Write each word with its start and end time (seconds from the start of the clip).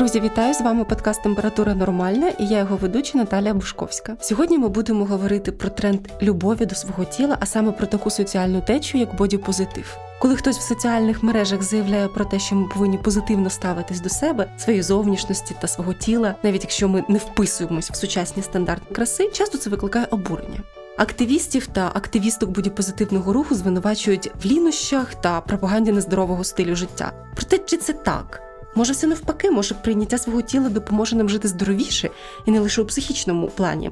Друзі, 0.00 0.20
вітаю 0.20 0.54
з 0.54 0.60
вами 0.60 0.84
подкаст 0.84 1.22
Температура 1.22 1.74
Нормальна 1.74 2.28
і 2.28 2.46
я 2.46 2.58
його 2.58 2.76
ведуча 2.76 3.18
Наталія 3.18 3.54
Бушковська. 3.54 4.16
Сьогодні 4.20 4.58
ми 4.58 4.68
будемо 4.68 5.04
говорити 5.04 5.52
про 5.52 5.68
тренд 5.68 6.00
любові 6.22 6.66
до 6.66 6.74
свого 6.74 7.04
тіла, 7.04 7.36
а 7.40 7.46
саме 7.46 7.72
про 7.72 7.86
таку 7.86 8.10
соціальну 8.10 8.60
течію, 8.60 9.00
як 9.00 9.16
бодіпозитив. 9.16 9.96
Коли 10.20 10.36
хтось 10.36 10.58
в 10.58 10.68
соціальних 10.68 11.22
мережах 11.22 11.62
заявляє 11.62 12.08
про 12.08 12.24
те, 12.24 12.38
що 12.38 12.54
ми 12.54 12.68
повинні 12.68 12.98
позитивно 12.98 13.50
ставитись 13.50 14.00
до 14.00 14.08
себе, 14.08 14.52
своєї 14.58 14.82
зовнішності 14.82 15.56
та 15.60 15.68
свого 15.68 15.92
тіла, 15.94 16.34
навіть 16.42 16.62
якщо 16.62 16.88
ми 16.88 17.04
не 17.08 17.18
вписуємось 17.18 17.90
в 17.90 17.96
сучасні 17.96 18.42
стандарти 18.42 18.94
краси, 18.94 19.30
часто 19.32 19.58
це 19.58 19.70
викликає 19.70 20.06
обурення. 20.10 20.60
Активістів 20.98 21.66
та 21.66 21.90
активісток 21.94 22.50
бодіпозитивного 22.50 23.32
руху 23.32 23.54
звинувачують 23.54 24.30
в 24.42 24.46
лінощах 24.46 25.14
та 25.14 25.40
пропаганді 25.40 25.92
нездорового 25.92 26.44
стилю 26.44 26.76
життя. 26.76 27.12
Проте 27.34 27.58
чи 27.58 27.76
це 27.76 27.92
так? 27.92 28.49
Може, 28.74 28.92
все 28.92 29.06
навпаки, 29.06 29.50
може 29.50 29.74
прийняття 29.74 30.18
свого 30.18 30.42
тіла 30.42 30.68
допоможе 30.68 31.16
нам 31.16 31.28
жити 31.28 31.48
здоровіше 31.48 32.10
і 32.46 32.50
не 32.50 32.60
лише 32.60 32.82
у 32.82 32.86
психічному 32.86 33.48
плані. 33.48 33.90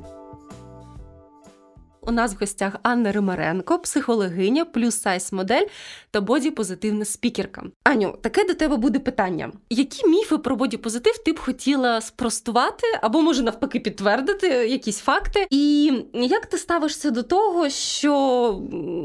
У 2.08 2.10
нас 2.10 2.34
в 2.34 2.38
гостях 2.40 2.76
Анна 2.82 3.12
Римаренко, 3.12 3.78
психологиня, 3.78 4.64
плюс 4.64 4.94
сайз 4.94 5.32
модель 5.32 5.66
та 6.10 6.20
бодіпозитивна 6.20 7.04
спікерка. 7.04 7.62
Аню, 7.84 8.18
таке 8.22 8.44
до 8.44 8.54
тебе 8.54 8.76
буде 8.76 8.98
питання: 8.98 9.52
які 9.70 10.08
міфи 10.08 10.38
про 10.38 10.56
бодіпозитив 10.56 11.18
ти 11.24 11.32
б 11.32 11.38
хотіла 11.38 12.00
спростувати 12.00 12.86
або 13.02 13.22
може 13.22 13.42
навпаки 13.42 13.80
підтвердити 13.80 14.46
якісь 14.48 14.98
факти? 14.98 15.46
І 15.50 15.92
як 16.14 16.46
ти 16.46 16.58
ставишся 16.58 17.10
до 17.10 17.22
того, 17.22 17.68
що 17.68 18.12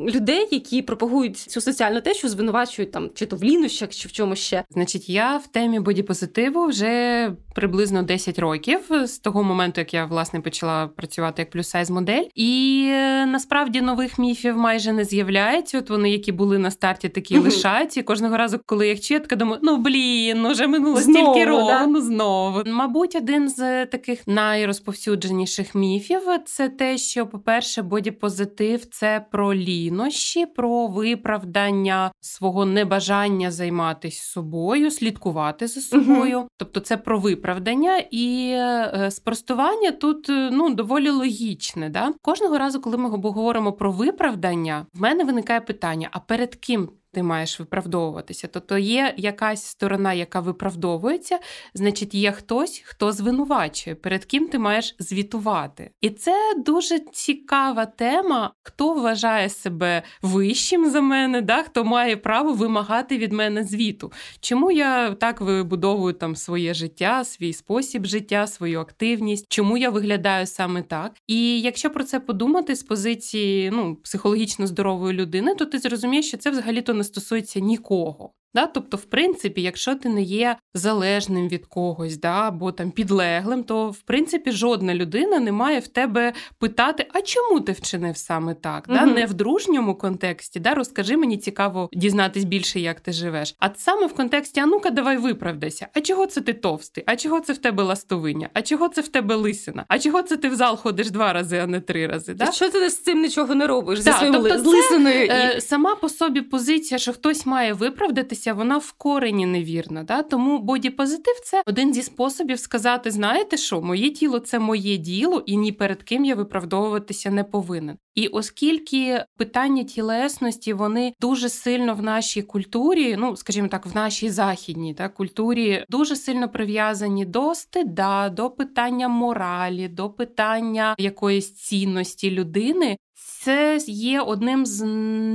людей, 0.07 0.47
які 0.51 0.81
пропагують 0.81 1.37
цю 1.37 1.61
соціальну 1.61 2.01
течу, 2.01 2.29
звинувачують 2.29 2.91
там 2.91 3.09
чи 3.13 3.25
то 3.25 3.35
в 3.35 3.43
лінощах, 3.43 3.89
чи 3.89 4.07
в 4.07 4.11
чому 4.11 4.35
ще? 4.35 4.63
Значить, 4.69 5.09
я 5.09 5.37
в 5.37 5.47
темі 5.47 5.79
бодіпозитиву 5.79 6.65
вже 6.65 7.31
приблизно 7.55 8.03
10 8.03 8.39
років 8.39 8.79
з 9.03 9.19
того 9.19 9.43
моменту, 9.43 9.81
як 9.81 9.93
я 9.93 10.05
власне 10.05 10.41
почала 10.41 10.87
працювати 10.87 11.41
як 11.41 11.49
плюс 11.49 11.69
сайз 11.69 11.89
модель 11.89 12.23
і 12.35 12.89
насправді 13.25 13.81
нових 13.81 14.19
міфів 14.19 14.57
майже 14.57 14.93
не 14.93 15.05
з'являється. 15.05 15.79
От 15.79 15.89
вони, 15.89 16.11
які 16.11 16.31
були 16.31 16.57
на 16.57 16.71
старті, 16.71 17.09
такі 17.09 17.37
лишаються. 17.37 17.99
І 17.99 18.03
Кожного 18.03 18.37
разу, 18.37 18.59
коли 18.65 18.87
я 18.87 18.97
чую, 18.97 19.21
я 19.31 19.37
думаю, 19.37 19.59
ну 19.63 19.77
блін, 19.77 20.41
ну 20.41 20.51
вже 20.51 20.67
минуло 20.67 21.01
знову, 21.01 21.33
стільки 21.33 21.49
років, 21.49 21.67
да? 21.67 21.87
ну 21.87 22.01
знову. 22.01 22.61
Мабуть, 22.65 23.15
один 23.15 23.49
з 23.49 23.85
таких 23.85 24.27
найрозповсюдженіших 24.27 25.75
міфів 25.75 26.21
це 26.45 26.69
те, 26.69 26.97
що, 26.97 27.27
по-перше, 27.27 27.81
бодіпозитив 27.81 28.85
це 28.85 29.25
про 29.31 29.53
лінощі, 29.53 30.45
про 30.45 30.87
виправдання 30.87 32.11
свого 32.19 32.65
небажання 32.65 33.51
займатися 33.51 34.23
собою, 34.23 34.91
слідкувати 34.91 35.67
за 35.67 35.81
собою. 35.81 36.39
uh 36.39 36.45
Тобто, 36.57 36.79
це 36.79 36.97
про 36.97 37.19
виправдання 37.19 37.97
і 38.11 38.49
е, 38.53 39.09
спростування 39.11 39.91
тут 39.91 40.25
ну 40.29 40.69
доволі 40.73 41.09
логічне. 41.09 41.89
Да? 41.89 42.13
Кожного 42.21 42.57
разу, 42.57 42.81
коли 42.83 42.97
ми 42.97 43.09
говоримо 43.09 43.73
про 43.73 43.91
виправдання, 43.91 44.85
в 44.93 45.01
мене 45.01 45.23
виникає 45.23 45.61
питання: 45.61 46.09
а 46.11 46.19
перед 46.19 46.55
ким 46.55 46.89
ти 47.13 47.23
маєш 47.23 47.59
виправдовуватися. 47.59 48.47
Тобто 48.47 48.77
є 48.77 49.13
якась 49.17 49.65
сторона, 49.65 50.13
яка 50.13 50.39
виправдовується, 50.39 51.39
значить, 51.73 52.15
є 52.15 52.31
хтось, 52.31 52.81
хто 52.85 53.11
звинувачує, 53.11 53.95
перед 53.95 54.25
ким 54.25 54.47
ти 54.47 54.59
маєш 54.59 54.95
звітувати. 54.99 55.91
І 56.01 56.09
це 56.09 56.53
дуже 56.65 56.99
цікава 56.99 57.85
тема, 57.85 58.53
хто 58.63 58.93
вважає 58.93 59.49
себе 59.49 60.03
вищим 60.21 60.89
за 60.89 61.01
мене, 61.01 61.41
да? 61.41 61.63
хто 61.63 61.83
має 61.83 62.17
право 62.17 62.53
вимагати 62.53 63.17
від 63.17 63.33
мене 63.33 63.63
звіту. 63.63 64.11
Чому 64.39 64.71
я 64.71 65.11
так 65.11 65.41
вибудовую 65.41 66.13
там 66.13 66.35
своє 66.35 66.73
життя, 66.73 67.23
свій 67.23 67.53
спосіб 67.53 68.05
життя, 68.05 68.47
свою 68.47 68.79
активність, 68.79 69.45
чому 69.49 69.77
я 69.77 69.89
виглядаю 69.89 70.47
саме 70.47 70.81
так? 70.81 71.11
І 71.27 71.61
якщо 71.61 71.89
про 71.89 72.03
це 72.03 72.19
подумати 72.19 72.75
з 72.75 72.83
позиції 72.83 73.71
ну, 73.73 73.95
психологічно 73.95 74.67
здорової 74.67 75.13
людини, 75.13 75.55
то 75.55 75.65
ти 75.65 75.79
зрозумієш, 75.79 76.27
що 76.27 76.37
це 76.37 76.49
взагалі 76.49 76.81
то 76.81 76.93
не 76.93 77.02
не 77.03 77.07
стосується 77.07 77.59
нікого. 77.59 78.33
Да? 78.55 78.65
Тобто, 78.65 78.97
в 78.97 79.03
принципі, 79.03 79.61
якщо 79.61 79.95
ти 79.95 80.09
не 80.09 80.21
є 80.21 80.55
залежним 80.73 81.47
від 81.47 81.65
когось, 81.65 82.17
да, 82.17 82.47
або 82.47 82.71
там 82.71 82.91
підлеглим, 82.91 83.63
то 83.63 83.89
в 83.89 83.99
принципі 83.99 84.51
жодна 84.51 84.95
людина 84.95 85.39
не 85.39 85.51
має 85.51 85.79
в 85.79 85.87
тебе 85.87 86.33
питати, 86.59 87.07
а 87.13 87.21
чому 87.21 87.59
ти 87.59 87.71
вчинив 87.71 88.17
саме 88.17 88.53
так? 88.53 88.85
Угу. 88.87 88.97
Да? 88.97 89.05
Не 89.05 89.25
в 89.25 89.33
дружньому 89.33 89.95
контексті, 89.95 90.59
да? 90.59 90.73
розкажи 90.73 91.17
мені 91.17 91.37
цікаво 91.37 91.89
дізнатись 91.93 92.43
більше, 92.43 92.79
як 92.79 92.99
ти 92.99 93.11
живеш. 93.11 93.55
А 93.59 93.69
саме 93.75 94.07
в 94.07 94.13
контексті, 94.13 94.59
а 94.59 94.65
ну-ка, 94.65 94.89
давай 94.89 95.17
виправдайся. 95.17 95.87
А 95.93 96.01
чого 96.01 96.25
це 96.25 96.41
ти 96.41 96.53
товстий? 96.53 97.03
А 97.07 97.15
чого 97.15 97.39
це 97.39 97.53
в 97.53 97.57
тебе 97.57 97.83
ластовиня? 97.83 98.49
А 98.53 98.61
чого 98.61 98.89
це 98.89 99.01
в 99.01 99.07
тебе 99.07 99.35
лисина? 99.35 99.85
А 99.87 99.99
чого 99.99 100.21
це 100.21 100.37
ти 100.37 100.49
в 100.49 100.55
зал 100.55 100.77
ходиш 100.77 101.11
два 101.11 101.33
рази, 101.33 101.57
а 101.57 101.67
не 101.67 101.79
три 101.79 102.07
рази? 102.07 102.33
Да? 102.33 102.51
Що 102.51 102.69
ти 102.69 102.89
з 102.89 103.03
цим 103.03 103.21
нічого 103.21 103.55
не 103.55 103.67
робиш? 103.67 103.99
Да, 103.99 104.11
зі 104.11 104.17
своїм 104.17 104.33
тобто 104.33 104.59
з 104.59 104.65
лисиною? 104.65 105.27
Це, 105.27 105.55
і... 105.57 105.61
Сама 105.61 105.95
по 105.95 106.09
собі 106.09 106.41
позиція, 106.41 106.97
що 106.97 107.13
хтось 107.13 107.45
має 107.45 107.73
виправдатися 107.73 108.42
дивитися, 108.43 108.53
вона 108.53 108.77
в 108.77 108.91
корені 108.91 109.45
невірна. 109.45 110.03
Да? 110.03 110.23
Тому 110.23 110.59
бодіпозитив 110.59 111.39
це 111.43 111.63
один 111.65 111.93
зі 111.93 112.01
способів 112.01 112.59
сказати: 112.59 113.11
знаєте 113.11 113.57
що, 113.57 113.81
моє 113.81 114.09
тіло 114.09 114.39
це 114.39 114.59
моє 114.59 114.97
діло, 114.97 115.43
і 115.45 115.57
ні 115.57 115.71
перед 115.71 116.03
ким 116.03 116.25
я 116.25 116.35
виправдовуватися 116.35 117.31
не 117.31 117.43
повинен. 117.43 117.97
І 118.15 118.27
оскільки 118.27 119.25
питання 119.37 119.83
тілесності 119.83 120.73
вони 120.73 121.13
дуже 121.19 121.49
сильно 121.49 121.95
в 121.95 122.01
нашій 122.01 122.41
культурі, 122.41 123.15
ну 123.19 123.35
скажімо 123.35 123.67
так, 123.67 123.85
в 123.85 123.95
нашій 123.95 124.29
західній 124.29 124.93
та 124.93 125.09
культурі 125.09 125.85
дуже 125.89 126.15
сильно 126.15 126.49
прив'язані 126.49 127.25
до 127.25 127.55
стида, 127.55 128.29
до 128.29 128.49
питання 128.49 129.07
моралі, 129.07 129.87
до 129.87 130.09
питання 130.09 130.95
якоїсь 130.97 131.53
цінності 131.53 132.31
людини, 132.31 132.97
це 133.43 133.79
є 133.87 134.21
одним 134.21 134.65
з 134.65 134.85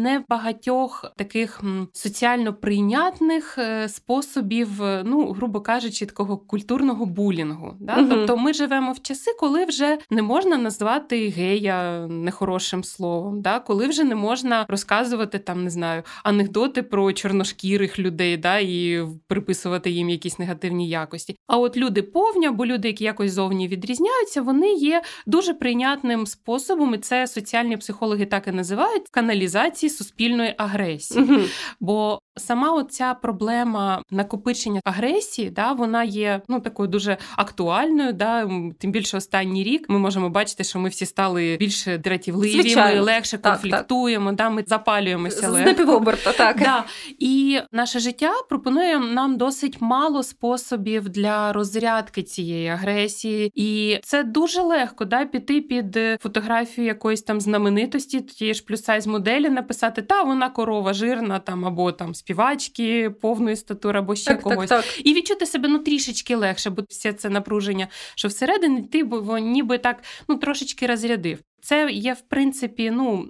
небагатьох 0.03 1.05
таких 1.17 1.61
соціально 1.93 2.55
прийнятних 2.55 3.59
е, 3.59 3.89
способів, 3.89 4.83
е, 4.83 5.03
ну 5.07 5.33
грубо 5.33 5.61
кажучи, 5.61 6.07
такого 6.07 6.39
культурного 6.39 7.07
булінгу. 7.07 7.75
Да? 7.81 7.97
Угу. 8.01 8.07
Тобто 8.11 8.37
ми 8.37 8.53
живемо 8.53 8.93
в 8.93 9.03
часи, 9.03 9.31
коли 9.41 9.65
вже 9.65 9.99
не 10.11 10.23
можна 10.23 10.57
назвати 10.57 11.29
гея 11.29 12.07
нехорошим 12.11 12.85
словом, 12.85 13.43
да? 13.43 13.61
коли 13.61 13.89
вже 13.89 14.05
не 14.05 14.15
можна 14.15 14.67
розказувати 14.69 15.39
там, 15.39 15.65
не 15.65 15.71
знаю, 15.71 16.03
анекдоти 16.25 16.83
про 16.83 17.13
чорношкірих 17.13 17.99
людей, 17.99 18.37
да? 18.37 18.59
і 18.59 19.07
приписувати 19.27 19.91
їм 19.91 20.09
якісь 20.09 20.39
негативні 20.39 20.89
якості. 20.89 21.37
А 21.47 21.59
от 21.59 21.77
люди 21.77 22.03
повні, 22.03 22.47
або 22.47 22.67
люди, 22.67 22.89
які 22.89 23.05
якось 23.05 23.33
зовні 23.33 23.69
відрізняються, 23.69 24.43
вони 24.43 24.73
є 24.73 25.03
дуже 25.27 25.55
прийнятним 25.55 26.27
способом, 26.27 26.95
і 26.95 26.99
це 26.99 27.27
соціальні 27.27 27.77
психологи 27.99 28.27
так 28.27 28.49
і 28.49 28.53
називають 28.53 29.09
каналізації 29.11 29.91
суспільної 29.91 30.55
агресії. 30.59 31.25
Угу. 31.25 31.41
Бо 31.81 32.21
сама 32.39 32.73
оця 32.73 33.15
проблема 33.15 34.03
накопичення 34.11 34.81
агресії, 34.85 35.51
да, 35.51 35.73
вона 35.73 36.05
є 36.05 36.41
ну 36.49 36.61
такою 36.61 36.89
дуже 36.89 37.17
актуальною. 37.37 38.13
Да, 38.13 38.49
Тим 38.79 38.93
більше 38.93 39.17
останній 39.17 39.65
рік 39.65 39.87
ми 39.89 39.99
можемо 39.99 40.31
бачити, 40.31 40.65
що 40.65 40.79
ми 40.79 40.89
всі 40.89 41.07
стали 41.07 41.57
більш 41.61 41.87
дратівливі, 41.87 42.77
ми 42.77 43.01
легше 43.01 43.39
так, 43.39 43.53
конфліктуємо, 43.53 44.27
так. 44.27 44.37
Да, 44.37 44.51
ми 44.51 44.65
запалюємося 44.67 45.49
легко. 45.49 45.69
напівоберта, 45.69 46.33
так. 46.33 46.59
Да. 46.59 46.85
І 47.19 47.61
наше 47.73 47.99
життя 47.99 48.33
пропонує 48.49 48.99
нам 48.99 49.37
досить 49.37 49.81
мало 49.81 50.23
способів 50.23 51.09
для 51.09 51.53
розрядки 51.53 52.23
цієї 52.23 52.69
агресії, 52.69 53.53
і 53.55 53.99
це 54.03 54.25
дуже 54.25 54.63
легко 54.63 55.05
да, 55.05 55.25
піти 55.25 55.61
під 55.61 55.99
фотографію 56.21 56.87
якоїсь 56.87 57.23
там 57.23 57.41
знаменитості, 57.41 58.21
тієї 58.21 58.55
ж 58.55 58.65
плюс 58.65 58.83
сайз 58.85 59.07
моделі, 59.07 59.51
написати 59.51 60.03
та 60.03 60.23
вона 60.23 60.51
корова 60.51 60.93
жирна 60.93 61.39
там 61.39 61.65
або 61.65 61.93
там 61.93 62.15
співачки 62.29 63.11
повної 63.11 63.57
статури 63.57 63.99
або 63.99 64.15
ще 64.15 64.31
так, 64.31 64.43
когось. 64.43 64.69
Так, 64.69 64.85
так. 64.85 65.07
І 65.07 65.15
відчути 65.15 65.47
себе 65.47 65.69
ну 65.69 65.79
трішечки 65.79 66.37
легше, 66.37 66.71
бо 66.71 66.83
все 66.89 67.13
це 67.13 67.29
напруження, 67.29 67.89
що 68.15 68.29
всередині 68.29 68.83
ти 68.83 69.05
бо 69.05 69.39
ніби 69.39 69.79
так 69.79 70.03
ну 70.29 70.37
трошечки 70.37 70.87
розрядив. 70.87 71.39
Це 71.61 71.91
є, 71.91 72.13
в 72.13 72.21
принципі, 72.21 72.91
ну 72.91 73.29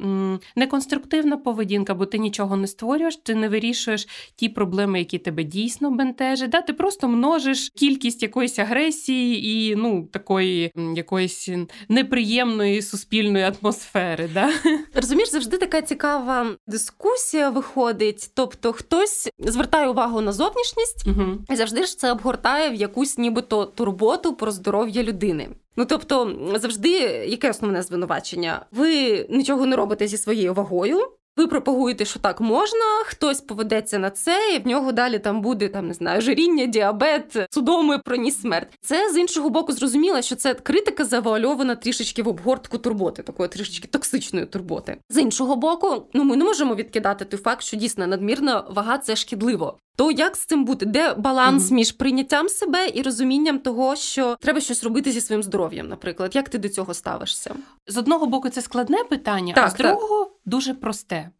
неконструктивна 0.56 1.36
поведінка, 1.36 1.94
бо 1.94 2.06
ти 2.06 2.18
нічого 2.18 2.56
не 2.56 2.66
створюєш, 2.66 3.16
ти 3.16 3.34
не 3.34 3.48
вирішуєш 3.48 4.08
ті 4.36 4.48
проблеми, 4.48 4.98
які 4.98 5.18
тебе 5.18 5.44
дійсно 5.44 5.90
бентежать. 5.90 6.50
Да? 6.50 6.62
Ти 6.62 6.72
просто 6.72 7.08
множиш 7.08 7.68
кількість 7.68 8.22
якоїсь 8.22 8.58
агресії 8.58 9.46
і 9.46 9.76
ну 9.76 10.08
такої 10.12 10.72
якоїсь 10.96 11.48
неприємної 11.88 12.82
суспільної 12.82 13.44
атмосфери. 13.44 14.30
Да? 14.34 14.50
Розумієш, 14.94 15.30
завжди 15.30 15.58
така 15.58 15.82
цікава 15.82 16.46
дискусія 16.66 17.50
виходить. 17.50 18.30
Тобто, 18.34 18.72
хтось 18.72 19.30
звертає 19.38 19.88
увагу 19.88 20.20
на 20.20 20.32
зовнішність 20.32 21.06
угу. 21.06 21.38
і 21.50 21.56
завжди 21.56 21.84
ж 21.84 21.98
це 21.98 22.12
обгортає 22.12 22.70
в 22.70 22.74
якусь, 22.74 23.18
нібито 23.18 23.64
турботу 23.64 24.34
про 24.34 24.50
здоров'я 24.50 25.02
людини. 25.02 25.48
Ну 25.78 25.84
тобто, 25.84 26.36
завжди 26.54 26.88
яке 27.26 27.50
основне 27.50 27.82
звинувачення? 27.82 28.66
Ви 28.72 29.26
нічого 29.30 29.66
не 29.66 29.76
робите 29.76 30.06
зі 30.08 30.16
своєю 30.16 30.54
вагою. 30.54 31.12
Ви 31.38 31.46
пропагуєте, 31.46 32.04
що 32.04 32.20
так 32.20 32.40
можна, 32.40 32.84
хтось 33.04 33.40
поведеться 33.40 33.98
на 33.98 34.10
це, 34.10 34.54
і 34.54 34.58
в 34.58 34.66
нього 34.66 34.92
далі 34.92 35.18
там 35.18 35.40
буде 35.40 35.68
там 35.68 35.88
не 35.88 35.94
знаю, 35.94 36.20
жаріння, 36.20 36.66
діабет, 36.66 37.46
судоми 37.50 37.98
проніс 37.98 38.40
смерть. 38.40 38.68
Це 38.80 39.12
з 39.12 39.16
іншого 39.16 39.50
боку 39.50 39.72
зрозуміло, 39.72 40.22
що 40.22 40.36
це 40.36 40.54
критика 40.54 41.04
завуальована 41.04 41.74
трішечки 41.74 42.22
в 42.22 42.28
обгортку 42.28 42.78
турботи, 42.78 43.22
такої 43.22 43.48
трішечки 43.48 43.88
токсичної 43.88 44.46
турботи. 44.46 44.96
З 45.08 45.18
іншого 45.18 45.56
боку, 45.56 46.02
ну 46.12 46.24
ми 46.24 46.36
не 46.36 46.44
можемо 46.44 46.74
відкидати 46.74 47.24
той 47.24 47.40
факт, 47.40 47.62
що 47.62 47.76
дійсно 47.76 48.06
надмірна 48.06 48.64
вага 48.70 48.98
це 48.98 49.16
шкідливо. 49.16 49.78
То 49.98 50.10
як 50.10 50.36
з 50.36 50.44
цим 50.44 50.64
бути? 50.64 50.86
Де 50.86 51.14
баланс 51.14 51.70
mm-hmm. 51.70 51.74
між 51.74 51.92
прийняттям 51.92 52.48
себе 52.48 52.90
і 52.94 53.02
розумінням 53.02 53.58
того, 53.58 53.96
що 53.96 54.36
треба 54.40 54.60
щось 54.60 54.84
робити 54.84 55.12
зі 55.12 55.20
своїм 55.20 55.42
здоров'ям? 55.42 55.88
Наприклад, 55.88 56.36
як 56.36 56.48
ти 56.48 56.58
до 56.58 56.68
цього 56.68 56.94
ставишся? 56.94 57.54
З 57.86 57.96
одного 57.96 58.26
боку, 58.26 58.48
це 58.48 58.62
складне 58.62 59.04
питання, 59.04 59.54
так, 59.54 59.66
а 59.66 59.70
з 59.70 59.74
другого 59.74 60.30
дуже 60.48 60.74
просте. 60.74 61.30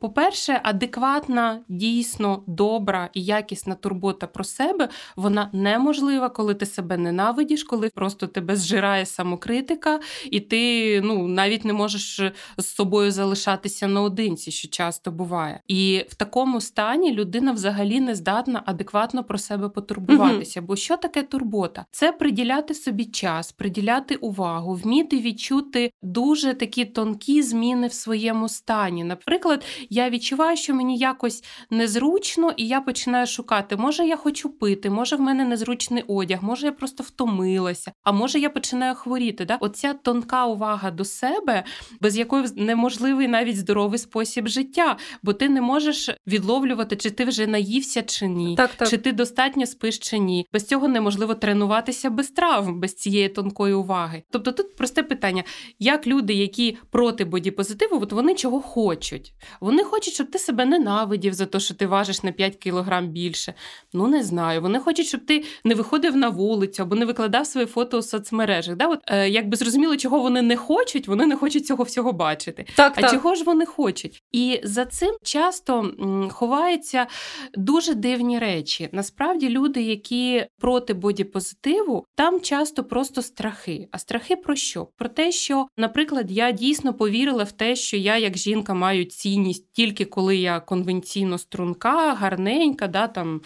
По-перше, 0.00 0.60
адекватна, 0.62 1.60
дійсно 1.68 2.42
добра 2.46 3.10
і 3.14 3.24
якісна 3.24 3.74
турбота 3.74 4.26
про 4.26 4.44
себе 4.44 4.88
вона 5.16 5.50
неможлива, 5.52 6.28
коли 6.28 6.54
ти 6.54 6.66
себе 6.66 6.96
ненавидиш, 6.96 7.64
коли 7.64 7.88
просто 7.88 8.26
тебе 8.26 8.56
зжирає 8.56 9.06
самокритика, 9.06 10.00
і 10.30 10.40
ти 10.40 11.00
ну 11.00 11.28
навіть 11.28 11.64
не 11.64 11.72
можеш 11.72 12.20
з 12.58 12.66
собою 12.66 13.10
залишатися 13.10 13.88
наодинці, 13.88 14.50
що 14.50 14.68
часто 14.68 15.10
буває. 15.10 15.60
І 15.68 16.04
в 16.08 16.14
такому 16.14 16.60
стані 16.60 17.12
людина 17.12 17.52
взагалі 17.52 18.00
не 18.00 18.14
здатна 18.14 18.62
адекватно 18.66 19.24
про 19.24 19.38
себе 19.38 19.68
потурбуватися. 19.68 20.60
Угу. 20.60 20.66
Бо 20.66 20.76
що 20.76 20.96
таке 20.96 21.22
турбота? 21.22 21.84
Це 21.90 22.12
приділяти 22.12 22.74
собі 22.74 23.04
час, 23.04 23.52
приділяти 23.52 24.14
увагу, 24.14 24.74
вміти 24.74 25.18
відчути 25.18 25.90
дуже 26.02 26.54
такі 26.54 26.84
тонкі 26.84 27.42
зміни 27.42 27.86
в 27.86 27.92
своєму 27.92 28.48
стані. 28.48 29.04
Наприклад 29.04 29.64
я 29.90 30.10
відчуваю, 30.10 30.56
що 30.56 30.74
мені 30.74 30.98
якось 30.98 31.44
незручно, 31.70 32.52
і 32.56 32.68
я 32.68 32.80
починаю 32.80 33.26
шукати, 33.26 33.76
може 33.76 34.06
я 34.06 34.16
хочу 34.16 34.48
пити, 34.50 34.90
може 34.90 35.16
в 35.16 35.20
мене 35.20 35.44
незручний 35.44 36.04
одяг, 36.08 36.38
може 36.42 36.66
я 36.66 36.72
просто 36.72 37.02
втомилася, 37.02 37.92
а 38.04 38.12
може 38.12 38.38
я 38.38 38.50
починаю 38.50 38.94
хворіти. 38.94 39.44
Да? 39.44 39.56
Оця 39.60 39.94
тонка 39.94 40.46
увага 40.46 40.90
до 40.90 41.04
себе, 41.04 41.64
без 42.00 42.18
якої 42.18 42.44
неможливий 42.56 43.28
навіть 43.28 43.56
здоровий 43.56 43.98
спосіб 43.98 44.48
життя, 44.48 44.96
бо 45.22 45.32
ти 45.32 45.48
не 45.48 45.60
можеш 45.60 46.10
відловлювати, 46.26 46.96
чи 46.96 47.10
ти 47.10 47.24
вже 47.24 47.46
наївся 47.46 48.02
чи 48.02 48.26
ні, 48.26 48.56
так, 48.56 48.70
так. 48.74 48.88
чи 48.88 48.98
ти 48.98 49.12
достатньо 49.12 49.66
спиш 49.66 49.98
чи 49.98 50.18
ні. 50.18 50.46
Без 50.52 50.66
цього 50.66 50.88
неможливо 50.88 51.34
тренуватися 51.34 52.10
без 52.10 52.28
травм, 52.28 52.80
без 52.80 52.94
цієї 52.94 53.28
тонкої 53.28 53.74
уваги. 53.74 54.22
Тобто 54.30 54.52
тут 54.52 54.76
просте 54.76 55.02
питання: 55.02 55.44
як 55.78 56.06
люди, 56.06 56.34
які 56.34 56.78
проти 56.90 57.24
бодіпозитиву, 57.24 58.00
от 58.02 58.12
вони 58.12 58.34
чого 58.34 58.60
хочуть? 58.60 59.34
Вони 59.60 59.75
хочуть, 59.84 60.14
щоб 60.14 60.30
ти 60.30 60.38
себе 60.38 60.64
ненавидів 60.64 61.32
за 61.34 61.46
те, 61.46 61.60
що 61.60 61.74
ти 61.74 61.86
важиш 61.86 62.22
на 62.22 62.32
5 62.32 62.56
кілограм 62.56 63.08
більше. 63.08 63.54
Ну 63.92 64.06
не 64.08 64.22
знаю. 64.22 64.60
Вони 64.62 64.78
хочуть, 64.78 65.06
щоб 65.06 65.26
ти 65.26 65.44
не 65.64 65.74
виходив 65.74 66.16
на 66.16 66.28
вулицю 66.28 66.82
або 66.82 66.96
не 66.96 67.04
викладав 67.06 67.46
свої 67.46 67.66
фото 67.66 67.98
у 67.98 68.02
соцмережах. 68.02 68.76
Да? 68.76 68.86
От, 68.86 69.00
е, 69.06 69.28
Якби 69.28 69.56
зрозуміло, 69.56 69.96
чого 69.96 70.20
вони 70.20 70.42
не 70.42 70.56
хочуть, 70.56 71.08
вони 71.08 71.26
не 71.26 71.36
хочуть 71.36 71.66
цього 71.66 71.84
всього 71.84 72.12
бачити. 72.12 72.66
Так, 72.76 72.92
А 72.96 73.00
так. 73.00 73.10
чого 73.10 73.34
ж 73.34 73.44
вони 73.44 73.66
хочуть? 73.66 74.22
І 74.32 74.60
за 74.64 74.84
цим 74.86 75.16
часто 75.22 75.78
м, 75.78 76.28
ховаються 76.32 77.06
дуже 77.54 77.94
дивні 77.94 78.38
речі. 78.38 78.88
Насправді, 78.92 79.48
люди, 79.48 79.82
які 79.82 80.46
проти 80.60 80.94
бодіпозитиву, 80.94 82.04
там 82.14 82.40
часто 82.40 82.84
просто 82.84 83.22
страхи. 83.22 83.88
А 83.90 83.98
страхи 83.98 84.36
про 84.36 84.56
що? 84.56 84.88
Про 84.96 85.08
те, 85.08 85.32
що, 85.32 85.66
наприклад, 85.76 86.30
я 86.30 86.50
дійсно 86.52 86.94
повірила 86.94 87.44
в 87.44 87.52
те, 87.52 87.76
що 87.76 87.96
я 87.96 88.18
як 88.18 88.36
жінка 88.38 88.74
маю 88.74 89.04
цінність 89.04 89.65
тільки 89.76 90.04
коли 90.04 90.36
я 90.36 90.60
конвенційно 90.60 91.38
струнка, 91.38 92.14
гарненька, 92.14 92.86
да, 92.86 93.06
там 93.06 93.40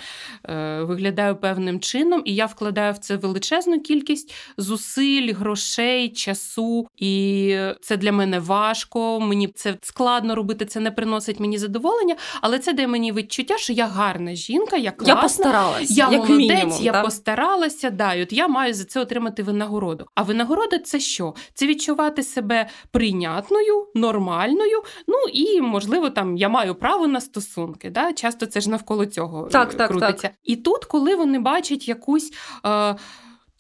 е, 0.49 0.83
виглядаю 0.83 1.37
певним 1.37 1.81
чином, 1.81 2.23
і 2.25 2.35
я 2.35 2.47
вкладаю 2.47 2.93
в 2.93 2.99
це 2.99 3.17
величезну 3.17 3.81
кількість 3.81 4.35
зусиль, 4.57 5.35
грошей, 5.35 6.09
часу, 6.09 6.89
і 6.97 7.57
це 7.81 7.97
для 7.97 8.13
мене 8.13 8.39
важко. 8.39 9.21
Мені 9.21 9.49
це 9.49 9.77
складно 9.83 10.35
робити, 10.35 10.65
це 10.65 10.81
не 10.81 10.91
приносить 10.91 11.41
мені 11.41 11.59
задоволення, 11.59 12.17
але 12.41 12.59
це 12.59 12.73
дає 12.73 12.89
мені 12.89 13.13
відчуття, 13.13 13.59
що 13.59 13.73
я 13.73 13.87
гарна 13.87 14.35
жінка, 14.35 14.77
я 14.77 14.91
класна, 14.91 15.15
я 15.15 15.23
постаралась, 15.23 15.91
я 15.91 16.11
як 16.11 16.29
молодець, 16.29 16.49
мінімум, 16.49 16.79
я 16.83 16.93
так? 16.93 17.05
постаралася. 17.05 17.91
Да, 17.91 18.15
і 18.15 18.23
от 18.23 18.33
я 18.33 18.49
маю 18.49 18.75
за 18.75 18.85
це 18.85 19.01
отримати 19.01 19.43
винагороду. 19.43 20.07
А 20.15 20.23
винагорода 20.23 20.79
це 20.79 21.01
що? 21.01 21.35
Це 21.55 21.67
відчувати 21.67 22.23
себе 22.23 22.69
прийнятною, 22.91 23.87
нормальною, 23.95 24.83
ну 25.09 25.17
і 25.33 25.61
можливо 25.61 26.11
там 26.11 26.20
я 26.37 26.49
маю 26.49 26.75
право 26.75 27.07
на 27.07 27.21
стосунки. 27.21 27.91
Да? 27.91 28.13
Часто 28.13 28.47
це 28.47 28.61
ж 28.61 28.71
навколо 28.71 29.07
цього 29.07 29.49
так, 29.49 29.75
так. 29.75 30.01
Так. 30.01 30.33
І 30.45 30.57
тут, 30.57 30.85
коли 30.85 31.15
вони 31.15 31.39
бачать 31.39 31.89
якусь. 31.89 32.33
Е, 32.67 32.97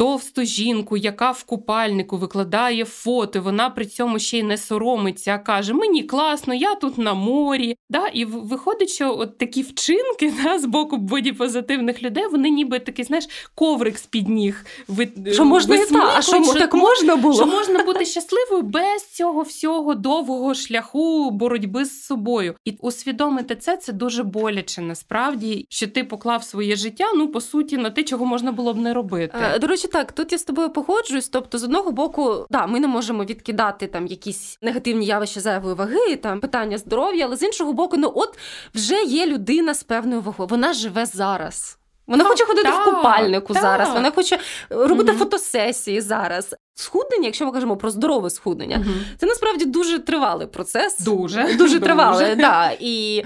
Товсту 0.00 0.44
жінку, 0.44 0.96
яка 0.96 1.30
в 1.30 1.44
купальнику 1.44 2.16
викладає 2.16 2.84
фото, 2.84 3.42
вона 3.42 3.70
при 3.70 3.86
цьому 3.86 4.18
ще 4.18 4.38
й 4.38 4.42
не 4.42 4.56
соромиться, 4.56 5.34
а 5.34 5.38
каже: 5.38 5.74
Мені 5.74 6.02
класно, 6.02 6.54
я 6.54 6.74
тут 6.74 6.98
на 6.98 7.14
морі. 7.14 7.76
Да? 7.90 8.06
І 8.06 8.24
виходить, 8.24 8.90
що 8.90 9.18
от 9.18 9.38
такі 9.38 9.62
вчинки 9.62 10.32
да, 10.44 10.58
з 10.58 10.64
боку 10.64 10.96
бодіпозитивних 10.96 12.02
людей, 12.02 12.26
вони 12.32 12.50
ніби 12.50 12.78
такий, 12.78 13.04
знаєш, 13.04 13.28
коврик 13.54 13.98
з 13.98 14.06
під 14.06 14.28
ніг. 14.28 14.64
Ви, 14.88 15.08
що 15.32 15.44
можна 15.44 15.76
і 15.76 15.86
так, 15.86 16.14
а 16.16 16.22
що, 16.22 16.44
що 16.44 16.54
так 16.54 16.74
можна 16.74 17.16
було? 17.16 17.34
Що 17.34 17.46
можна 17.46 17.84
бути 17.84 18.04
щасливою 18.04 18.62
без 18.62 19.12
цього 19.12 19.42
всього 19.42 19.94
довгого 19.94 20.54
шляху 20.54 21.30
боротьби 21.30 21.84
з 21.84 22.04
собою. 22.04 22.54
І 22.64 22.74
усвідомити 22.80 23.56
це 23.56 23.76
це 23.76 23.92
дуже 23.92 24.22
боляче 24.22 24.80
насправді, 24.80 25.66
що 25.68 25.86
ти 25.88 26.04
поклав 26.04 26.44
своє 26.44 26.76
життя, 26.76 27.04
ну 27.16 27.28
по 27.28 27.40
суті, 27.40 27.76
на 27.76 27.90
те, 27.90 28.02
чого 28.02 28.26
можна 28.26 28.52
було 28.52 28.74
б 28.74 28.78
не 28.78 28.94
робити. 28.94 29.38
Е, 29.54 29.58
до 29.58 29.66
речі, 29.66 29.89
так, 29.92 30.12
тут 30.12 30.32
я 30.32 30.38
з 30.38 30.44
тобою 30.44 30.70
погоджуюсь. 30.70 31.28
Тобто, 31.28 31.58
з 31.58 31.64
одного 31.64 31.92
боку, 31.92 32.46
да, 32.50 32.66
ми 32.66 32.80
не 32.80 32.88
можемо 32.88 33.24
відкидати 33.24 33.86
там 33.86 34.06
якісь 34.06 34.58
негативні 34.62 35.06
явища 35.06 35.40
зайвої 35.40 35.74
ваги, 35.74 36.16
там 36.16 36.40
питання 36.40 36.78
здоров'я, 36.78 37.26
але 37.26 37.36
з 37.36 37.42
іншого 37.42 37.72
боку, 37.72 37.96
ну 37.96 38.12
от 38.14 38.38
вже 38.74 39.02
є 39.02 39.26
людина 39.26 39.74
з 39.74 39.82
певною 39.82 40.20
вагою. 40.20 40.48
Вона 40.48 40.72
живе 40.72 41.06
зараз. 41.06 41.76
Вона 42.06 42.24
так, 42.24 42.32
хоче 42.32 42.44
ходити 42.44 42.68
так, 42.68 42.86
в 42.86 42.90
купальнику 42.94 43.54
так. 43.54 43.62
зараз. 43.62 43.88
Вона 43.92 44.10
хоче 44.10 44.38
робити 44.70 45.10
Мгм. 45.12 45.18
фотосесії 45.18 46.00
зараз. 46.00 46.54
Схуднення, 46.80 47.24
якщо 47.26 47.46
ми 47.46 47.52
кажемо 47.52 47.76
про 47.76 47.90
здорове 47.90 48.30
схуднення, 48.30 48.76
Мгм. 48.78 48.94
це 49.18 49.26
насправді 49.26 49.64
дуже 49.64 49.98
тривалий 49.98 50.46
процес. 50.46 50.98
Дуже. 51.00 51.54
Дуже 51.58 51.80
тривалий, 51.80 52.36
да. 52.36 52.70
І 52.80 53.22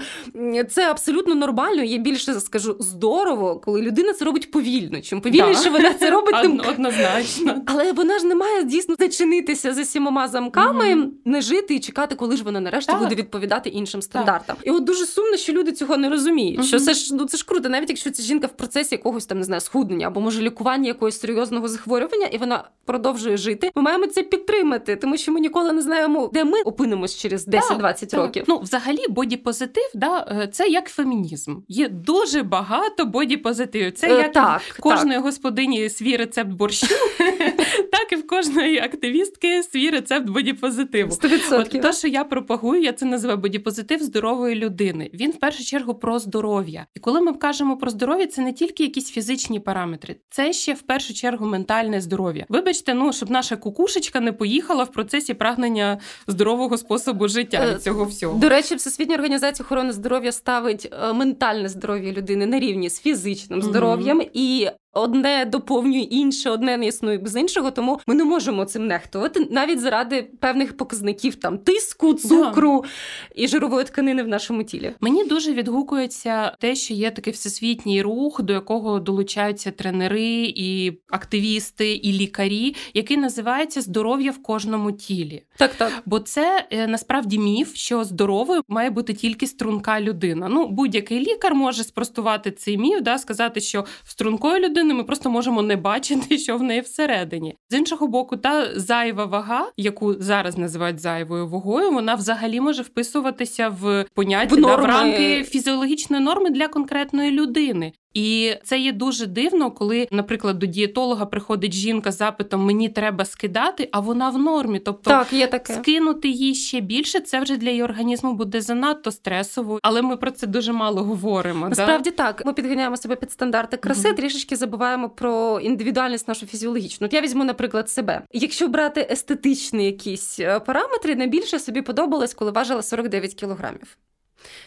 це 0.69 0.89
абсолютно 0.91 1.35
нормально. 1.35 1.83
Є 1.83 1.97
більше 1.97 2.33
скажу 2.39 2.75
здорово, 2.79 3.55
коли 3.65 3.81
людина 3.81 4.13
це 4.13 4.25
робить 4.25 4.51
повільно. 4.51 5.01
Чим 5.01 5.21
повільніше 5.21 5.63
Да. 5.63 5.69
вона 5.69 5.93
це 5.93 6.09
робить, 6.09 6.35
тим 6.41 6.61
однозначно. 6.69 7.61
але 7.65 7.91
вона 7.91 8.19
ж 8.19 8.25
не 8.25 8.35
має 8.35 8.63
дійсно 8.63 8.95
зачинитися 8.99 9.73
за 9.73 9.85
сімома 9.85 10.27
замками, 10.27 10.95
Мгм. 10.95 11.11
не 11.25 11.41
жити 11.41 11.75
і 11.75 11.79
чекати, 11.79 12.15
коли 12.15 12.37
ж 12.37 12.43
вона 12.43 12.59
нарешті 12.59 12.91
Так. 12.91 13.01
буде 13.01 13.15
відповідати 13.15 13.69
іншим 13.69 14.01
стандартам. 14.01 14.55
І 14.63 14.71
от 14.71 14.83
дуже 14.83 15.05
сумно, 15.05 15.37
що 15.37 15.53
люди 15.53 15.71
цього 15.71 15.97
не 15.97 16.09
розуміють. 16.09 16.65
Що 16.65 16.79
це 16.79 16.93
ж 16.93 17.15
ну 17.15 17.25
це 17.25 17.37
ж 17.37 17.45
круто, 17.45 17.69
навіть 17.69 17.89
якщо 17.89 18.11
ця 18.11 18.23
жінка 18.23 18.47
в 18.47 18.57
процесі 18.57 18.95
якогось 18.95 19.25
там 19.25 19.37
не 19.37 19.43
знаю, 19.43 19.61
схуднення 19.61 20.07
або 20.07 20.21
може 20.21 20.41
лікування 20.41 20.87
якогось 20.87 21.19
серйозного 21.19 21.67
захворювання, 21.67 22.25
і 22.25 22.37
вона 22.37 22.63
продовжує 22.85 23.37
жити. 23.45 23.71
Ми 23.75 23.81
маємо 23.81 24.07
це 24.07 24.23
підтримати, 24.23 24.95
тому 24.95 25.17
що 25.17 25.31
ми 25.31 25.39
ніколи 25.39 25.73
не 25.73 25.81
знаємо, 25.81 26.29
де 26.33 26.43
ми 26.43 26.61
опинимось 26.61 27.15
через 27.15 27.47
10-20 27.47 28.05
Так, 28.07 28.13
років. 28.13 28.43
Ну, 28.47 28.59
взагалі, 28.59 28.99
бодіпозитив, 29.09 29.91
да, 29.93 30.27
е, 30.43 30.47
це 30.47 30.67
як 30.67 30.89
фемінізм. 30.89 31.55
Є 31.67 31.89
дуже 31.89 32.43
багато 32.43 33.05
бодіпозитивів. 33.05 33.91
Це 33.91 34.07
Е, 34.07 34.17
як 34.17 34.31
так, 34.31 34.61
в 34.61 34.81
кожної 34.81 35.19
господині 35.19 35.89
свій 35.89 36.17
рецепт 36.17 36.49
борщу, 36.49 36.87
так 37.91 38.11
і 38.11 38.15
в 38.15 38.27
кожної 38.27 38.79
активістки 38.79 39.63
свій 39.63 39.89
рецепт 39.89 40.29
бодіпозитиву. 40.29 41.11
100%. 41.11 41.59
От 41.59 41.81
те, 41.81 41.93
що 41.93 42.07
я 42.07 42.23
пропагую, 42.23 42.81
я 42.81 42.93
це 42.93 43.05
називаю 43.05 43.39
бодіпозитив 43.39 44.03
здорової 44.03 44.55
людини. 44.55 45.09
Він 45.13 45.31
в 45.31 45.35
першу 45.39 45.63
чергу 45.63 45.93
про 45.95 46.19
здоров'я. 46.19 46.85
І 46.95 46.99
коли 46.99 47.21
ми 47.21 47.33
кажемо 47.33 47.77
про 47.77 47.91
здоров'я, 47.91 48.27
це 48.27 48.41
не 48.41 48.53
тільки 48.53 48.83
якісь 48.83 49.11
фізичні 49.11 49.59
параметри, 49.59 50.15
це 50.29 50.53
ще 50.53 50.73
в 50.73 50.81
першу 50.81 51.13
чергу 51.13 51.45
ментальне 51.45 52.01
здоров'я. 52.01 52.45
Вибачте, 52.49 52.93
ну 52.93 53.13
щоб 53.25 53.31
наша 53.31 53.55
кукушечка 53.55 54.19
не 54.19 54.33
поїхала 54.33 54.83
в 54.83 54.91
процесі 54.91 55.33
прагнення 55.33 55.97
здорового 56.27 56.77
способу 56.77 57.27
життя 57.27 57.65
Е, 57.65 57.73
від 57.73 57.83
цього 57.83 58.05
всього. 58.05 58.39
До 58.39 58.49
речі, 58.49 58.75
Всесвітня 58.75 59.15
організація 59.15 59.65
охорони 59.65 59.93
здоров'я 59.93 60.31
ставить 60.31 60.93
е, 60.93 61.13
ментальне 61.13 61.69
здоров'я 61.69 62.11
людини 62.11 62.45
на 62.45 62.59
рівні 62.59 62.89
з 62.89 63.01
фізичним 63.01 63.61
здоров'ям 63.61 64.21
і 64.33 64.67
одне 64.95 65.45
доповнює 65.45 65.99
інше, 65.99 66.49
одне 66.49 66.77
не 66.77 66.87
існує 66.87 67.17
без 67.17 67.35
іншого. 67.35 67.71
Тому 67.71 67.99
ми 68.07 68.15
не 68.15 68.23
можемо 68.23 68.65
цим 68.65 68.87
нехтувати 68.87 69.47
навіть 69.51 69.79
заради 69.79 70.21
певних 70.39 70.77
показників 70.77 71.35
там 71.35 71.57
тиску, 71.57 72.13
цукру 72.13 72.81
да. 72.81 72.89
і 73.35 73.47
жирової 73.47 73.85
тканини 73.85 74.23
в 74.23 74.27
нашому 74.27 74.63
тілі. 74.63 74.93
Мені 74.99 75.25
дуже 75.25 75.53
відгукується 75.53 76.55
те, 76.59 76.75
що 76.75 76.93
є 76.93 77.11
такий 77.11 77.33
всесвітній 77.33 78.01
рух, 78.01 78.41
до 78.41 78.53
якого 78.53 78.99
долучаються 78.99 79.71
тренери 79.71 80.53
і 80.55 80.99
активісти, 81.09 81.93
і 81.93 82.13
лікарі, 82.13 82.75
який 82.93 83.17
називається 83.17 83.81
здоров'я 83.81 84.31
в 84.31 84.41
кожному 84.43 84.91
тілі. 84.91 85.43
Так, 85.57 85.75
так. 85.75 85.91
Бо 86.05 86.19
це 86.19 86.67
е, 86.71 86.87
насправді 86.87 87.39
міф, 87.39 87.75
що 87.75 88.03
здоровою 88.03 88.61
має 88.67 88.89
бути 88.89 89.13
тільки 89.13 89.47
струнка 89.47 90.01
людина. 90.01 90.47
Ну, 90.49 90.67
будь-який 90.67 91.19
лікар 91.19 91.55
може 91.55 91.83
спростувати 91.83 92.51
цей 92.51 92.77
міф, 92.77 93.01
да, 93.01 93.17
сказати, 93.17 93.61
що 93.61 93.85
в 94.03 94.09
стрункої 94.09 94.61
людини 94.85 94.93
ми 94.93 95.03
просто 95.03 95.29
можемо 95.29 95.61
не 95.61 95.75
бачити, 95.75 96.37
що 96.45 96.57
в 96.57 96.63
неї 96.63 96.81
всередині. 96.81 97.55
З 97.69 97.77
іншого 97.77 98.07
боку, 98.07 98.37
та 98.37 98.79
зайва 98.79 99.25
вага, 99.25 99.71
яку 99.77 100.13
зараз 100.13 100.57
називають 100.57 100.99
зайвою 100.99 101.47
вагою, 101.47 101.91
вона 101.91 102.15
взагалі 102.15 102.61
може 102.61 102.81
вписуватися 102.81 103.69
в 103.69 104.05
поняття 104.13 104.55
в, 104.55 104.61
да, 104.61 104.75
в 104.75 104.85
рамки 104.85 105.43
фізіологічної 105.43 106.23
норми 106.23 106.49
для 106.49 106.67
конкретної 106.67 107.31
людини. 107.31 107.93
І 108.15 108.53
це 108.63 108.79
є 108.79 108.91
дуже 108.91 109.25
дивно, 109.25 109.71
коли, 109.71 110.07
наприклад, 110.11 110.59
до 110.59 110.65
дієтолога 110.65 111.25
приходить 111.25 111.73
жінка 111.73 112.11
з 112.11 112.17
запитом 112.17 112.65
Мені 112.65 112.89
треба 112.89 113.25
скидати, 113.25 113.89
а 113.91 113.99
вона 113.99 114.29
в 114.29 114.37
нормі. 114.37 114.79
Тобто 114.79 115.09
так, 115.09 115.33
є 115.33 115.47
таке. 115.47 115.73
скинути 115.73 116.29
їй 116.29 116.55
ще 116.55 116.79
більше, 116.79 117.19
це 117.19 117.39
вже 117.39 117.57
для 117.57 117.69
її 117.69 117.83
організму 117.83 118.33
буде 118.33 118.61
занадто 118.61 119.11
стресово, 119.11 119.79
але 119.81 120.01
ми 120.01 120.17
про 120.17 120.31
це 120.31 120.47
дуже 120.47 120.73
мало 120.73 121.03
говоримо. 121.03 121.69
Насправді 121.69 122.09
да? 122.09 122.15
так. 122.15 122.45
Ми 122.45 122.53
підганяємо 122.53 122.97
себе 122.97 123.15
під 123.15 123.31
стандарти 123.31 123.77
краси, 123.77 124.07
угу. 124.07 124.17
трішечки 124.17 124.55
забуваємо 124.55 125.09
про 125.09 125.59
індивідуальність 125.59 126.27
нашу 126.27 126.45
фізіологічну. 126.45 127.07
От 127.07 127.13
я 127.13 127.21
візьму, 127.21 127.43
наприклад, 127.43 127.89
себе. 127.89 128.21
Якщо 128.33 128.67
брати 128.67 129.07
естетичні 129.11 129.85
якісь 129.85 130.39
е, 130.39 130.59
параметри, 130.59 131.15
найбільше 131.15 131.59
собі 131.59 131.81
подобалось, 131.81 132.33
коли 132.33 132.51
важила 132.51 132.81
49 132.81 133.33
кілограмів. 133.33 133.97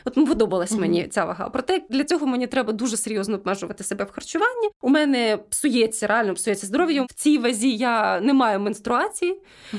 От 0.05 0.15
подобалась 0.15 0.73
mm-hmm. 0.73 0.81
мені 0.81 1.09
ця 1.09 1.25
вага. 1.25 1.49
Проте 1.49 1.83
для 1.91 2.05
цього 2.05 2.27
мені 2.27 2.47
треба 2.47 2.73
дуже 2.73 2.97
серйозно 2.97 3.35
обмежувати 3.35 3.85
себе 3.85 4.05
в 4.05 4.11
харчуванні. 4.11 4.69
У 4.81 4.89
мене 4.89 5.39
псується, 5.51 6.07
реально 6.07 6.35
псується 6.35 6.67
здоров'я. 6.67 7.03
В 7.03 7.15
цій 7.15 7.39
вазі 7.39 7.77
я 7.77 8.21
не 8.21 8.33
маю 8.33 8.61
менструації. 8.61 9.33
Mm-hmm. 9.33 9.79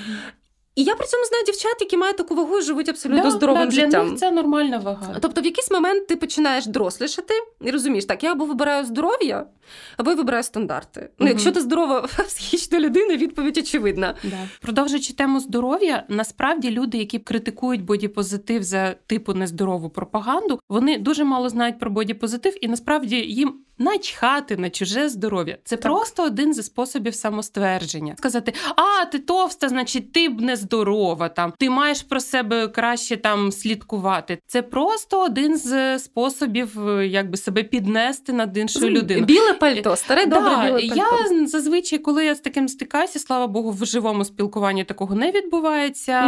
І 0.79 0.83
я 0.83 0.95
при 0.95 1.07
цьому 1.07 1.25
знаю 1.25 1.43
дівчат, 1.45 1.75
які 1.79 1.97
мають 1.97 2.17
таку 2.17 2.35
вагу 2.35 2.57
і 2.57 2.61
живуть 2.61 2.89
абсолютно 2.89 3.23
да, 3.23 3.31
здоровим 3.31 3.63
да, 3.63 3.69
для 3.69 3.75
життям. 3.85 4.03
Для 4.03 4.11
них 4.11 4.19
це 4.19 4.31
нормальна 4.31 4.77
вага. 4.77 5.17
Тобто, 5.21 5.41
в 5.41 5.45
якийсь 5.45 5.71
момент 5.71 6.07
ти 6.07 6.15
починаєш 6.15 6.65
дорослішати 6.65 7.33
і 7.61 7.71
розумієш, 7.71 8.05
так 8.05 8.23
я 8.23 8.31
або 8.31 8.45
вибираю 8.45 8.85
здоров'я, 8.85 9.45
або 9.97 10.11
я 10.11 10.17
вибираю 10.17 10.43
стандарти. 10.43 10.99
Угу. 10.99 11.09
Ну, 11.19 11.27
якщо 11.27 11.51
ти 11.51 11.61
здорова 11.61 12.01
психічна 12.27 12.79
людина, 12.79 13.15
відповідь 13.15 13.57
очевидна. 13.57 14.15
Да. 14.23 14.37
Продовжуючи 14.61 15.13
тему 15.13 15.39
здоров'я, 15.39 16.03
насправді 16.09 16.71
люди, 16.71 16.97
які 16.97 17.19
критикують 17.19 17.83
бодіпозитив 17.83 18.63
за 18.63 18.95
типу 19.07 19.33
нездорову 19.33 19.89
пропаганду, 19.89 20.59
вони 20.69 20.97
дуже 20.97 21.23
мало 21.23 21.49
знають 21.49 21.79
про 21.79 21.91
бодіпозитив, 21.91 22.65
і 22.65 22.67
насправді 22.67 23.15
їм 23.15 23.59
начхати 23.79 24.57
на 24.57 24.69
чуже 24.69 25.09
здоров'я. 25.09 25.57
Це 25.63 25.75
так. 25.75 25.83
просто 25.83 26.23
один 26.23 26.53
зі 26.53 26.63
способів 26.63 27.15
самоствердження. 27.15 28.15
Сказати: 28.17 28.53
А, 28.75 29.05
ти 29.05 29.19
товста, 29.19 29.69
значить, 29.69 30.11
ти 30.11 30.29
б 30.29 30.41
не 30.41 30.55
здорова. 30.69 31.29
Там 31.29 31.53
ти 31.57 31.69
маєш 31.69 32.01
про 32.01 32.19
себе 32.19 32.67
краще 32.67 33.17
там 33.17 33.51
слідкувати. 33.51 34.37
Це 34.47 34.61
просто 34.61 35.23
один 35.23 35.57
з 35.57 35.99
способів, 35.99 36.89
е, 36.89 37.07
якби 37.07 37.37
себе 37.37 37.63
піднести 37.63 38.33
над 38.33 38.57
іншою 38.57 38.89
людиною. 38.89 39.25
Біле 39.25 39.53
пальто, 39.53 39.95
старе 39.95 40.25
добре 40.25 40.49
да, 40.49 40.65
біле 40.65 40.79
пальто. 40.79 40.95
Я 40.95 41.47
зазвичай, 41.47 41.99
коли 41.99 42.25
я 42.25 42.35
з 42.35 42.39
таким 42.39 42.67
стикаюся, 42.67 43.19
слава 43.19 43.47
Богу, 43.47 43.71
в 43.71 43.85
живому 43.85 44.25
спілкуванні 44.25 44.83
такого 44.83 45.15
не 45.15 45.31
відбувається. 45.31 46.21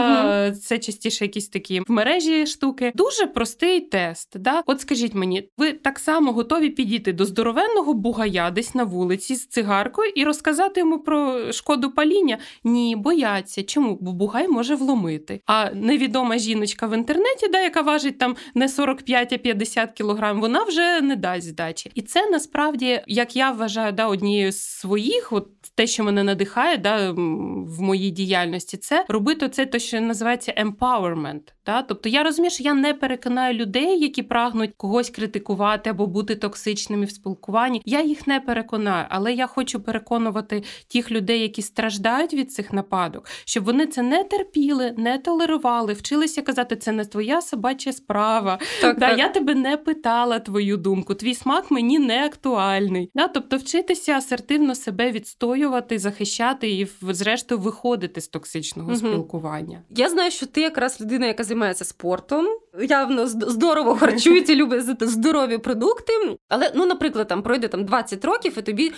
Угу. 0.50 0.56
Це 0.56 0.80
частіше 0.80 1.26
якісь 1.26 1.48
такі 1.48 1.80
в 1.80 1.92
мережі 1.92 2.46
штуки. 2.46 2.92
Дуже 2.96 3.28
простий 3.28 3.82
тест. 3.82 4.40
Да? 4.40 4.64
От 4.66 4.82
скажіть 4.82 5.14
мені, 5.14 5.50
ви 5.58 5.72
так 5.72 6.00
само 6.00 6.32
готові 6.32 6.70
підійти 6.70 7.14
до 7.14 7.26
здоровенного 7.26 7.94
бугая 7.94 8.52
десь 8.52 8.76
на 8.76 8.84
вулиці 8.84 9.36
з 9.36 9.48
цигаркою 9.48 10.12
і 10.16 10.24
розказати 10.24 10.80
йому 10.80 11.00
про 11.00 11.52
шкоду 11.52 11.92
паління? 11.92 12.38
Ні, 12.64 12.96
бояться. 12.96 13.64
Чому? 13.64 13.98
Бо 14.02 14.12
бугай 14.32 14.48
може 14.48 14.76
вломити. 14.76 15.42
А 15.46 15.70
невідома 15.74 16.38
жіночка 16.38 16.88
в 16.88 16.98
інтернеті, 16.98 17.48
да, 17.48 17.62
яка 17.62 17.82
важить 17.82 18.18
там 18.18 18.36
не 18.56 18.70
45, 18.70 19.34
а 19.34 19.38
50 19.38 19.92
кілограм, 19.92 20.42
вона 20.42 20.64
вже 20.64 21.02
не 21.02 21.16
дасть 21.16 21.48
здачі. 21.48 21.92
І 21.96 22.02
це 22.02 22.30
насправді, 22.30 23.02
як 23.08 23.36
я 23.36 23.52
вважаю, 23.52 23.92
да, 23.92 24.08
однією 24.08 24.52
з 24.52 24.62
своїх, 24.62 25.34
от 25.34 25.48
те, 25.76 25.88
що 25.88 26.04
мене 26.04 26.24
надихає, 26.24 26.78
да, 26.78 27.12
в 27.12 27.82
моїй 27.82 28.12
діяльності, 28.12 28.78
це 28.78 29.06
робити 29.08 29.50
це, 29.50 29.66
те, 29.66 29.80
що 29.80 30.02
називається 30.02 30.54
empowerment. 30.58 31.42
Да? 31.66 31.82
Тобто 31.82 32.10
я 32.10 32.24
розумію, 32.24 32.52
що 32.52 32.64
я 32.64 32.74
не 32.74 32.94
переконаю 32.94 33.54
людей, 33.54 34.00
які 34.00 34.24
прагнуть 34.24 34.72
когось 34.78 35.10
критикувати 35.10 35.90
або 35.90 36.08
бути 36.08 36.36
токсичними 36.36 37.06
в 37.06 37.12
спілкуванні. 37.12 37.82
Я 37.86 38.02
їх 38.02 38.28
не 38.28 38.40
переконаю, 38.40 39.06
але 39.10 39.34
я 39.34 39.48
хочу 39.48 39.80
переконувати 39.80 40.64
тих 40.88 41.12
людей, 41.12 41.42
які 41.42 41.62
страждають 41.62 42.34
від 42.34 42.52
цих 42.52 42.74
нападок, 42.74 43.28
щоб 43.46 43.64
вони 43.64 43.88
це 43.88 44.02
не 44.02 44.24
терпіли, 44.24 44.94
не 44.98 45.18
толерували, 45.18 45.94
вчилися 45.94 46.42
казати, 46.42 46.76
це 46.76 46.92
не 46.92 47.06
твоя 47.06 47.42
собача 47.42 47.94
справа. 47.94 48.60
Так, 48.82 49.00
да, 49.00 49.10
так. 49.10 49.20
Я 49.20 49.30
тебе 49.30 49.56
не 49.56 49.78
питала 49.78 50.40
твою 50.40 50.78
думку. 50.78 51.14
Твій 51.14 51.36
смак 51.36 51.72
мені 51.72 52.00
не 52.00 52.26
актуальний. 52.26 53.12
Да? 53.16 53.28
Тобто, 53.28 53.58
вчитися 53.58 54.14
асертивно 54.14 54.76
себе 54.76 55.12
відстоювати, 55.12 56.00
захищати 56.00 56.70
і, 56.70 56.88
зрештою, 57.02 57.62
виходити 57.62 58.22
з 58.22 58.28
токсичного 58.28 58.90
угу. 58.90 58.98
спілкування. 58.98 59.82
Я 59.90 60.10
знаю, 60.10 60.32
що 60.32 60.46
ти 60.46 60.62
якраз 60.62 61.02
людина, 61.02 61.28
яка 61.28 61.44
займається 61.52 61.86
спортом, 61.86 62.48
явно 62.80 63.28
здорово 63.28 63.96
харчується, 63.96 64.56
любить 64.62 65.10
здорові 65.10 65.58
продукти. 65.58 66.14
Але, 66.50 66.72
ну, 66.76 66.86
наприклад, 66.86 67.28
там 67.28 67.44
пройде 67.44 67.68
там 67.68 67.86
20 67.86 68.26
років, 68.26 68.54
і 68.58 68.62
тобі 68.62 68.92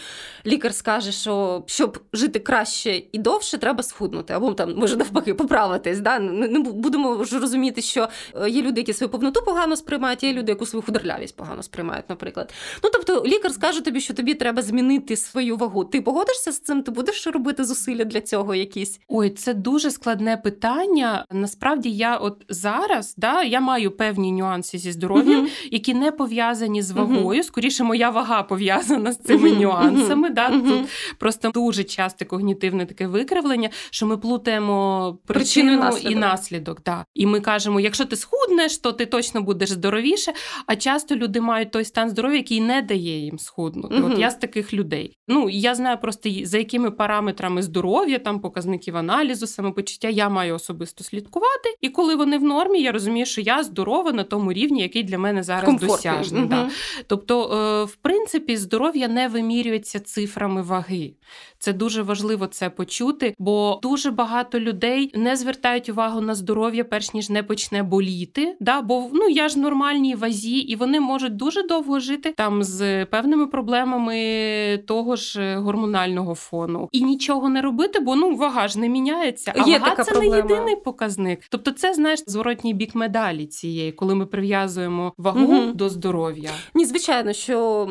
лікар 0.45 0.73
скаже, 0.73 1.11
що 1.11 1.63
щоб 1.67 1.99
жити 2.13 2.39
краще 2.39 3.03
і 3.11 3.17
довше, 3.17 3.57
треба 3.57 3.83
схуднути, 3.83 4.33
або 4.33 4.53
там 4.53 4.75
може 4.75 4.97
навпаки 4.97 5.33
поправитись. 5.33 5.99
Да? 5.99 6.19
Не 6.19 6.59
будемо 6.59 7.15
вже 7.15 7.39
розуміти, 7.39 7.81
що 7.81 8.07
е, 8.35 8.49
є 8.49 8.61
люди, 8.61 8.81
які 8.81 8.93
свою 8.93 9.09
повноту 9.09 9.41
погано 9.45 9.75
сприймають, 9.75 10.23
є 10.23 10.33
люди, 10.33 10.51
яку 10.51 10.65
свою 10.65 10.85
худорлявість 10.85 11.35
погано 11.35 11.63
сприймають, 11.63 12.09
наприклад. 12.09 12.53
Ну 12.83 12.89
тобто, 12.93 13.23
лікар 13.25 13.51
скаже 13.51 13.81
тобі, 13.81 14.01
що 14.01 14.13
тобі 14.13 14.33
треба 14.33 14.61
змінити 14.61 15.15
свою 15.15 15.57
вагу. 15.57 15.85
Ти 15.85 16.01
погодишся 16.01 16.51
з 16.51 16.59
цим? 16.59 16.83
Ти 16.83 16.91
будеш 16.91 17.27
робити 17.27 17.63
зусилля 17.63 18.03
для 18.03 18.21
цього? 18.21 18.55
Якісь? 18.55 18.99
Ой, 19.07 19.29
це 19.29 19.53
дуже 19.53 19.91
складне 19.91 20.37
питання. 20.37 21.25
Насправді 21.31 21.89
я 21.89 22.17
от 22.17 22.42
зараз 22.49 23.13
да, 23.17 23.43
я 23.43 23.61
маю 23.61 23.91
певні 23.91 24.31
нюанси 24.31 24.77
зі 24.77 24.91
здоров'ям, 24.91 25.45
uh-huh. 25.45 25.67
які 25.71 25.93
не 25.93 26.11
пов'язані 26.11 26.81
з 26.81 26.91
вагою. 26.91 27.41
Uh-huh. 27.41 27.43
Скоріше, 27.43 27.83
моя 27.83 28.09
вага 28.09 28.43
пов'язана 28.43 29.11
з 29.11 29.17
цими 29.17 29.49
uh-huh. 29.49 29.59
нюансами. 29.59 30.29
Да? 30.29 30.49
Тут 30.49 30.89
просто 31.17 31.49
дуже 31.49 31.83
часто 31.83 32.25
когнітивне 32.25 32.85
таке 32.85 33.07
викривлення, 33.07 33.69
що 33.89 34.05
ми 34.05 34.17
плутаємо 34.17 35.17
причину, 35.25 35.81
причину 35.81 36.11
і 36.11 36.15
наслідок. 36.15 36.83
Да. 36.85 37.05
І 37.13 37.25
ми 37.25 37.39
кажемо, 37.39 37.79
якщо 37.79 38.05
ти 38.05 38.15
схуднеш, 38.15 38.77
то 38.77 38.91
ти 38.91 39.05
точно 39.05 39.41
будеш 39.41 39.71
здоровіше. 39.71 40.33
А 40.67 40.75
часто 40.75 41.15
люди 41.15 41.41
мають 41.41 41.71
той 41.71 41.85
стан 41.85 42.09
здоров'я, 42.09 42.37
який 42.37 42.61
не 42.61 42.81
дає 42.81 43.19
їм 43.19 43.39
схуднути. 43.39 44.01
От 44.01 44.19
я 44.19 44.31
з 44.31 44.35
таких 44.35 44.73
людей. 44.73 45.17
Ну 45.27 45.49
я 45.49 45.75
знаю 45.75 45.97
просто 46.01 46.29
за 46.43 46.57
якими 46.57 46.91
параметрами 46.91 47.61
здоров'я, 47.61 48.19
там 48.19 48.39
показників 48.39 48.97
аналізу, 48.97 49.47
самопочуття 49.47 50.09
я 50.09 50.29
маю 50.29 50.55
особисто 50.55 51.03
слідкувати. 51.03 51.75
І 51.81 51.89
коли 51.89 52.15
вони 52.15 52.32
в 52.37 52.43
нормі, 52.43 52.81
я 52.81 52.91
розумію, 52.91 53.25
що 53.25 53.41
я 53.41 53.63
здорова 53.63 54.11
на 54.11 54.23
тому 54.23 54.53
рівні, 54.53 54.81
який 54.81 55.03
для 55.03 55.17
мене 55.17 55.43
зараз 55.43 55.81
досяжний. 55.81 56.41
Угу. 56.41 56.49
Да. 56.49 56.69
Тобто, 57.07 57.43
е, 57.43 57.83
в 57.83 57.95
принципі, 57.95 58.57
здоров'я 58.57 59.07
не 59.07 59.27
вимірюється 59.27 59.99
цифрами 59.99 60.61
ваги. 60.61 61.13
Це 61.59 61.73
дуже 61.73 62.01
важливо 62.01 62.47
це 62.47 62.69
почути, 62.69 63.35
бо 63.39 63.79
дуже 63.83 64.11
багато 64.11 64.59
людей 64.59 65.11
не 65.15 65.35
звертають 65.35 65.89
увагу 65.89 66.21
на 66.21 66.35
здоров'я, 66.35 66.83
перш 66.83 67.13
ніж 67.13 67.29
не 67.29 67.43
почне 67.43 67.83
боліти. 67.83 68.55
Да? 68.59 68.81
Бо 68.81 69.09
ну 69.13 69.29
я 69.29 69.49
ж 69.49 69.59
нормальній 69.59 70.15
вазі, 70.15 70.57
і 70.57 70.75
вони 70.75 70.99
можуть 70.99 71.35
дуже 71.35 71.63
довго 71.63 71.99
жити 71.99 72.33
там 72.37 72.63
з 72.63 73.05
певними 73.05 73.47
проблемами 73.47 74.83
того 74.87 75.15
ж 75.15 75.55
гормонального 75.55 76.35
фону 76.35 76.89
і 76.91 77.01
нічого 77.03 77.49
не 77.49 77.61
робити, 77.61 77.99
бо 77.99 78.15
ну 78.15 78.35
вага 78.35 78.67
ж 78.67 78.79
не 78.79 78.89
міняється. 78.89 79.53
А 79.55 79.69
Є 79.69 79.79
вага 79.79 79.89
така 79.89 80.03
це 80.03 80.11
проблема. 80.11 80.35
не 80.35 80.53
єдиний 80.53 80.75
показник. 80.75 81.39
Тобто, 81.49 81.71
це 81.71 81.93
знаєш 81.93 82.22
зворотній 82.27 82.73
бік 82.73 82.95
медалі 82.95 83.45
цієї, 83.45 83.91
коли 83.91 84.15
ми 84.15 84.25
прив'язуємо 84.25 85.13
вагу 85.17 85.45
угу. 85.45 85.71
до 85.73 85.89
здоров'я. 85.89 86.49
Ні, 86.73 86.85
звичайно, 86.85 87.33
що 87.33 87.85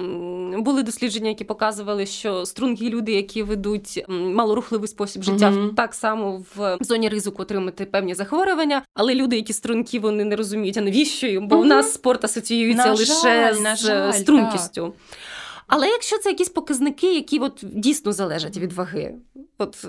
були 0.59 0.83
дослідження, 0.83 1.29
які 1.29 1.45
показували, 1.45 2.07
що 2.07 2.47
стрункі 2.47 2.91
люди, 2.91 3.13
які 3.13 3.43
ведуть 3.43 4.05
малорухливий 4.09 4.89
спосіб 4.89 5.23
життя, 5.23 5.51
угу. 5.51 5.69
так 5.69 5.95
само 5.95 6.45
в 6.57 6.77
зоні 6.81 7.09
ризику 7.09 7.43
отримати 7.43 7.85
певні 7.85 8.15
захворювання. 8.15 8.83
Але 8.95 9.15
люди, 9.15 9.37
які 9.37 9.53
стрункі, 9.53 9.99
вони 9.99 10.25
не 10.25 10.37
розуміють, 10.37 10.77
а 10.77 10.81
навіщо 10.81 11.27
їм, 11.27 11.49
бо 11.49 11.57
угу. 11.57 11.65
у 11.65 11.69
нас 11.69 11.95
спорт 11.95 12.25
асоціюється 12.25 12.87
на 12.87 12.93
лише 12.93 13.53
жаль, 13.53 13.75
з 13.75 13.87
жаль, 13.87 14.13
стрункістю. 14.13 14.83
Так. 14.83 15.19
Але 15.67 15.89
якщо 15.89 16.19
це 16.19 16.31
якісь 16.31 16.49
показники, 16.49 17.15
які 17.15 17.39
от 17.39 17.65
дійсно 17.73 18.13
залежать 18.13 18.57
від 18.57 18.73
ваги, 18.73 19.15
от 19.59 19.85
е, 19.85 19.89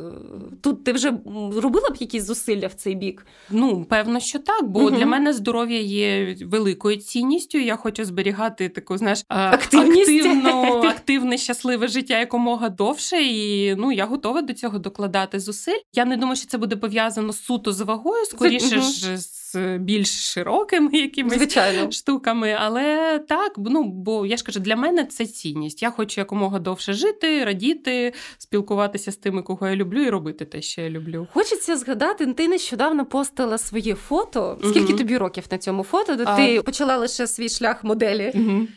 тут 0.61 0.83
ти 0.83 0.91
вже 0.91 1.13
робила 1.55 1.89
б 1.89 1.95
якісь 1.99 2.23
зусилля 2.23 2.67
в 2.67 2.73
цей 2.73 2.95
бік? 2.95 3.25
Ну, 3.49 3.85
певно, 3.85 4.19
що 4.19 4.39
так, 4.39 4.67
бо 4.67 4.79
угу. 4.79 4.89
для 4.89 5.05
мене 5.05 5.33
здоров'я 5.33 5.79
є 5.79 6.35
великою 6.41 6.97
цінністю. 6.97 7.57
Я 7.57 7.75
хочу 7.75 8.05
зберігати 8.05 8.69
таку, 8.69 8.97
знаєш, 8.97 9.23
активну, 9.27 10.73
активне, 10.83 11.37
щасливе 11.37 11.87
життя 11.87 12.19
якомога 12.19 12.69
довше. 12.69 13.23
І 13.23 13.75
ну 13.75 13.91
я 13.91 14.05
готова 14.05 14.41
до 14.41 14.53
цього 14.53 14.79
докладати 14.79 15.39
зусиль. 15.39 15.79
Я 15.93 16.05
не 16.05 16.17
думаю, 16.17 16.35
що 16.35 16.47
це 16.47 16.57
буде 16.57 16.75
пов'язано 16.75 17.33
суто 17.33 17.73
з 17.73 17.81
вагою, 17.81 18.25
скоріше 18.25 18.81
ж 18.81 19.17
з 19.17 19.42
більш 19.79 20.33
широкими 20.33 20.89
якимись 20.97 21.37
Звичайно. 21.37 21.91
штуками. 21.91 22.57
Але 22.59 23.19
так, 23.19 23.53
ну 23.57 23.83
бо 23.83 24.25
я 24.25 24.37
ж 24.37 24.43
кажу, 24.43 24.59
для 24.59 24.75
мене 24.75 25.05
це 25.05 25.25
цінність. 25.25 25.81
Я 25.81 25.91
хочу 25.91 26.21
якомога 26.21 26.59
довше 26.59 26.93
жити, 26.93 27.43
радіти, 27.45 28.13
спілкуватися 28.37 29.11
з 29.11 29.17
тими, 29.17 29.41
кого 29.41 29.67
я 29.67 29.75
люблю, 29.75 30.01
і 30.03 30.09
робити 30.09 30.45
те, 30.45 30.61
що 30.61 30.81
я 30.81 30.89
люблю. 30.89 31.27
Хочеться 31.33 31.77
згадати, 31.77 32.33
ти 32.33 32.47
нещодавно 32.47 33.05
постила 33.05 33.57
своє 33.57 33.95
фото. 33.95 34.59
Скільки 34.63 34.93
mm 34.93 34.97
тобі 34.97 35.17
років 35.17 35.43
на 35.51 35.57
цьому 35.57 35.83
фото? 35.83 36.17
А... 36.25 36.35
Ти 36.35 36.61
почала 36.61 36.97
лише 36.97 37.27
свій 37.27 37.49
шлях 37.49 37.83
моделі. 37.83 38.31
mm 38.35 38.67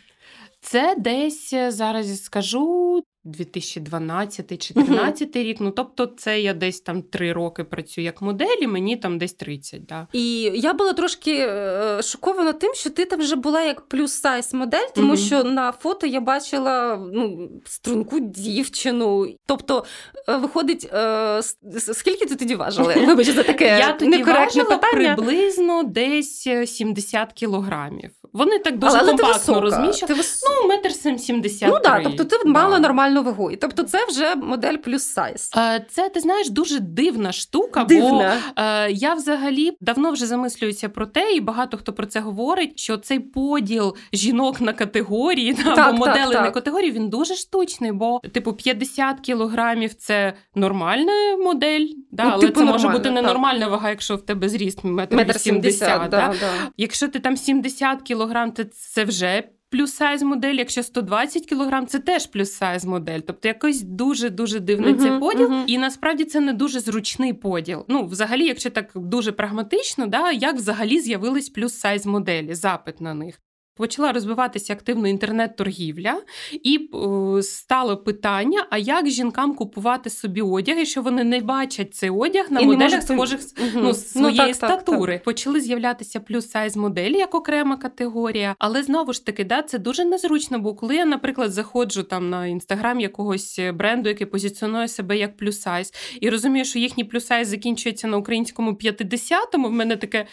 Це 0.60 0.94
десь 0.98 1.54
зараз 1.68 2.24
скажу 2.24 3.02
2012-2014 3.26 5.42
рік. 5.42 5.56
Ну 5.60 5.70
тобто, 5.70 6.06
це 6.06 6.40
я 6.40 6.54
десь 6.54 6.80
там 6.80 7.02
три 7.02 7.32
роки 7.32 7.64
працюю 7.64 8.04
як 8.04 8.22
модель, 8.22 8.56
і 8.60 8.66
мені 8.66 8.96
там 8.96 9.18
десь 9.18 9.34
30. 9.34 9.86
Да. 9.86 10.06
І 10.12 10.40
я 10.54 10.72
була 10.72 10.92
трошки 10.92 11.36
е, 11.38 12.00
шокована 12.02 12.52
тим, 12.52 12.74
що 12.74 12.90
ти 12.90 13.04
там 13.04 13.20
вже 13.20 13.36
була 13.36 13.62
як 13.62 13.80
плюс 13.80 14.12
сайз 14.12 14.54
модель, 14.54 14.86
тому 14.94 15.12
mm 15.12 15.26
що 15.26 15.44
на 15.44 15.72
фото 15.72 16.06
я 16.06 16.20
бачила 16.20 17.06
ну, 17.12 17.50
струнку 17.64 18.20
дівчину. 18.20 19.26
Тобто, 19.46 19.84
е, 20.28 20.36
виходить, 20.36 20.90
е, 20.92 21.40
скільки 21.78 22.26
ти 22.26 22.36
тоді 22.36 22.54
важила? 22.54 22.94
Вибач 23.06 23.28
за 23.28 23.42
таке 23.42 23.64
я 23.64 23.92
тоді 23.92 24.22
важила 24.22 24.76
питання. 24.76 25.14
приблизно 25.14 25.82
десь 25.82 26.48
70 26.66 27.32
кілограмів. 27.32 28.10
Вони 28.36 28.58
так 28.58 28.78
дуже 28.78 28.96
але, 28.98 29.08
компактно 29.08 29.60
розміщені. 29.60 30.14
Вис... 30.14 30.42
Ну, 30.62 30.68
метр 30.68 30.92
73. 30.92 31.68
Ну 31.68 31.78
так, 31.78 32.02
тобто 32.02 32.24
ти 32.24 32.48
мала 32.48 32.78
нормальну 32.78 33.22
вагу. 33.22 33.50
І 33.50 33.56
тобто 33.56 33.82
це 33.82 34.06
вже 34.06 34.34
модель 34.34 34.76
плюс 34.76 35.02
сайз. 35.02 35.50
Це 35.88 36.08
ти 36.08 36.20
знаєш 36.20 36.50
дуже 36.50 36.80
дивна 36.80 37.32
штука, 37.32 37.84
дивна. 37.84 38.36
бо 38.56 38.62
я 38.90 39.14
взагалі 39.14 39.76
давно 39.80 40.10
вже 40.10 40.26
замислююся 40.26 40.88
про 40.88 41.06
те, 41.06 41.32
і 41.32 41.40
багато 41.40 41.76
хто 41.76 41.92
про 41.92 42.06
це 42.06 42.20
говорить. 42.20 42.78
Що 42.78 42.96
цей 42.96 43.20
поділ 43.20 43.96
жінок 44.12 44.60
на 44.60 44.72
категорії 44.72 45.54
так, 45.54 45.78
або 45.78 45.98
модели 45.98 46.34
так, 46.34 46.44
на 46.44 46.50
категорії 46.50 46.90
він 46.90 47.08
дуже 47.08 47.34
штучний, 47.34 47.92
бо 47.92 48.20
типу 48.32 48.52
50 48.52 49.20
кілограмів 49.20 49.94
це 49.94 50.32
нормальна 50.54 51.36
модель, 51.36 51.86
да, 52.10 52.24
ну, 52.24 52.30
але 52.32 52.46
типу, 52.46 52.60
це 52.60 52.66
може 52.66 52.88
бути 52.88 53.10
ненормальна 53.10 53.68
вага, 53.68 53.90
якщо 53.90 54.16
в 54.16 54.22
тебе 54.22 54.48
зріст 54.48 54.84
метр 54.84 55.40
70. 55.40 56.10
Да, 56.10 56.34
да. 56.40 56.70
Якщо 56.76 57.08
ти 57.08 57.18
там 57.18 57.36
70 57.36 58.02
кілограм, 58.02 58.25
то 58.54 58.64
це 58.64 59.04
вже 59.04 59.42
плюс 59.70 59.92
сайз 59.92 60.22
модель, 60.22 60.54
якщо 60.54 60.82
120 60.82 61.46
кг, 61.46 61.86
це 61.86 61.98
теж 61.98 62.26
плюс 62.26 62.52
сайз 62.52 62.84
модель. 62.84 63.20
Тобто 63.20 63.48
якось 63.48 63.82
дуже 63.82 64.30
дуже 64.30 64.60
дивний 64.60 64.94
uh-huh, 64.94 64.98
цей 64.98 65.18
поділ. 65.20 65.46
Uh-huh. 65.46 65.64
І 65.66 65.78
насправді 65.78 66.24
це 66.24 66.40
не 66.40 66.52
дуже 66.52 66.80
зручний 66.80 67.32
поділ. 67.32 67.84
Ну, 67.88 68.06
взагалі, 68.06 68.46
якщо 68.46 68.70
так 68.70 68.90
дуже 68.94 69.32
прагматично, 69.32 70.06
да, 70.06 70.32
як 70.32 70.56
взагалі 70.56 71.00
з'явились 71.00 71.48
плюс 71.48 71.74
сайз 71.74 72.06
моделі, 72.06 72.54
запит 72.54 73.00
на 73.00 73.14
них. 73.14 73.40
Почала 73.76 74.12
розвиватися 74.12 74.72
активно 74.72 75.08
інтернет-торгівля, 75.08 76.20
і 76.52 76.88
о, 76.92 77.42
стало 77.42 77.96
питання: 77.96 78.66
а 78.70 78.78
як 78.78 79.08
жінкам 79.08 79.54
купувати 79.54 80.10
собі 80.10 80.42
одяг, 80.42 80.78
якщо 80.78 81.02
вони 81.02 81.24
не 81.24 81.40
бачать 81.40 81.94
цей 81.94 82.10
одяг 82.10 82.46
на 82.50 82.60
і 82.60 82.66
моделях 82.66 83.02
схожих 83.02 83.40
угу. 83.58 83.70
ну, 83.74 83.94
своєї 83.94 84.40
ну, 84.40 84.46
так, 84.46 84.54
статури? 84.54 85.12
Так, 85.12 85.20
так. 85.20 85.24
Почали 85.24 85.60
з'являтися 85.60 86.20
плюс 86.20 86.50
сайз 86.50 86.76
моделі 86.76 87.18
як 87.18 87.34
окрема 87.34 87.76
категорія, 87.76 88.54
але 88.58 88.82
знову 88.82 89.12
ж 89.12 89.26
таки, 89.26 89.44
да, 89.44 89.62
це 89.62 89.78
дуже 89.78 90.04
незручно. 90.04 90.58
Бо 90.58 90.74
коли 90.74 90.96
я, 90.96 91.04
наприклад, 91.04 91.52
заходжу 91.52 92.02
там 92.02 92.30
на 92.30 92.46
інстаграм 92.46 93.00
якогось 93.00 93.60
бренду, 93.74 94.08
який 94.08 94.26
позиціонує 94.26 94.88
себе 94.88 95.18
як 95.18 95.36
плюс 95.36 95.60
сайз, 95.60 95.92
і 96.20 96.30
розумію, 96.30 96.64
що 96.64 96.78
їхній 96.78 97.04
плюс 97.04 97.26
сайз 97.26 97.48
закінчується 97.48 98.08
на 98.08 98.16
українському 98.16 98.72
50-му, 98.72 99.68
в 99.68 99.72
мене 99.72 99.96
таке. 99.96 100.26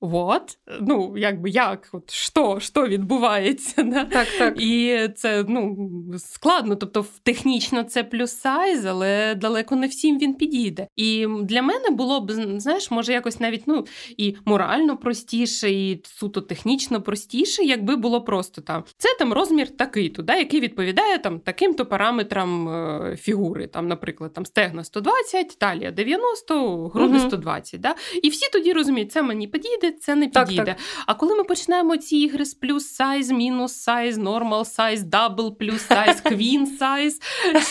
Вот, 0.00 0.58
ну 0.80 1.14
якби 1.16 1.50
як, 1.50 1.88
от 1.92 2.10
що 2.10 2.58
що 2.60 2.86
відбувається, 2.86 3.82
да? 3.82 4.04
так, 4.04 4.28
так. 4.38 4.60
і 4.60 5.08
це 5.16 5.44
ну 5.48 5.76
складно. 6.18 6.76
Тобто, 6.76 7.06
технічно 7.22 7.82
це 7.82 8.04
плюс 8.04 8.32
сайз, 8.32 8.84
але 8.84 9.34
далеко 9.34 9.76
не 9.76 9.86
всім 9.86 10.18
він 10.18 10.34
підійде. 10.34 10.86
І 10.96 11.26
для 11.42 11.62
мене 11.62 11.90
було 11.90 12.20
б 12.20 12.32
знаєш, 12.56 12.90
може 12.90 13.12
якось 13.12 13.40
навіть 13.40 13.62
ну 13.66 13.86
і 14.16 14.36
морально 14.44 14.96
простіше, 14.96 15.70
і 15.70 16.02
суто 16.04 16.40
технічно 16.40 17.02
простіше, 17.02 17.62
якби 17.62 17.96
було 17.96 18.20
просто 18.20 18.62
там. 18.62 18.84
Це 18.98 19.08
там 19.18 19.32
розмір 19.32 19.76
такий, 19.76 20.08
туди, 20.08 20.32
який 20.32 20.60
відповідає 20.60 21.18
там 21.18 21.40
таким-то 21.40 21.86
параметрам 21.86 22.68
е, 22.68 23.16
фігури. 23.16 23.66
Там, 23.66 23.88
наприклад, 23.88 24.32
там 24.32 24.46
стегна 24.46 24.84
120, 24.84 25.58
талія 25.58 25.90
90, 25.90 26.88
груди 26.88 27.18
угу. 27.18 27.28
120. 27.28 27.80
Да? 27.80 27.94
І 28.22 28.28
всі 28.28 28.48
тоді 28.52 28.72
розуміють, 28.72 29.12
це 29.12 29.22
мені 29.22 29.48
підійде 29.48 29.93
це 30.00 30.14
не 30.14 30.28
підійде. 30.28 30.56
Так, 30.56 30.66
так. 30.66 30.76
А 31.06 31.14
коли 31.14 31.34
ми 31.34 31.44
починаємо 31.44 31.96
ці 31.96 32.16
ігри 32.16 32.44
з 32.44 32.54
plus 32.54 32.86
size, 32.86 33.30
minus 33.30 33.72
size, 33.72 34.18
normal 34.18 34.64
size, 34.64 35.02
double 35.02 35.58
plus 35.58 35.82
size, 35.82 36.20
queen 36.20 36.66
size, 36.66 37.20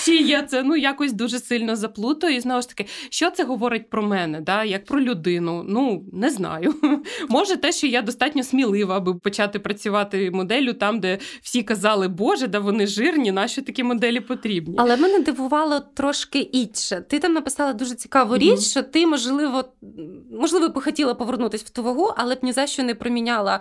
ще 0.01 0.15
я 0.15 0.43
це 0.43 0.63
ну 0.63 0.75
якось 0.75 1.13
дуже 1.13 1.39
сильно 1.39 1.75
заплутаю. 1.75 2.35
І 2.35 2.39
знову 2.39 2.61
ж 2.61 2.69
таки, 2.69 2.85
що 3.09 3.29
це 3.31 3.43
говорить 3.43 3.89
про 3.89 4.03
мене, 4.03 4.41
да? 4.41 4.63
як 4.63 4.85
про 4.85 5.01
людину? 5.01 5.65
Ну 5.67 6.05
не 6.13 6.29
знаю. 6.29 6.75
Може, 7.29 7.57
те, 7.57 7.71
що 7.71 7.87
я 7.87 8.01
достатньо 8.01 8.43
смілива, 8.43 8.97
аби 8.97 9.15
почати 9.15 9.59
працювати 9.59 10.31
моделлю 10.31 10.73
там, 10.73 10.99
де 10.99 11.17
всі 11.41 11.63
казали, 11.63 12.07
Боже, 12.07 12.47
да 12.47 12.59
вони 12.59 12.87
жирні, 12.87 13.31
наші 13.31 13.61
такі 13.61 13.83
моделі 13.83 14.19
потрібні. 14.19 14.75
Але 14.77 14.97
мене 14.97 15.19
дивувало 15.19 15.79
трошки 15.79 16.39
інше. 16.39 17.05
Ти 17.09 17.19
там 17.19 17.33
написала 17.33 17.73
дуже 17.73 17.95
цікаву 17.95 18.37
річ, 18.37 18.59
mm 18.59 18.73
що 18.73 18.83
ти, 18.83 19.07
можливо, 19.07 19.63
можливо, 20.31 20.69
би 20.69 20.81
хотіла 20.81 21.13
повернутися 21.13 21.65
в 21.67 21.69
ту 21.69 21.83
вагу, 21.83 22.02
але 22.17 22.35
б 22.35 22.39
ні 22.41 22.51
за 22.51 22.67
що 22.67 22.83
не 22.83 22.95
проміняла 22.95 23.59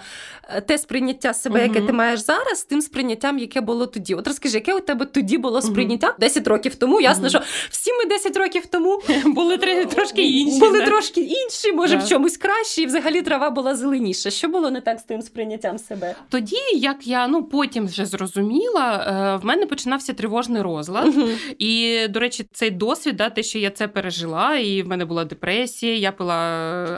е, 0.49 0.61
те 0.61 0.79
сприйняття 0.79 1.35
себе, 1.35 1.65
угу. 1.65 1.75
яке 1.75 1.87
ти 1.87 1.93
маєш 1.93 2.21
зараз, 2.21 2.65
тим 2.65 2.83
сприйняттям, 2.83 3.39
яке 3.39 3.61
було 3.61 3.87
тоді. 3.87 4.15
От 4.15 4.27
розкажи, 4.27 4.57
яке 4.57 4.75
у 4.75 4.81
тебе 4.81 5.07
тоді 5.07 5.39
було 5.39 5.63
сприйняття 5.63 6.07
угу. 6.07 6.17
10 6.19 6.47
років 6.47 6.75
тому. 6.75 7.01
Ясно, 7.01 7.29
що 7.29 7.41
всі 7.71 7.91
ми 7.93 8.05
10 8.05 8.37
років 8.37 8.67
тому 8.67 9.03
були 9.27 9.59
трошки 9.87 10.23
інші. 10.23 10.61
Були 10.61 10.81
да? 10.81 10.87
трошки 10.87 11.21
інші, 11.21 11.73
може 11.73 11.97
да. 11.97 12.05
в 12.05 12.09
чомусь 12.09 12.37
кращі, 12.37 12.83
і 12.83 12.87
взагалі 12.87 13.23
трава 13.23 13.51
була 13.51 13.75
зеленіша. 13.75 14.31
Що 14.31 14.49
було 14.49 14.71
не 14.71 14.81
так 14.81 14.99
з 14.99 15.03
тим 15.03 15.23
сприйняттям 15.23 15.79
себе? 15.79 16.15
Тоді, 16.29 16.57
як 16.75 17.07
я 17.07 17.29
ну 17.29 17.45
потім 17.45 17.87
вже 17.87 18.07
зрозуміла, 18.07 19.07
е, 19.35 19.43
в 19.43 19.45
мене 19.45 19.67
починався 19.67 20.13
тривожний 20.13 20.63
розлад. 20.63 21.15
І, 21.59 22.07
до 22.09 22.21
речі, 22.21 22.47
цей 22.53 22.71
досвід, 22.71 23.17
да, 23.17 23.31
те, 23.31 23.43
що 23.43 23.59
я 23.59 23.71
це 23.71 23.89
пережила, 23.89 24.57
і 24.57 24.83
в 24.83 24.89
мене 24.89 25.05
була 25.05 25.25
депресія, 25.25 25.97
я 25.97 26.13
пила 26.13 26.35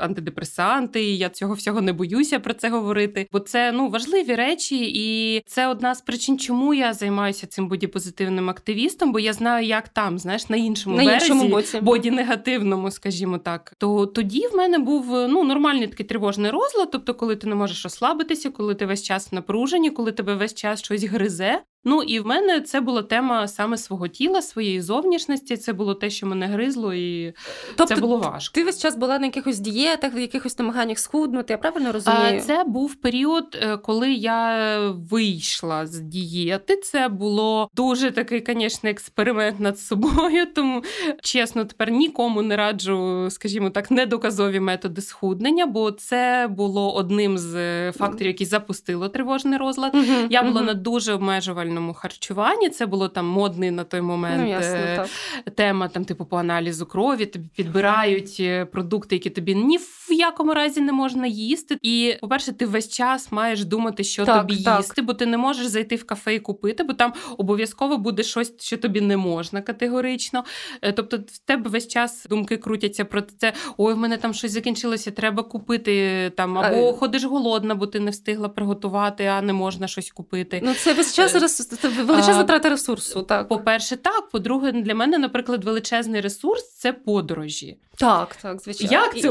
антидепресанти, 0.02 1.04
і 1.04 1.18
я 1.18 1.28
цього 1.34 1.54
всього 1.54 1.80
не 1.80 1.92
боюся 1.92 2.40
про 2.40 2.54
це 2.54 2.68
говорити, 2.68 3.28
бо 3.32 3.40
це 3.40 3.72
ну 3.72 3.88
важливі 3.88 4.34
речі, 4.34 4.92
і 4.94 5.40
це 5.46 5.66
одна 5.66 5.94
з 5.94 6.00
причин, 6.00 6.38
чому 6.38 6.74
я 6.74 6.92
займаюся 6.92 7.46
цим 7.46 7.68
бодіпозитивним 7.68 8.50
активістом, 8.50 9.12
бо 9.12 9.20
я 9.20 9.32
знаю, 9.32 9.66
як 9.66 9.88
там, 9.88 10.18
знаєш, 10.18 10.48
на 10.48 10.56
іншому 10.56 10.96
на 10.96 11.04
березі, 11.04 11.26
іншому 11.26 11.48
боці 11.48 11.80
боді 11.80 12.10
негативному, 12.10 12.90
скажімо 12.90 13.38
так. 13.38 13.74
То 13.78 14.06
тоді 14.06 14.46
в 14.46 14.56
мене 14.56 14.78
був 14.78 15.06
ну 15.10 15.44
нормальний 15.44 15.86
такий 15.86 16.06
тривожний 16.06 16.50
розлад, 16.50 16.90
тобто, 16.92 17.14
коли 17.14 17.36
ти 17.36 17.46
не 17.46 17.54
можеш 17.54 17.84
розслабитися, 17.84 18.50
коли 18.50 18.74
ти 18.74 18.86
весь 18.86 19.02
час 19.02 19.32
напружені, 19.32 19.90
коли 19.90 20.12
тебе 20.12 20.34
весь 20.34 20.54
час 20.54 20.82
щось 20.82 21.04
гризе. 21.04 21.62
Ну 21.84 22.02
і 22.02 22.20
в 22.20 22.26
мене 22.26 22.60
це 22.60 22.80
була 22.80 23.02
тема 23.02 23.48
саме 23.48 23.76
свого 23.76 24.08
тіла, 24.08 24.42
своєї 24.42 24.80
зовнішності. 24.80 25.56
Це 25.56 25.72
було 25.72 25.94
те, 25.94 26.10
що 26.10 26.26
мене 26.26 26.46
гризло, 26.46 26.94
і 26.94 27.34
тобто, 27.76 27.94
це 27.94 28.00
було 28.00 28.16
важко. 28.16 28.54
Ти 28.54 28.64
весь 28.64 28.82
час 28.82 28.96
була 28.96 29.18
на 29.18 29.26
якихось 29.26 29.58
дієтах, 29.58 30.14
в 30.14 30.18
якихось 30.18 30.58
намаганнях 30.58 30.98
схуднути. 30.98 31.52
Я 31.52 31.58
правильно 31.58 31.92
розумію? 31.92 32.40
Це 32.40 32.64
був 32.64 32.94
період, 32.94 33.58
е, 33.62 33.76
коли 33.76 34.12
я 34.12 34.78
вийшла 35.10 35.86
з 35.86 36.00
дієти. 36.00 36.76
Це 36.76 37.08
було 37.08 37.68
дуже 37.74 38.10
такий, 38.10 38.44
звісно, 38.46 38.90
експеримент 38.90 39.60
над 39.60 39.78
собою. 39.78 40.46
Тому 40.54 40.82
чесно, 41.22 41.64
тепер 41.64 41.90
нікому 41.90 42.42
не 42.42 42.56
раджу, 42.56 43.26
скажімо 43.30 43.70
так, 43.70 43.90
недоказові 43.90 44.60
методи 44.60 45.00
схуднення, 45.00 45.66
бо 45.66 45.90
це 45.90 46.48
було 46.50 46.94
одним 46.94 47.38
з 47.38 47.54
е, 47.54 47.92
факторів, 47.92 48.26
які 48.26 48.44
запустило 48.44 49.08
тривожний 49.08 49.58
розлад. 49.58 49.96
Я 50.30 50.42
була 50.42 50.62
на 50.62 50.74
дуже 50.74 51.12
обмежувальному 51.12 51.73
правильному 51.74 51.94
харчуванні. 51.94 52.68
Це 52.70 52.86
було 52.86 53.08
там 53.08 53.26
модний 53.26 53.70
на 53.70 53.84
той 53.84 54.00
момент 54.00 54.42
ну, 54.42 54.48
ясно, 54.48 54.76
е, 54.76 55.50
тема, 55.54 55.88
там, 55.88 56.04
типу, 56.04 56.24
по 56.24 56.36
аналізу 56.36 56.86
крові, 56.86 57.26
тобі 57.26 57.48
підбирають 57.56 58.36
е, 58.40 58.64
продукти, 58.64 59.16
які 59.16 59.30
тобі 59.30 59.54
ні 59.54 59.78
в 59.78 60.03
якому 60.12 60.54
разі 60.54 60.80
не 60.80 60.92
можна 60.92 61.26
їсти. 61.26 61.78
І, 61.82 62.14
по-перше, 62.20 62.52
ти 62.52 62.66
весь 62.66 62.88
час 62.88 63.32
маєш 63.32 63.64
думати, 63.64 64.04
що 64.04 64.24
Так, 64.24 64.40
тобі 64.40 64.62
так. 64.62 64.78
їсти, 64.78 65.02
бо 65.02 65.14
ти 65.14 65.26
не 65.26 65.36
можеш 65.38 65.66
зайти 65.66 65.96
в 65.96 66.04
кафе 66.06 66.34
і 66.34 66.40
купити, 66.40 66.82
бо 66.84 66.92
там 66.92 67.12
обов'язково 67.38 67.98
буде 67.98 68.22
щось, 68.22 68.52
що 68.60 68.76
тобі 68.78 69.00
не 69.00 69.16
можна 69.16 69.62
категорично. 69.62 70.44
Е, 70.82 70.92
Тобто, 70.92 71.16
в 71.16 71.38
тебе 71.38 71.70
весь 71.70 71.88
час 71.88 72.26
думки 72.30 72.56
крутяться 72.56 73.04
про 73.04 73.22
це. 73.22 73.52
Ой, 73.76 73.94
в 73.94 73.98
мене 73.98 74.16
там 74.16 74.34
щось 74.34 74.52
закінчилося, 74.52 75.10
треба 75.10 75.42
купити 75.42 76.30
там, 76.36 76.58
або 76.58 76.88
А, 76.88 76.92
ходиш 76.92 77.24
голодна, 77.24 77.74
бо 77.74 77.86
ти 77.86 78.00
не 78.00 78.10
встигла 78.10 78.48
приготувати, 78.48 79.24
а 79.26 79.42
не 79.42 79.52
можна 79.52 79.86
щось 79.88 80.10
купити. 80.10 80.60
Ну, 80.64 80.74
це 80.74 80.92
весь 80.94 81.14
час 81.14 81.34
Е, 81.34 81.48
це 81.48 81.88
величезна 81.88 82.44
трата 82.44 82.68
ресурсу. 82.68 83.22
Так, 83.22 83.48
По-перше, 83.48 83.96
так. 83.96 84.30
По-друге, 84.30 84.72
для 84.72 84.94
мене, 84.94 85.18
наприклад, 85.18 85.64
величезний 85.64 86.20
ресурс 86.20 86.70
це 86.76 86.92
подорожі. 86.92 87.76
так, 87.96 88.36
так, 88.36 88.60
звичайно. 88.62 88.92
Як 88.92 89.12
це 89.20 89.28
І- 89.28 89.30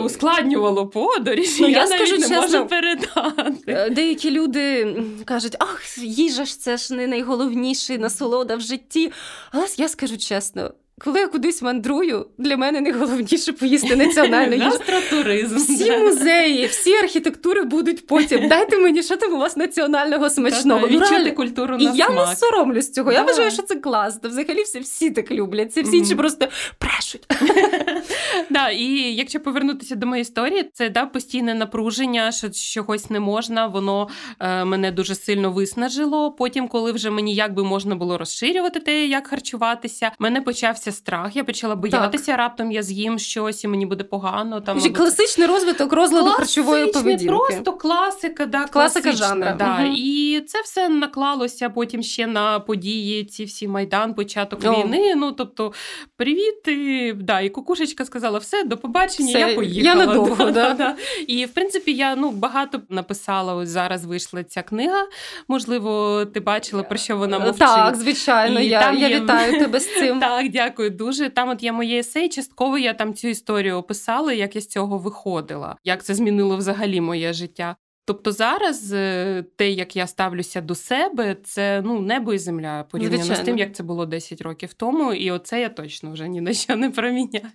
ускладнювало 0.63 0.88
подорожі? 0.88 1.62
Ну, 1.62 1.67
я, 1.67 1.78
я 1.78 1.86
навіть 1.88 2.08
скажу 2.08 2.21
не 2.21 2.28
чесно, 2.28 2.41
можу 2.60 2.67
передати. 2.67 3.63
Е, 3.67 3.89
Деякі 3.89 4.32
люди 4.32 4.95
кажуть, 5.26 5.56
ах, 5.60 5.97
їжа 5.97 6.45
ж 6.45 6.60
це 6.60 6.78
ж 6.78 6.93
не 6.93 7.08
найголовніший 7.08 7.97
насолода 7.97 8.56
в 8.56 8.62
житті. 8.62 9.12
Але 9.52 9.67
я 9.78 9.89
скажу 9.89 10.17
чесно, 10.17 10.71
коли 11.03 11.19
я 11.19 11.27
кудись 11.27 11.61
мандрую, 11.61 12.25
для 12.37 12.57
мене 12.57 12.81
найголовніше 12.81 13.53
поїсти 13.53 13.95
національну 13.95 14.53
їжу. 14.53 14.65
Гастротуризм. 14.65 15.55
Всі 15.55 15.97
музеї, 15.97 16.65
всі 16.65 16.93
архітектури 16.93 17.63
будуть 17.63 18.07
потім. 18.07 18.47
Дайте 18.49 18.77
мені, 18.77 19.03
що 19.03 19.17
там 19.17 19.33
у 19.33 19.37
вас 19.37 19.57
національного 19.57 20.29
смачного. 20.29 20.79
Ну, 20.79 20.87
Відчути 20.87 21.15
реально. 21.15 21.31
культуру 21.31 21.77
І 21.79 21.83
я 21.83 22.09
не 22.09 22.35
соромлюсь 22.35 22.91
цього. 22.91 23.11
Я 23.11 23.23
вважаю, 23.23 23.51
що 23.51 23.61
це 23.61 23.75
класно. 23.75 24.29
Взагалі 24.29 24.63
всі, 24.63 24.79
всі 24.79 25.11
так 25.11 25.31
люблять. 25.31 25.73
Це 25.73 25.81
всі 25.81 25.97
інші 25.97 26.15
просто 26.15 26.47
брешуть. 26.81 27.27
Да, 28.49 28.69
і 28.69 28.85
якщо 29.15 29.39
повернутися 29.39 29.95
до 29.95 30.07
моєї 30.07 30.21
історії, 30.21 30.69
це 30.73 30.89
да, 30.89 31.05
постійне 31.05 31.53
напруження, 31.53 32.31
що 32.31 32.49
чогось 32.49 33.09
не 33.09 33.19
можна, 33.19 33.67
воно 33.67 34.07
е, 34.39 34.65
мене 34.65 34.91
дуже 34.91 35.15
сильно 35.15 35.51
виснажило. 35.51 36.31
Потім, 36.31 36.67
коли 36.67 36.91
вже 36.91 37.09
мені 37.09 37.35
якби 37.35 37.63
можна 37.63 37.95
було 37.95 38.17
розширювати 38.17 38.79
те, 38.79 39.05
як 39.05 39.27
харчуватися, 39.27 40.11
мене 40.19 40.41
почався 40.41 40.91
страх. 40.93 41.36
Я 41.36 41.43
почала 41.43 41.75
боятися, 41.75 42.38
раптом 42.38 42.71
я 42.71 42.84
з'їм 42.84 43.19
щось 43.19 43.63
і 43.63 43.67
мені 43.67 43.86
буде 43.86 44.03
погано. 44.03 44.62
Там 44.62 44.77
Вже 44.77 44.89
класичний 44.89 45.47
розвиток 45.47 45.93
розладу 45.93 46.29
харчової 46.29 46.88
поведінки. 46.91 47.25
Просто 47.36 47.73
класика, 47.73 48.45
да, 48.45 48.65
Класика 48.65 49.12
жанра. 49.12 49.56
Да. 49.60 49.79
Мгм. 49.79 49.93
І 49.97 50.41
це 50.47 50.62
все 50.62 50.89
наклалося 50.89 51.69
потім 51.69 52.03
ще 52.03 52.27
на 52.27 52.60
події, 52.60 53.25
ці 53.25 53.45
всі 53.45 53.67
майдан, 53.67 54.13
початок 54.13 54.60
О. 54.65 54.71
війни. 54.71 55.15
Ну 55.15 55.32
тобто, 55.32 55.73
привіт, 56.17 56.67
і, 56.67 57.13
да, 57.15 57.39
і 57.41 57.49
кукушечка 57.49 58.06
сказала: 58.06 58.39
все, 58.39 58.63
до 58.63 58.77
побачення, 58.77 59.29
Все, 59.29 59.39
я 59.39 59.56
поїхала. 59.56 59.84
я 60.01 60.06
надовго, 60.06 60.45
да. 60.51 60.73
да. 60.73 60.95
І 61.27 61.45
в 61.45 61.53
принципі, 61.53 61.93
я 61.93 62.15
ну 62.15 62.32
багато 62.32 62.82
написала. 62.89 63.56
Ось 63.56 63.69
зараз 63.69 64.06
вийшла 64.06 64.43
ця 64.43 64.62
книга. 64.62 65.08
Можливо, 65.47 66.25
ти 66.34 66.39
бачила 66.39 66.84
про 66.84 66.97
що 66.97 67.17
вона 67.17 67.39
мовчить. 67.39 67.60
Так, 67.60 67.95
звичайно, 67.95 68.60
І 68.60 68.67
я, 68.67 68.82
там 68.82 68.97
я 68.97 69.08
є- 69.08 69.19
вітаю 69.21 69.60
тебе 69.60 69.79
з 69.79 69.93
цим. 69.99 70.19
Так, 70.19 70.49
дякую 70.49 70.72
дуже. 70.79 71.29
Там 71.29 71.49
от 71.49 71.63
є 71.63 71.71
моє 71.71 71.99
есей. 71.99 72.29
Частково 72.29 72.77
я 72.77 72.93
там 72.93 73.13
цю 73.13 73.27
історію 73.27 73.75
описала, 73.75 74.33
як 74.33 74.55
я 74.55 74.62
з 74.62 74.67
цього 74.67 74.97
виходила, 74.97 75.75
як 75.83 76.03
це 76.03 76.15
змінило 76.15 76.57
взагалі 76.57 77.01
моє 77.01 77.33
життя. 77.33 77.75
Тобто 78.05 78.31
зараз 78.31 78.93
е, 78.93 79.43
те, 79.55 79.69
як 79.71 79.95
я 79.95 80.07
ставлюся 80.07 80.61
до 80.61 80.75
себе, 80.75 81.35
це 81.43 81.81
ну 81.85 82.01
небо 82.01 82.33
і 82.33 82.37
земля 82.37 82.85
порівняно 82.91 83.35
з 83.35 83.39
тим, 83.39 83.57
як 83.57 83.75
це 83.75 83.83
було 83.83 84.05
10 84.05 84.41
років 84.41 84.73
тому, 84.73 85.13
і 85.13 85.31
оце 85.31 85.61
я 85.61 85.69
точно 85.69 86.11
вже 86.11 86.27
ні 86.27 86.41
на 86.41 86.53
що 86.53 86.75
не 86.75 86.89
проміняю. 86.89 87.45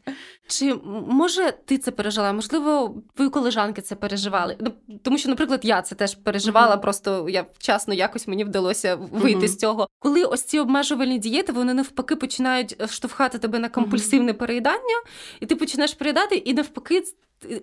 Чи 0.47 0.75
може 1.09 1.53
ти 1.65 1.79
це 1.79 1.91
пережила? 1.91 2.33
Можливо, 2.33 2.95
твої 3.15 3.31
колежанки 3.31 3.83
це 3.83 3.95
переживали? 3.95 4.57
Ну, 4.61 4.73
Тому 5.03 5.19
що, 5.19 5.29
наприклад, 5.29 5.61
я 5.63 5.83
це 5.83 5.95
теж 5.95 6.15
переживала, 6.15 6.73
Мгм. 6.75 6.81
просто 6.81 7.29
я 7.29 7.47
вчасно 7.59 7.95
якось 7.95 8.29
мені 8.29 8.45
вдалося 8.45 8.95
вийти 8.97 9.39
Мгм. 9.39 9.49
з 9.49 9.57
цього. 9.57 9.89
Коли 9.99 10.25
ось 10.25 10.43
ці 10.43 10.59
обмежувальні 10.59 11.19
дієти, 11.19 11.53
вони 11.53 11.75
навпаки 11.75 12.17
починають 12.17 12.77
е, 12.81 12.89
штовхати 12.89 13.39
тебе 13.39 13.59
на 13.59 13.69
компульсивне 13.69 14.33
переїдання, 14.33 15.03
і 15.41 15.47
ти 15.47 15.57
починаєш 15.57 15.95
переїдати, 15.95 16.35
і 16.37 16.55
навпаки. 16.55 17.03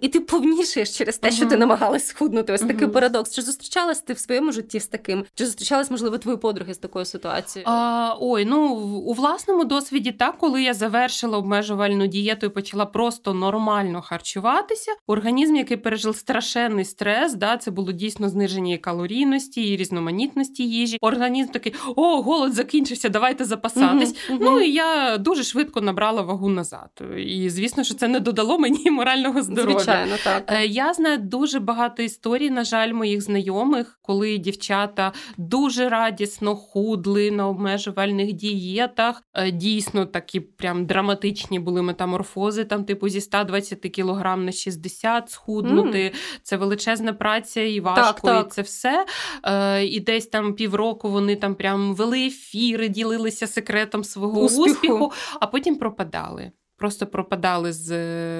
І 0.02 0.08
ти 0.08 0.20
повнішаєш 0.20 0.98
через 0.98 1.18
те, 1.18 1.32
що 1.32 1.46
ти 1.46 1.58
намагалась 1.58 2.08
схуднути. 2.08 2.54
Ось 2.54 2.62
такий 2.62 2.88
парадокс. 2.88 3.36
Чи 3.36 3.42
зустрічалась 3.42 4.02
ти 4.02 4.14
в 4.14 4.20
своєму 4.20 4.52
житті 4.52 4.80
з 4.80 4.88
таким? 4.88 5.26
Чи 5.34 5.46
зустрічалась, 5.46 5.92
можливо, 5.92 6.18
твої 6.18 6.38
подруги 6.38 6.74
з 6.74 6.78
такою 6.78 7.06
ситуацією? 7.06 7.70
А, 7.72 8.16
ой, 8.20 8.46
ну 8.46 8.68
у 9.06 9.14
власному 9.14 9.66
досвіді, 9.66 10.12
так, 10.12 10.38
коли 10.38 10.64
я 10.64 10.74
завершила 10.74 11.38
обмежувальну 11.38 12.08
дієту 12.08 12.46
і 12.46 12.50
почала 12.50 12.86
просто 12.86 13.34
нормально 13.34 14.02
харчуватися, 14.02 14.92
організм, 15.08 15.56
який 15.56 15.78
пережив 15.78 16.16
страшенний 16.16 16.86
стрес, 16.86 17.34
да, 17.34 17.58
це 17.58 17.72
було 17.72 17.92
дійсно 17.92 18.30
зниження 18.30 18.74
і 18.74 18.78
калорійності, 18.78 19.62
і 19.74 19.78
різноманітності 19.78 20.64
їжі. 20.64 20.98
Організм 21.02 21.50
такий: 21.52 21.74
о, 21.96 22.22
голод 22.22 22.54
закінчився, 22.54 23.10
давайте 23.10 23.46
запасатись. 23.46 24.16
Мгм, 24.30 24.40
Ну 24.42 24.60
і 24.62 24.72
я 24.72 25.18
дуже 25.18 25.44
швидко 25.44 25.82
набрала 25.82 26.22
вагу 26.22 26.50
назад. 26.50 26.90
І 27.18 27.50
звісно, 27.50 27.84
що 27.84 27.94
це 27.94 28.08
не 28.08 28.20
додало 28.20 28.60
мені 28.60 28.92
морального 28.92 29.42
здоров'я. 29.42 29.65
Звичайно, 29.72 30.16
так. 30.24 30.44
Е, 30.48 30.66
Я 30.66 30.94
знаю 30.94 31.18
дуже 31.18 31.60
багато 31.60 32.04
історій, 32.04 32.50
на 32.50 32.64
жаль, 32.64 32.94
моїх 32.94 33.22
знайомих, 33.22 34.00
коли 34.02 34.38
дівчата 34.38 35.12
дуже 35.38 35.90
радісно 35.90 36.56
худли 36.56 37.32
на 37.32 37.48
обмежувальних 37.48 38.34
дієтах. 38.34 39.24
Е, 39.34 39.52
Дійсно, 39.52 40.06
такі 40.06 40.40
прям 40.40 40.86
драматичні 40.86 41.60
були 41.60 41.82
метаморфози, 41.82 42.66
там, 42.66 42.86
типу, 42.86 43.10
зі 43.10 43.22
120 43.22 43.80
кілограм 43.80 44.46
на 44.46 44.52
60 44.52 45.30
схуднути. 45.30 46.14
Це 46.44 46.58
величезна 46.58 47.14
праця 47.14 47.62
і 47.62 47.80
важко, 47.80 48.28
так. 48.28 48.48
і 48.48 48.50
це 48.50 48.62
все. 48.62 49.06
Е, 49.44 49.86
І 49.86 50.00
десь 50.00 50.28
там 50.28 50.54
півроку 50.54 51.10
вони 51.10 51.36
там 51.36 51.56
прям 51.56 51.96
вели 51.96 52.26
ефіри, 52.26 52.88
ділилися 52.90 53.48
секретом 53.48 54.04
свого 54.04 54.42
Успіху. 54.42 54.72
успіху 54.72 55.12
а 55.40 55.48
потім 55.48 55.76
пропадали. 55.76 56.52
Просто 56.78 57.08
пропадали 57.08 57.74
з 57.74 57.90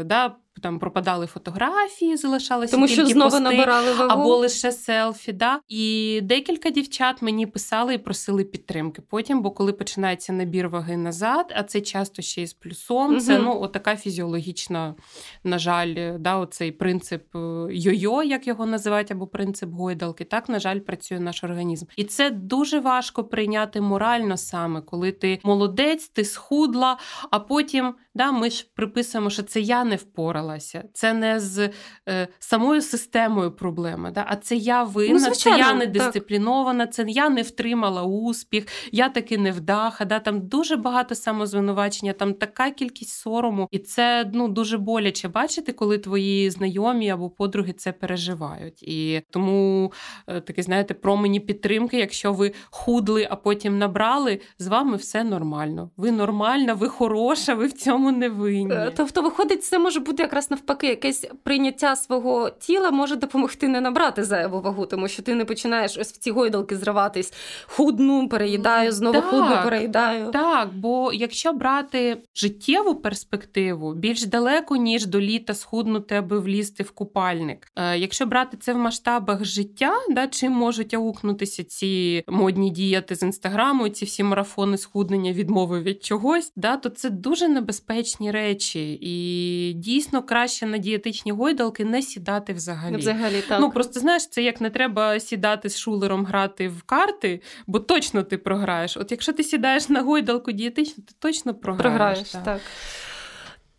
да, 0.04 0.36
там 0.62 0.80
пропадали 0.80 1.26
фотографії, 1.26 2.18
залишалися 2.18 2.72
Тому 2.72 2.88
тільки 2.88 3.02
що 3.02 3.14
знову 3.14 3.32
пости, 3.32 3.44
набирали 3.44 3.94
вагу. 3.94 4.12
або 4.12 4.36
лише 4.36 4.72
селфі. 4.72 5.34
Да? 5.34 5.60
І 5.68 6.20
декілька 6.24 6.70
дівчат 6.70 7.22
мені 7.22 7.46
писали 7.46 7.94
і 7.94 7.98
просили 7.98 8.44
підтримки. 8.44 9.02
Потім, 9.02 9.42
бо 9.42 9.52
коли 9.52 9.74
починається 9.74 10.34
набір 10.34 10.70
ваги 10.70 10.98
назад, 10.98 11.54
а 11.56 11.64
це 11.64 11.82
часто 11.82 12.22
ще 12.22 12.42
й 12.42 12.48
з 12.48 12.54
плюсом. 12.54 13.20
Це 13.20 13.40
ну 13.40 13.62
отака 13.62 13.96
фізіологічна, 13.96 14.96
на 15.44 15.60
жаль, 15.60 16.18
да, 16.20 16.38
оцей 16.38 16.72
принцип 16.72 17.36
е, 17.36 17.40
йо-йо, 17.72 18.24
як 18.24 18.48
його 18.48 18.66
називають, 18.66 19.12
або 19.12 19.28
принцип 19.28 19.70
гойдалки. 19.72 20.24
Так, 20.24 20.50
на 20.50 20.60
жаль, 20.60 20.80
працює 20.80 21.20
наш 21.20 21.44
організм. 21.44 21.86
І 21.96 22.04
це 22.04 22.30
дуже 22.30 22.80
важко 22.80 23.24
прийняти 23.24 23.82
морально 23.82 24.38
саме, 24.38 24.82
коли 24.82 25.12
ти 25.12 25.40
молодець, 25.44 26.08
ти 26.08 26.26
схудла, 26.26 26.98
а 27.32 27.40
потім 27.40 27.96
да, 28.16 28.32
ми 28.32 28.50
ж 28.50 28.68
приписуємо, 28.76 29.30
що 29.30 29.44
це 29.44 29.60
я 29.62 29.84
не 29.84 29.96
впоралася, 29.96 30.84
це 30.94 31.14
не 31.14 31.40
з 31.40 31.70
е, 32.10 32.28
самою 32.40 32.82
системою 32.82 33.52
проблема, 33.52 34.12
да, 34.12 34.26
а 34.28 34.36
це 34.36 34.56
я 34.56 34.84
винна, 34.84 35.14
Ну, 35.14 35.20
це 35.20 35.26
звичайно, 35.26 35.58
я 35.58 35.66
так. 35.66 35.78
недисциплінована, 35.78 36.88
це 36.88 37.06
я 37.08 37.30
не 37.30 37.42
втримала 37.42 38.04
успіх, 38.04 38.66
я 38.92 39.10
таки 39.10 39.38
не 39.38 39.52
вдаха. 39.52 40.06
Да, 40.06 40.20
там 40.20 40.48
дуже 40.48 40.76
багато 40.76 41.16
самозвинувачення, 41.16 42.14
там 42.14 42.34
така 42.34 42.72
кількість 42.72 43.12
сорому, 43.12 43.68
і 43.72 43.80
це 43.80 44.32
ну 44.34 44.48
дуже 44.48 44.78
боляче 44.78 45.28
бачити, 45.28 45.74
коли 45.74 45.98
твої 45.98 46.50
знайомі 46.50 47.10
або 47.10 47.30
подруги 47.30 47.74
це 47.74 47.92
переживають. 47.92 48.84
І 48.84 49.22
тому 49.30 49.92
е, 50.28 50.42
таке, 50.42 50.62
знаєте, 50.64 50.94
промені 50.94 51.40
підтримки, 51.40 51.98
якщо 51.98 52.34
ви 52.34 52.54
худли, 52.70 53.28
а 53.30 53.36
потім 53.36 53.78
набрали, 53.78 54.40
з 54.60 54.68
вами 54.68 54.98
все 54.98 55.24
нормально. 55.24 55.90
Ви 55.98 56.12
нормальна, 56.12 56.74
ви 56.74 56.90
хороша, 56.90 57.54
ви 57.54 57.68
в 57.68 57.74
цьому 57.74 58.05
не 58.12 58.30
винні. 58.30 58.74
Е, 58.74 58.92
Тобто, 58.96 59.22
виходить, 59.22 59.64
це 59.64 59.80
може 59.80 60.00
бути 60.00 60.24
якраз 60.24 60.52
навпаки, 60.52 60.88
якесь 60.88 61.28
прийняття 61.44 61.96
свого 61.96 62.50
тіла 62.50 62.92
може 62.92 63.16
допомогти 63.16 63.68
не 63.68 63.82
набрати 63.82 64.24
зайву 64.24 64.62
вагу, 64.62 64.86
тому 64.86 65.08
що 65.08 65.24
ти 65.24 65.36
не 65.36 65.46
починаєш 65.46 65.98
ось 65.98 66.12
в 66.14 66.18
ці 66.18 66.32
гойдалки 66.32 66.78
зриватись. 66.78 67.34
Худну, 67.66 68.30
переїдаю, 68.30 68.92
знову 68.92 69.16
Так. 69.16 69.26
худну, 69.26 69.56
переїдаю. 69.64 70.32
Так, 70.32 70.70
бо 70.74 71.14
якщо 71.14 71.54
брати 71.54 72.18
життєву 72.36 72.96
перспективу 72.96 73.94
більш 73.94 74.26
далеко, 74.26 74.76
ніж 74.76 75.06
до 75.06 75.22
літа 75.22 75.54
схуднути, 75.54 76.16
аби 76.16 76.40
влізти 76.40 76.84
в 76.84 76.92
купальник. 76.92 77.72
Е, 77.76 77.98
якщо 77.98 78.26
брати 78.26 78.58
це 78.58 78.74
в 78.74 78.78
масштабах 78.78 79.46
життя, 79.46 79.94
да, 80.10 80.28
чим 80.28 80.52
можуть 80.52 80.94
аукнутися 80.94 81.64
ці 81.64 82.24
модні 82.28 82.70
діяти 82.70 83.16
з 83.16 83.24
інстаграму, 83.24 83.90
ці 83.90 84.06
всі 84.06 84.24
марафони 84.24 84.78
схуднення, 84.78 85.32
відмови 85.32 85.82
від 85.82 86.04
чогось, 86.04 86.52
да, 86.56 86.78
то 86.78 86.90
це 86.90 87.10
дуже 87.10 87.48
небезпечні 87.96 88.32
речі. 88.32 89.00
І 89.02 89.74
дійсно 89.74 90.24
краще 90.24 90.66
на 90.66 90.78
дієтичні 90.78 91.32
гойдалки 91.32 91.86
не 91.86 92.02
сідати 92.02 92.54
взагалі. 92.54 92.96
Взагалі 92.96 93.42
так. 93.48 93.60
Ну 93.62 93.72
просто 93.72 94.00
знаєш, 94.00 94.28
це 94.28 94.44
як 94.44 94.62
не 94.62 94.70
треба 94.70 95.20
сідати 95.20 95.70
з 95.70 95.78
шулером 95.78 96.26
грати 96.26 96.68
в 96.68 96.84
карти, 96.84 97.42
бо 97.68 97.80
точно 97.80 98.24
ти 98.24 98.38
програєш. 98.38 98.98
От 98.98 99.12
якщо 99.12 99.34
ти 99.34 99.44
сідаєш 99.44 99.90
на 99.90 100.02
гойдалку 100.02 100.52
дієтичну, 100.52 101.04
ти 101.04 101.14
точно 101.20 101.54
програєш. 101.54 101.98
програєш, 101.98 102.30
так. 102.30 102.44
так. 102.44 102.62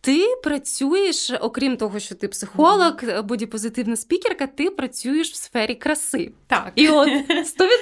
Ти 0.06 0.34
працюєш, 0.42 1.30
окрім 1.40 1.76
того, 1.76 2.00
що 2.00 2.14
ти 2.14 2.28
психолог, 2.28 2.92
бодіпозитивна 3.24 3.96
спікерка, 3.96 4.46
ти 4.46 4.70
працюєш 4.70 5.32
в 5.32 5.34
сфері 5.34 5.74
краси. 5.74 6.32
Так. 6.46 6.72
І 6.74 6.88
от 6.88 7.08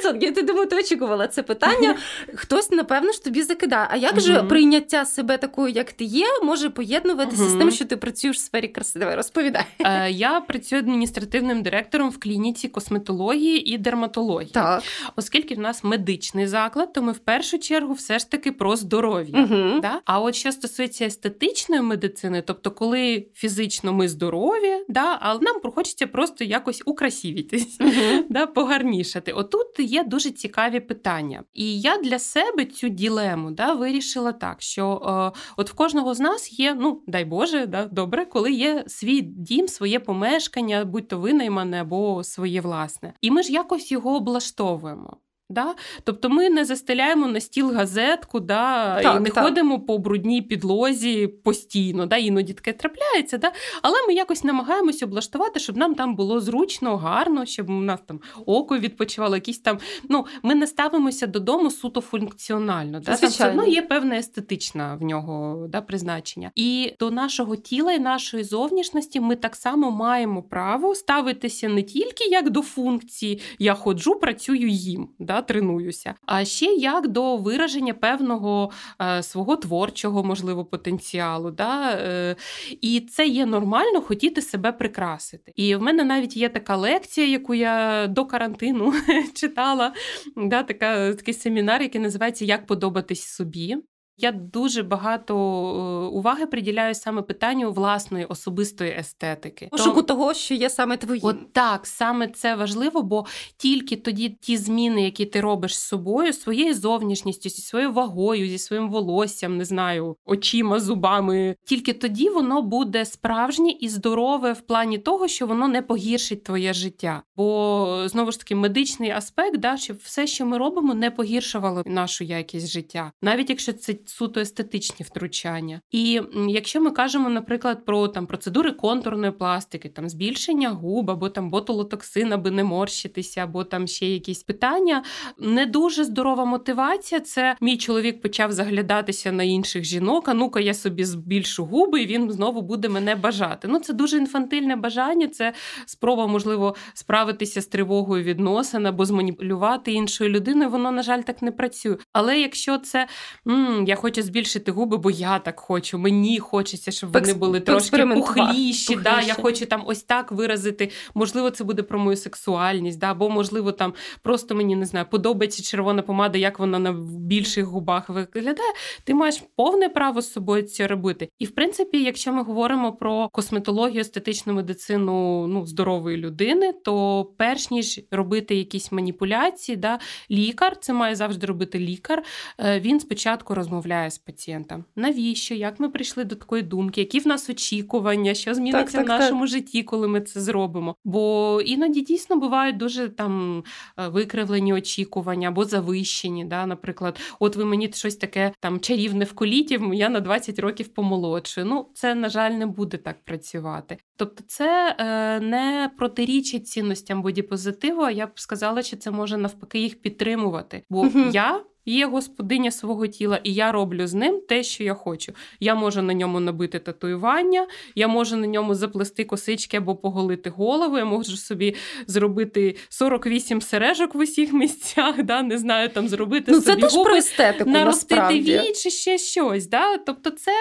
100%, 0.07 0.19
я 0.21 0.33
ти 0.33 0.43
думаю, 0.43 0.67
ти 0.67 0.79
очікувала 0.79 1.29
це 1.29 1.43
питання. 1.43 1.97
Хтось, 2.35 2.71
напевно, 2.71 3.13
ж 3.13 3.25
тобі 3.25 3.43
закидає. 3.43 3.89
А 3.91 3.97
як 3.97 4.21
же 4.21 4.43
прийняття 4.43 5.05
себе 5.05 5.39
такою, 5.39 5.73
як 5.73 5.93
ти 5.93 6.05
є, 6.05 6.27
може 6.43 6.71
поєднуватися 6.71 7.45
з 7.45 7.53
тим, 7.53 7.71
що 7.71 7.85
ти 7.85 7.97
працюєш 7.97 8.37
в 8.37 8.41
сфері 8.41 8.69
краси? 8.69 8.99
Давай 8.99 9.17
розповідай. 9.17 9.65
Е, 9.81 10.11
Я 10.11 10.41
працюю 10.41 10.83
адміністративним 10.83 11.63
директором 11.63 12.11
в 12.11 12.19
клініці 12.21 12.69
косметології 12.69 13.71
і 13.75 13.79
дерматології. 13.79 14.51
Так. 14.55 14.83
Оскільки 15.17 15.55
в 15.55 15.59
нас 15.59 15.85
медичний 15.85 16.47
заклад, 16.47 16.93
то 16.93 17.03
ми 17.03 17.13
в 17.13 17.19
першу 17.19 17.59
чергу 17.59 17.93
все 17.93 18.19
ж 18.19 18.31
таки 18.31 18.53
про 18.53 18.77
здоров'я. 18.77 19.49
Да? 19.83 20.01
А 20.05 20.21
от 20.21 20.35
що 20.35 20.53
стосується 20.53 21.05
естетичної 21.07 21.83
медицини, 21.83 22.14
тобто, 22.47 22.71
коли 22.71 23.27
фізично 23.35 23.93
ми 23.93 24.09
здорові, 24.09 24.85
да, 24.89 25.19
але 25.21 25.41
нам 25.41 25.73
хочеться 25.75 26.07
просто 26.07 26.45
якось 26.45 26.83
украсівітись, 26.87 27.79
Угу. 27.81 27.91
да, 28.31 28.47
погарнішати. 28.47 29.33
Отут 29.33 29.79
є 29.79 30.05
дуже 30.05 30.31
цікаві 30.31 30.81
питання. 30.81 31.43
І 31.53 31.81
я 31.81 31.99
для 31.99 32.19
себе 32.19 32.65
цю 32.65 32.89
ділему 32.89 33.51
да, 33.51 33.73
вирішила 33.73 34.33
так, 34.33 34.63
що 34.63 35.03
е, 35.37 35.39
от 35.57 35.71
в 35.71 35.75
кожного 35.75 36.15
з 36.15 36.21
нас 36.21 36.59
є, 36.59 36.75
ну 36.75 37.03
дай 37.07 37.25
Боже, 37.25 37.67
да, 37.67 37.87
добре, 37.87 38.25
коли 38.25 38.53
є 38.53 38.85
свій 38.87 39.21
дім, 39.21 39.69
своє 39.69 40.01
помешкання, 40.01 40.85
будь 40.85 41.09
то 41.09 41.19
винаймане 41.19 41.81
або 41.81 42.25
своє 42.25 42.61
власне. 42.61 43.15
І 43.21 43.31
ми 43.31 43.43
ж 43.43 43.53
якось 43.53 43.93
його 43.93 44.17
облаштовуємо. 44.17 45.17
Да? 45.55 45.75
Тобто 46.05 46.31
ми 46.31 46.51
не 46.51 46.65
застеляємо 46.65 47.27
на 47.27 47.41
стіл 47.41 47.73
газетку, 47.73 48.41
да, 48.41 49.03
Так, 49.03 49.17
і 49.17 49.21
не 49.21 49.31
так. 49.31 49.45
ходимо 49.45 49.81
по 49.81 49.99
брудній 49.99 50.43
підлозі 50.43 51.27
постійно, 51.27 52.07
да, 52.07 52.17
іноді 52.17 52.53
таке 52.53 52.73
трапляється, 52.73 53.39
да, 53.39 53.53
але 53.83 53.95
ми 54.07 54.15
якось 54.15 54.45
намагаємося 54.45 55.07
облаштувати, 55.07 55.61
щоб 55.61 55.77
нам 55.77 55.95
там 55.95 56.15
було 56.17 56.41
зручно, 56.41 56.97
гарно, 56.97 57.47
щоб 57.47 57.71
у 57.71 57.73
нас 57.73 58.01
там 58.07 58.21
око 58.47 58.79
відпочивало, 58.79 59.35
якісь 59.35 59.59
там. 59.59 59.79
Ну, 60.09 60.27
ми 60.43 60.55
не 60.55 60.67
ставимося 60.67 61.27
додому 61.27 61.71
суто 61.71 62.01
функціонально. 62.01 63.01
Да? 63.01 63.17
Там 63.17 63.31
все 63.31 63.49
одно 63.49 63.67
є 63.67 63.83
певне 63.83 64.19
естетичне 64.19 64.97
в 65.01 65.05
нього 65.05 65.67
да, 65.69 65.81
призначення. 65.81 66.51
І 66.57 66.95
до 67.01 67.11
нашого 67.11 67.57
тіла 67.57 67.93
і 67.93 67.99
нашої 67.99 68.45
зовнішності 68.45 69.21
ми 69.21 69.37
так 69.37 69.57
само 69.57 69.91
маємо 69.91 70.43
право 70.43 70.95
ставитися 70.95 71.69
не 71.69 71.83
тільки 71.83 72.25
як 72.25 72.51
до 72.51 72.63
функції 72.63 73.41
я 73.59 73.75
ходжу, 73.75 74.15
працюю 74.15 74.69
їм, 74.69 75.09
да, 75.19 75.43
тренуюся, 75.47 76.15
а 76.27 76.45
ще 76.45 76.67
як 76.67 77.09
до 77.09 77.37
вираження 77.37 77.95
певного 77.95 78.71
е, 79.03 79.23
свого 79.23 79.57
творчого, 79.57 80.25
можливо, 80.25 80.65
потенціалу. 80.65 81.51
Да? 81.51 81.91
Е, 81.91 82.37
і 82.81 83.01
це 83.01 83.27
є 83.27 83.47
нормально 83.47 84.01
хотіти 84.01 84.43
себе 84.43 84.73
прикрасити. 84.73 85.53
І 85.57 85.77
в 85.77 85.83
мене 85.83 86.05
навіть 86.05 86.37
є 86.37 86.49
така 86.49 86.77
лекція, 86.77 87.27
яку 87.27 87.55
я 87.55 88.07
до 88.07 88.25
карантину 88.25 88.93
читала. 89.35 89.93
Да, 90.37 90.63
така, 90.63 91.15
такий 91.15 91.35
семінар, 91.35 91.83
який 91.83 92.01
називається 92.01 92.45
Як 92.45 92.67
подобатись 92.67 93.23
собі. 93.23 93.77
Я 94.17 94.33
дуже 94.33 94.83
багато 94.83 95.35
е, 95.35 96.17
уваги 96.17 96.47
приділяю 96.47 96.95
саме 96.95 97.23
питанню 97.23 97.73
власної 97.73 98.25
особистої 98.25 98.91
естетики. 98.99 99.69
Пошуку 99.71 100.03
того, 100.03 100.35
що 100.35 100.55
є 100.55 100.71
саме 100.71 100.97
твоїм. 100.97 101.25
От 101.25 101.53
так, 101.53 101.87
саме 101.87 102.29
це 102.29 102.55
важливо, 102.55 103.03
бо 103.03 103.27
тільки 103.57 103.97
тоді 103.97 104.29
ті 104.29 104.57
зміни, 104.57 105.03
які 105.03 105.27
ти 105.27 105.41
робиш 105.41 105.77
з 105.79 105.83
собою, 105.83 106.33
своєю 106.33 106.75
зовнішністю, 106.75 107.49
зі 107.49 107.63
своєю 107.63 107.93
вагою, 107.93 108.49
зі 108.49 108.59
своїм 108.59 108.91
волоссям, 108.91 109.57
не 109.57 109.65
знаю, 109.65 110.17
очима, 110.25 110.81
зубами, 110.81 111.57
тільки 111.65 111.93
тоді 111.93 112.29
воно 112.29 112.63
буде 112.63 113.05
справжнє 113.05 113.71
і 113.71 113.89
здорове 113.89 114.53
в 114.53 114.61
плані 114.61 114.99
того, 114.99 115.29
що 115.29 115.47
воно 115.47 115.69
не 115.69 115.83
погіршить 115.83 116.45
твоє 116.45 116.73
життя. 116.73 117.23
Бо 117.37 118.03
знову 118.07 118.33
ж 118.33 118.39
таки, 118.39 118.55
медичний 118.55 119.11
аспект, 119.11 119.59
да, 119.59 119.77
щоб 119.77 119.97
все, 119.97 120.27
що 120.27 120.47
ми 120.47 120.59
робимо, 120.59 120.95
не 120.95 121.11
погіршувало 121.11 121.83
нашу 121.87 122.25
якість 122.25 122.69
життя, 122.69 123.13
навіть 123.23 123.51
якщо 123.51 123.73
це 123.73 123.95
суто 124.09 124.41
естетичні 124.41 125.07
втручання. 125.07 125.81
І 125.91 126.21
якщо 126.49 126.81
ми 126.81 126.91
кажемо, 126.91 127.29
наприклад, 127.29 127.85
про 127.85 128.09
там 128.09 128.27
процедури 128.27 128.71
контурної 128.73 129.33
пластики, 129.33 129.89
там 129.89 130.09
збільшення 130.09 130.69
губ, 130.71 131.11
або 131.11 131.29
там 131.29 131.51
ботулотоксин, 131.51 132.33
аби 132.33 132.51
не 132.51 132.65
морщитися, 132.65 133.41
або 133.45 133.65
там 133.65 133.87
ще 133.87 134.07
якісь 134.07 134.43
питання, 134.43 135.05
не 135.39 135.67
дуже 135.67 136.05
здорова 136.05 136.45
мотивація. 136.45 137.21
Це 137.21 137.57
мій 137.61 137.77
чоловік 137.77 138.23
почав 138.23 138.53
заглядатися 138.53 139.33
на 139.33 139.43
інших 139.43 139.85
жінок. 139.85 140.29
А 140.29 140.35
ну-ка, 140.35 140.61
я 140.61 140.75
собі 140.75 141.05
збільшу 141.05 141.65
губи, 141.65 142.03
і 142.03 142.07
він 142.07 142.31
знову 142.33 142.63
буде 142.63 142.89
мене 142.89 143.15
бажати. 143.15 143.69
Ну 143.69 143.79
це 143.79 143.93
дуже 143.93 144.17
інфантильне 144.17 144.77
бажання. 144.77 145.29
Це 145.29 145.53
спроба, 145.87 146.27
можливо, 146.27 146.75
справитися 146.95 147.61
з 147.61 147.67
тривогою 147.67 148.25
відносин 148.25 148.87
або 148.87 149.05
зманіпулювати 149.05 149.93
іншою 149.93 150.31
людиною. 150.31 150.71
Воно, 150.71 150.91
на 150.91 151.03
жаль, 151.03 151.21
так 151.23 151.43
не 151.43 151.53
працює. 151.53 151.97
Але 152.13 152.41
якщо 152.41 152.79
це 152.79 153.07
м, 153.49 153.85
я 153.89 153.94
хочу 153.97 154.23
збільшити 154.23 154.73
губи, 154.73 154.97
бо 154.97 155.11
я 155.11 155.39
так 155.39 155.61
хочу. 155.61 155.99
Мені 155.99 156.39
хочеться, 156.39 156.91
щоб 156.91 157.13
вони 157.13 157.35
були 157.35 157.61
трошки 157.61 157.97
пухліші. 158.07 158.97
Да, 158.97 159.21
я 159.21 159.35
хочу 159.35 159.67
там 159.67 159.83
ось 159.87 160.03
так 160.03 160.33
виразити. 160.33 160.91
Можливо, 161.15 161.51
це 161.51 161.65
буде 161.65 161.83
про 161.83 161.99
мою 161.99 162.17
сексуальність, 162.17 162.99
да, 162.99 163.11
або 163.11 163.31
можливо, 163.31 163.73
там 163.73 163.95
просто 164.23 164.55
мені 164.55 164.77
не 164.77 164.87
знаю, 164.87 165.07
подобається 165.11 165.63
червона 165.63 166.03
помада, 166.03 166.39
як 166.39 166.59
вона 166.59 166.79
на 166.79 166.93
більших 167.19 167.65
губах 167.65 168.09
виглядає. 168.09 168.73
Ти 169.05 169.15
маєш 169.15 169.43
повне 169.57 169.89
право 169.89 170.23
з 170.23 170.33
собою 170.33 170.63
це 170.63 170.87
робити. 170.87 171.29
І 171.39 171.45
в 171.45 171.51
принципі, 171.51 172.03
якщо 172.03 172.33
ми 172.33 172.43
говоримо 172.43 172.93
про 172.93 173.29
косметологію, 173.33 174.01
естетичну 174.01 174.53
медицину 174.53 175.47
ну, 175.47 175.67
здорової 175.67 176.17
людини, 176.17 176.73
то 176.85 177.25
перш 177.39 177.71
ніж 177.71 178.01
робити 178.11 178.55
якісь 178.55 178.93
маніпуляції, 178.93 179.77
да, 179.77 179.99
лікар, 180.31 180.77
це 180.81 180.93
має 180.93 181.15
завжди 181.17 181.47
робити 181.47 181.79
лікар. 181.79 182.23
е, 182.61 182.81
Він 182.81 183.01
спочатку 183.01 183.55
розмовляє 183.55 183.84
з 183.85 184.19
пацієнтом. 184.19 184.85
Навіщо? 184.97 185.55
Як 185.55 185.81
ми 185.81 185.89
прийшли 185.89 186.25
до 186.25 186.35
такої 186.35 186.63
думки? 186.63 187.01
Які 187.01 187.19
в 187.19 187.27
нас 187.27 187.51
очікування? 187.51 188.35
Що 188.35 188.55
зміниться 188.55 188.99
так, 188.99 189.07
в 189.07 189.09
нашому 189.09 189.47
житті, 189.47 189.83
коли 189.83 190.09
ми 190.09 190.21
це 190.21 190.41
зробимо? 190.41 190.97
Бо 191.05 191.61
іноді 191.65 192.01
дійсно 192.01 192.37
бувають 192.37 192.77
дуже 192.77 193.09
там 193.09 193.65
е, 193.99 194.09
викривлені 194.09 194.73
очікування 194.73 195.49
або 195.49 195.65
завищені. 195.65 196.45
Да? 196.45 196.67
Наприклад, 196.67 197.21
от 197.41 197.57
ви 197.57 197.65
мені 197.65 197.91
щось 197.95 198.17
таке 198.17 198.53
там 198.61 198.81
чарівне 198.81 199.25
вколітів, 199.25 199.95
я 199.95 200.09
на 200.09 200.21
20 200.21 200.59
років 200.59 200.89
помолодшую. 200.89 201.67
Ну, 201.67 201.89
це, 201.95 202.15
на 202.15 202.29
жаль, 202.29 202.51
не 202.51 202.67
буде 202.67 202.97
так 202.97 203.25
працювати. 203.25 203.97
Тобто, 204.17 204.45
це 204.47 204.97
е, 204.99 205.41
не 205.41 205.91
протирічить 205.99 206.69
цінностям 206.69 207.23
бодіпозитиву, 207.23 208.03
а 208.03 208.11
я 208.11 208.27
б 208.27 208.31
сказала, 208.35 208.83
що 208.83 208.97
це 208.97 209.11
може 209.11 209.37
навпаки 209.37 209.79
їх 209.79 210.03
підтримувати. 210.03 210.83
Бо 210.91 211.09
я. 211.33 211.61
Є 211.87 212.07
господиня 212.07 212.71
свого 212.71 213.07
тіла, 213.07 213.41
і 213.43 213.55
я 213.55 213.73
роблю 213.73 214.07
з 214.07 214.15
ним 214.15 214.41
те, 214.49 214.63
що 214.63 214.85
я 214.85 214.95
хочу. 214.95 215.33
Я 215.61 215.75
можу 215.75 216.03
на 216.03 216.15
ньому 216.15 216.41
набити 216.41 216.79
татуювання, 216.79 217.67
я 217.95 218.09
можу 218.09 218.37
на 218.37 218.47
ньому 218.47 218.75
заплести 218.75 219.25
косички 219.25 219.77
або 219.77 219.97
поголити 219.97 220.51
голову. 220.51 220.99
Я 220.99 221.05
можу 221.05 221.37
собі 221.37 221.75
зробити 222.07 222.77
48 222.89 223.61
сережок 223.61 224.15
в 224.15 224.19
усіх 224.19 224.53
місцях, 224.53 225.23
да? 225.23 225.43
не 225.43 225.59
знаю, 225.59 225.89
там 225.89 226.09
зробити 226.09 226.53
ну, 226.53 226.61
це 226.61 226.71
собі 226.71 226.83
теж 226.83 226.95
губи, 226.95 227.05
про 227.05 227.17
естетику, 227.17 227.71
наростити 227.71 228.15
насправді. 228.15 228.59
вій 228.59 228.73
чи 228.73 228.91
ще 228.91 229.19
щось. 229.19 229.67
Да? 229.67 229.99
Тобто, 229.99 230.31
це 230.31 230.53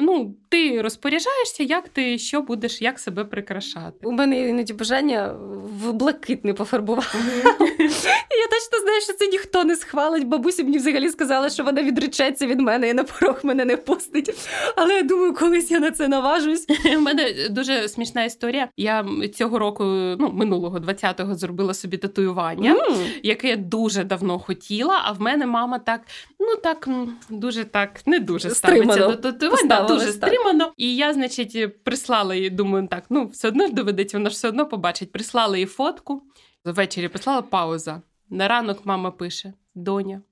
ну, 0.00 0.34
ти 0.48 0.82
розпоряджаєшся, 0.82 1.62
як 1.62 1.88
ти 1.88 2.18
що 2.18 2.42
будеш, 2.42 2.82
як 2.82 2.98
себе 2.98 3.24
прикрашати. 3.24 3.96
У 4.02 4.12
мене 4.12 4.48
іноді 4.48 4.72
бажання 4.72 5.34
в 5.82 5.92
блакитний 5.92 6.54
пофарбувати. 6.54 7.08
Я 8.44 8.46
точно 8.50 8.78
знаю, 8.82 9.00
що 9.00 9.12
це 9.12 9.26
ніхто 9.26 9.64
не 9.64 9.76
схвалить. 9.76 10.23
Бабуся 10.24 10.64
мені 10.64 10.78
взагалі 10.78 11.08
сказала, 11.08 11.50
що 11.50 11.64
вона 11.64 11.82
відречеться 11.82 12.46
від 12.46 12.60
мене 12.60 12.88
і 12.88 12.94
на 12.94 13.04
порог 13.04 13.40
мене 13.42 13.64
не 13.64 13.76
пустить. 13.76 14.48
Але 14.76 14.94
я 14.94 15.02
думаю, 15.02 15.34
колись 15.34 15.70
я 15.70 15.80
на 15.80 15.90
це 15.90 16.08
наважусь. 16.08 16.66
У 16.96 17.00
мене 17.00 17.48
дуже 17.50 17.88
смішна 17.88 18.24
історія. 18.24 18.68
Я 18.76 19.06
цього 19.34 19.58
року, 19.58 19.84
ну 20.18 20.30
минулого 20.32 20.78
20-го, 20.78 21.34
зробила 21.34 21.74
собі 21.74 21.96
татуювання. 21.96 22.70
М. 22.74 22.96
Яке 23.22 23.48
я 23.48 23.56
дуже 23.56 24.04
давно 24.04 24.38
хотіла, 24.38 25.00
а 25.04 25.12
в 25.12 25.20
мене 25.20 25.46
мама 25.46 25.78
так, 25.78 26.00
ну 26.40 26.56
так 26.62 26.88
дуже 27.30 27.64
так, 27.64 28.06
не 28.06 28.18
дуже 28.18 28.50
ставиться 28.50 28.92
Стримано 28.92 29.16
до 29.16 29.32
татуювань, 29.32 29.68
да, 29.68 29.82
дуже 29.82 30.12
стримано. 30.12 30.72
І 30.76 30.96
я, 30.96 31.12
значить, 31.12 31.84
прислала 31.84 32.34
їй, 32.34 32.50
думаю, 32.50 32.88
так, 32.88 33.04
ну 33.10 33.26
все 33.26 33.48
одно 33.48 33.66
ж 33.66 33.72
доведеться, 33.72 34.18
вона 34.18 34.30
ж 34.30 34.34
все 34.34 34.48
одно 34.48 34.66
побачить. 34.66 35.12
Прислала 35.12 35.56
їй 35.56 35.66
фотку. 35.66 36.22
Ввечері 36.64 37.08
прислала 37.08 37.42
пауза. 37.42 38.02
На 38.30 38.48
ранок 38.48 38.86
мама 38.86 39.10
пише: 39.10 39.52
Доня, 39.74 40.22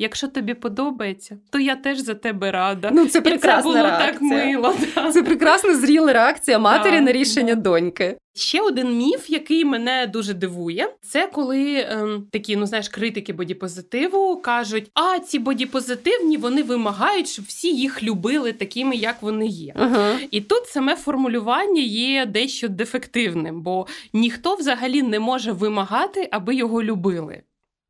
Якщо 0.00 0.28
тобі 0.28 0.54
подобається, 0.54 1.38
то 1.50 1.58
я 1.58 1.76
теж 1.76 1.98
за 1.98 2.14
тебе 2.14 2.50
рада. 2.50 2.90
Ну, 2.92 3.06
це 3.06 3.20
прекрасна 3.20 3.70
І 3.70 3.74
це 3.74 3.80
було 3.80 3.90
реакція. 3.90 4.12
так 4.12 4.22
мило. 4.22 4.74
Да. 4.94 5.10
Це 5.12 5.22
прекрасна 5.22 5.74
зріла 5.74 6.12
реакція 6.12 6.58
матері 6.58 6.92
Так, 6.92 7.02
на 7.02 7.12
рішення 7.12 7.54
да. 7.54 7.60
доньки. 7.60 8.16
Ще 8.34 8.60
один 8.60 8.96
міф, 8.96 9.30
який 9.30 9.64
мене 9.64 10.06
дуже 10.06 10.34
дивує, 10.34 10.94
це 11.02 11.26
коли 11.26 11.86
ем, 11.88 12.26
такі, 12.32 12.56
ну 12.56 12.66
знаєш, 12.66 12.88
критики 12.88 13.32
бодіпозитиву 13.32 14.36
кажуть: 14.36 14.90
а 14.94 15.18
ці 15.18 15.38
бодіпозитивні 15.38 16.36
вони 16.36 16.62
вимагають, 16.62 17.28
щоб 17.28 17.44
всі 17.44 17.74
їх 17.76 18.02
любили 18.02 18.52
такими, 18.52 18.96
як 18.96 19.22
вони 19.22 19.46
є. 19.46 19.72
Ага. 19.76 20.18
І 20.30 20.40
тут 20.40 20.66
саме 20.66 20.96
формулювання 20.96 21.82
є 21.82 22.26
дещо 22.26 22.68
дефективним, 22.68 23.62
бо 23.62 23.86
ніхто 24.12 24.54
взагалі 24.54 25.02
не 25.02 25.20
може 25.20 25.52
вимагати, 25.52 26.28
аби 26.32 26.54
його 26.54 26.82
любили. 26.82 27.42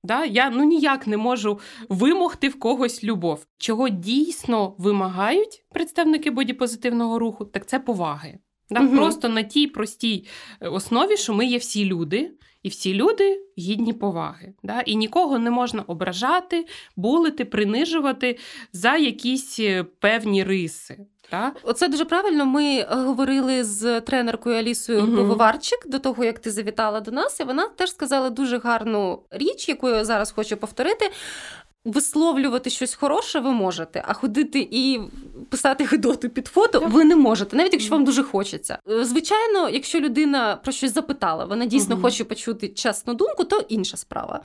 Да? 0.04 0.24
Я 0.24 0.50
ну 0.50 0.64
ніяк 0.64 1.06
не 1.06 1.16
можу 1.16 1.60
вимогти 1.88 2.48
в 2.48 2.58
когось 2.58 3.04
любов. 3.04 3.46
Чого 3.58 3.88
дійсно 3.88 4.74
вимагають 4.78 5.64
представники 5.72 6.30
бодіпозитивного 6.30 7.18
руху, 7.18 7.44
так 7.44 7.66
це 7.66 7.78
поваги. 7.78 8.38
Да? 8.70 8.80
Мгм. 8.80 8.96
Просто 8.96 9.28
на 9.28 9.42
тій 9.42 9.66
простій 9.66 10.26
е, 10.60 10.68
основі, 10.68 11.16
що 11.16 11.34
ми 11.34 11.46
є 11.46 11.58
всі 11.58 11.84
люди, 11.84 12.30
і 12.62 12.68
всі 12.68 12.94
люди 12.94 13.40
гідні 13.58 13.92
поваги. 13.92 14.54
Да? 14.62 14.80
І 14.80 14.96
нікого 14.96 15.38
не 15.38 15.50
можна 15.50 15.82
ображати, 15.82 16.66
булити, 16.96 17.44
принижувати 17.44 18.38
за 18.72 18.96
якісь 18.96 19.60
е, 19.60 19.84
певні 19.84 20.44
риси. 20.44 21.06
Да? 21.30 21.52
Оце 21.62 21.88
дуже 21.88 22.04
правильно. 22.04 22.46
Ми 22.46 22.64
е, 22.64 22.86
говорили 22.90 23.64
з 23.64 24.00
тренеркою 24.00 24.56
Алісою. 24.58 25.00
Пивоварчик 25.16 25.78
до 25.88 25.98
того, 25.98 26.24
як 26.24 26.38
ти 26.38 26.50
завітала 26.50 27.00
до 27.00 27.10
нас, 27.10 27.40
і 27.40 27.44
вона 27.44 27.68
теж 27.76 27.90
сказала 27.90 28.30
дуже 28.30 28.58
гарну 28.58 29.22
річ, 29.30 29.68
яку 29.68 29.88
я 29.88 30.04
зараз 30.04 30.32
хочу 30.32 30.56
повторити. 30.56 31.10
Висловлювати 31.84 32.70
щось 32.70 32.94
хороше 32.94 33.40
ви 33.40 33.50
можете, 33.52 34.04
а 34.08 34.12
ходити 34.12 34.68
і 34.70 35.00
писати 35.50 35.84
гидоту 35.84 36.28
під 36.28 36.46
фото 36.46 36.80
ви 36.80 37.04
не 37.04 37.16
можете, 37.16 37.56
навіть 37.56 37.72
якщо 37.72 37.94
вам 37.94 38.04
дуже 38.04 38.22
хочеться. 38.22 38.78
Е, 38.90 39.04
Звичайно, 39.04 39.68
якщо 39.68 40.00
людина 40.00 40.56
про 40.62 40.72
щось 40.72 40.94
запитала, 40.94 41.44
вона 41.44 41.66
дійсно 41.66 41.94
Мгм. 41.94 42.02
хоче 42.04 42.24
почути 42.24 42.68
чесну 42.68 43.14
думку, 43.14 43.44
то 43.44 43.64
інша 43.68 43.96
справа. 43.96 44.40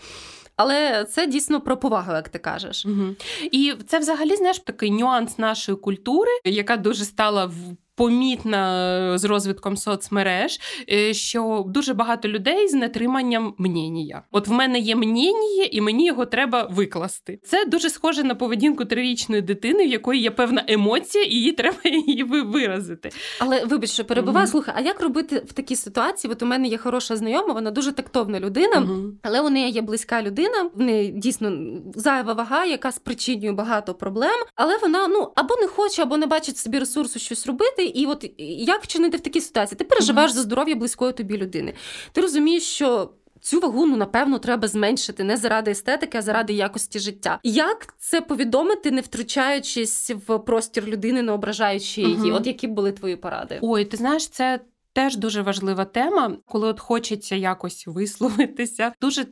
Але 0.56 1.06
це 1.06 1.28
дійсно 1.28 1.62
про 1.62 1.78
повагу, 1.78 2.12
як 2.12 2.30
ти 2.30 2.40
кажеш. 2.40 2.86
Угу. 2.86 3.16
І 3.52 3.74
це 3.88 4.00
взагалі 4.00 4.36
знаєш 4.36 4.60
такий 4.60 4.92
нюанс 4.92 5.38
нашої 5.38 5.78
культури, 5.78 6.32
яка 6.46 6.78
дуже 6.78 7.06
стала 7.06 7.46
в. 7.46 7.54
Помітна 7.96 9.18
з 9.18 9.24
розвитком 9.24 9.78
соцмереж, 9.78 10.60
е, 10.92 11.14
що 11.14 11.64
дуже 11.68 11.94
багато 11.94 12.28
людей 12.28 12.68
з 12.68 12.74
нетриманням 12.74 13.54
мнення. 13.58 14.22
От 14.32 14.48
в 14.48 14.52
мене 14.52 14.80
є 14.80 14.96
мнення, 14.96 15.64
і 15.72 15.82
мені 15.82 16.06
його 16.06 16.26
треба 16.26 16.68
викласти. 16.72 17.40
Це 17.44 17.66
дуже 17.66 17.90
схоже 17.90 18.24
на 18.24 18.36
поведінку 18.36 18.86
трирічної 18.86 19.42
дитини, 19.42 19.86
в 19.86 19.92
якої 19.92 20.22
є 20.22 20.32
певна 20.32 20.64
емоція, 20.68 21.24
і 21.24 21.30
її 21.30 21.52
треба 21.52 21.78
її 22.08 22.24
виразити. 22.24 23.10
Але 23.40 23.66
вибач, 23.66 23.90
що 23.90 24.06
перебуваю. 24.06 24.44
Мгм. 24.44 24.52
Слухай, 24.52 24.74
а 24.78 24.82
як 24.82 25.02
робити 25.02 25.44
в 25.48 25.54
такій 25.54 25.76
ситуації? 25.76 26.32
От 26.34 26.44
у 26.44 26.46
мене 26.46 26.68
є 26.68 26.78
хороша 26.78 27.16
знайома, 27.16 27.54
вона 27.54 27.72
дуже 27.72 27.92
тактовна 27.92 28.40
людина. 28.40 28.80
Мгм. 28.80 29.20
Але 29.24 29.42
у 29.42 29.50
неї 29.50 29.72
є 29.72 29.82
близька 29.82 30.22
людина, 30.22 30.70
в 30.74 30.82
неї 30.82 31.12
дійсно 31.12 31.52
зайва 31.96 32.34
вага, 32.34 32.66
яка 32.66 32.92
спричинює 32.92 33.52
багато 33.52 33.94
проблем. 33.94 34.46
Але 34.56 34.78
вона 34.78 35.08
ну 35.08 35.32
або 35.36 35.56
не 35.62 35.68
хоче, 35.68 36.02
або 36.02 36.18
не 36.18 36.26
бачить 36.28 36.58
собі 36.58 36.80
ресурсу 36.80 37.20
щось 37.20 37.48
робити. 37.48 37.83
І 37.86 38.06
от 38.06 38.32
як 38.38 38.84
вчинити 38.84 39.18
в 39.18 39.20
такій 39.20 39.42
ситуації? 39.42 39.78
Ти 39.78 39.84
переживаєш 39.84 40.32
за 40.32 40.42
здоров'я 40.42 40.76
близької 40.76 41.14
тобі 41.14 41.38
людини. 41.38 41.74
Ти 42.12 42.22
розумієш, 42.22 42.64
що. 42.64 43.10
Цю 43.42 43.60
вагу, 43.60 43.86
ну 43.86 43.98
напевно, 43.98 44.40
треба 44.40 44.68
зменшити 44.68 45.24
не 45.24 45.38
заради 45.38 45.72
естетики, 45.72 46.18
а 46.18 46.22
заради 46.22 46.54
якості 46.54 47.00
життя. 47.00 47.40
Як 47.44 47.96
це 47.98 48.22
повідомити, 48.22 48.92
не 48.92 49.02
втручаючись 49.02 50.12
в 50.28 50.40
простір 50.40 50.88
людини, 50.88 51.22
не 51.22 51.32
ображаючи 51.32 52.02
її? 52.02 52.16
Угу. 52.16 52.32
От 52.34 52.48
які 52.48 52.68
були 52.68 52.92
твої 52.92 53.16
поради? 53.16 53.60
Ой, 53.62 53.86
ти 53.86 53.98
знаєш, 53.98 54.28
це. 54.28 54.60
Теж 54.94 55.18
дуже 55.18 55.42
важлива 55.42 55.86
тема, 55.86 56.32
коли 56.46 56.68
от 56.68 56.80
хочеться 56.80 57.36
якось 57.36 57.88
висловитися. 57.88 58.92
Дуже 59.02 59.22
е, 59.22 59.26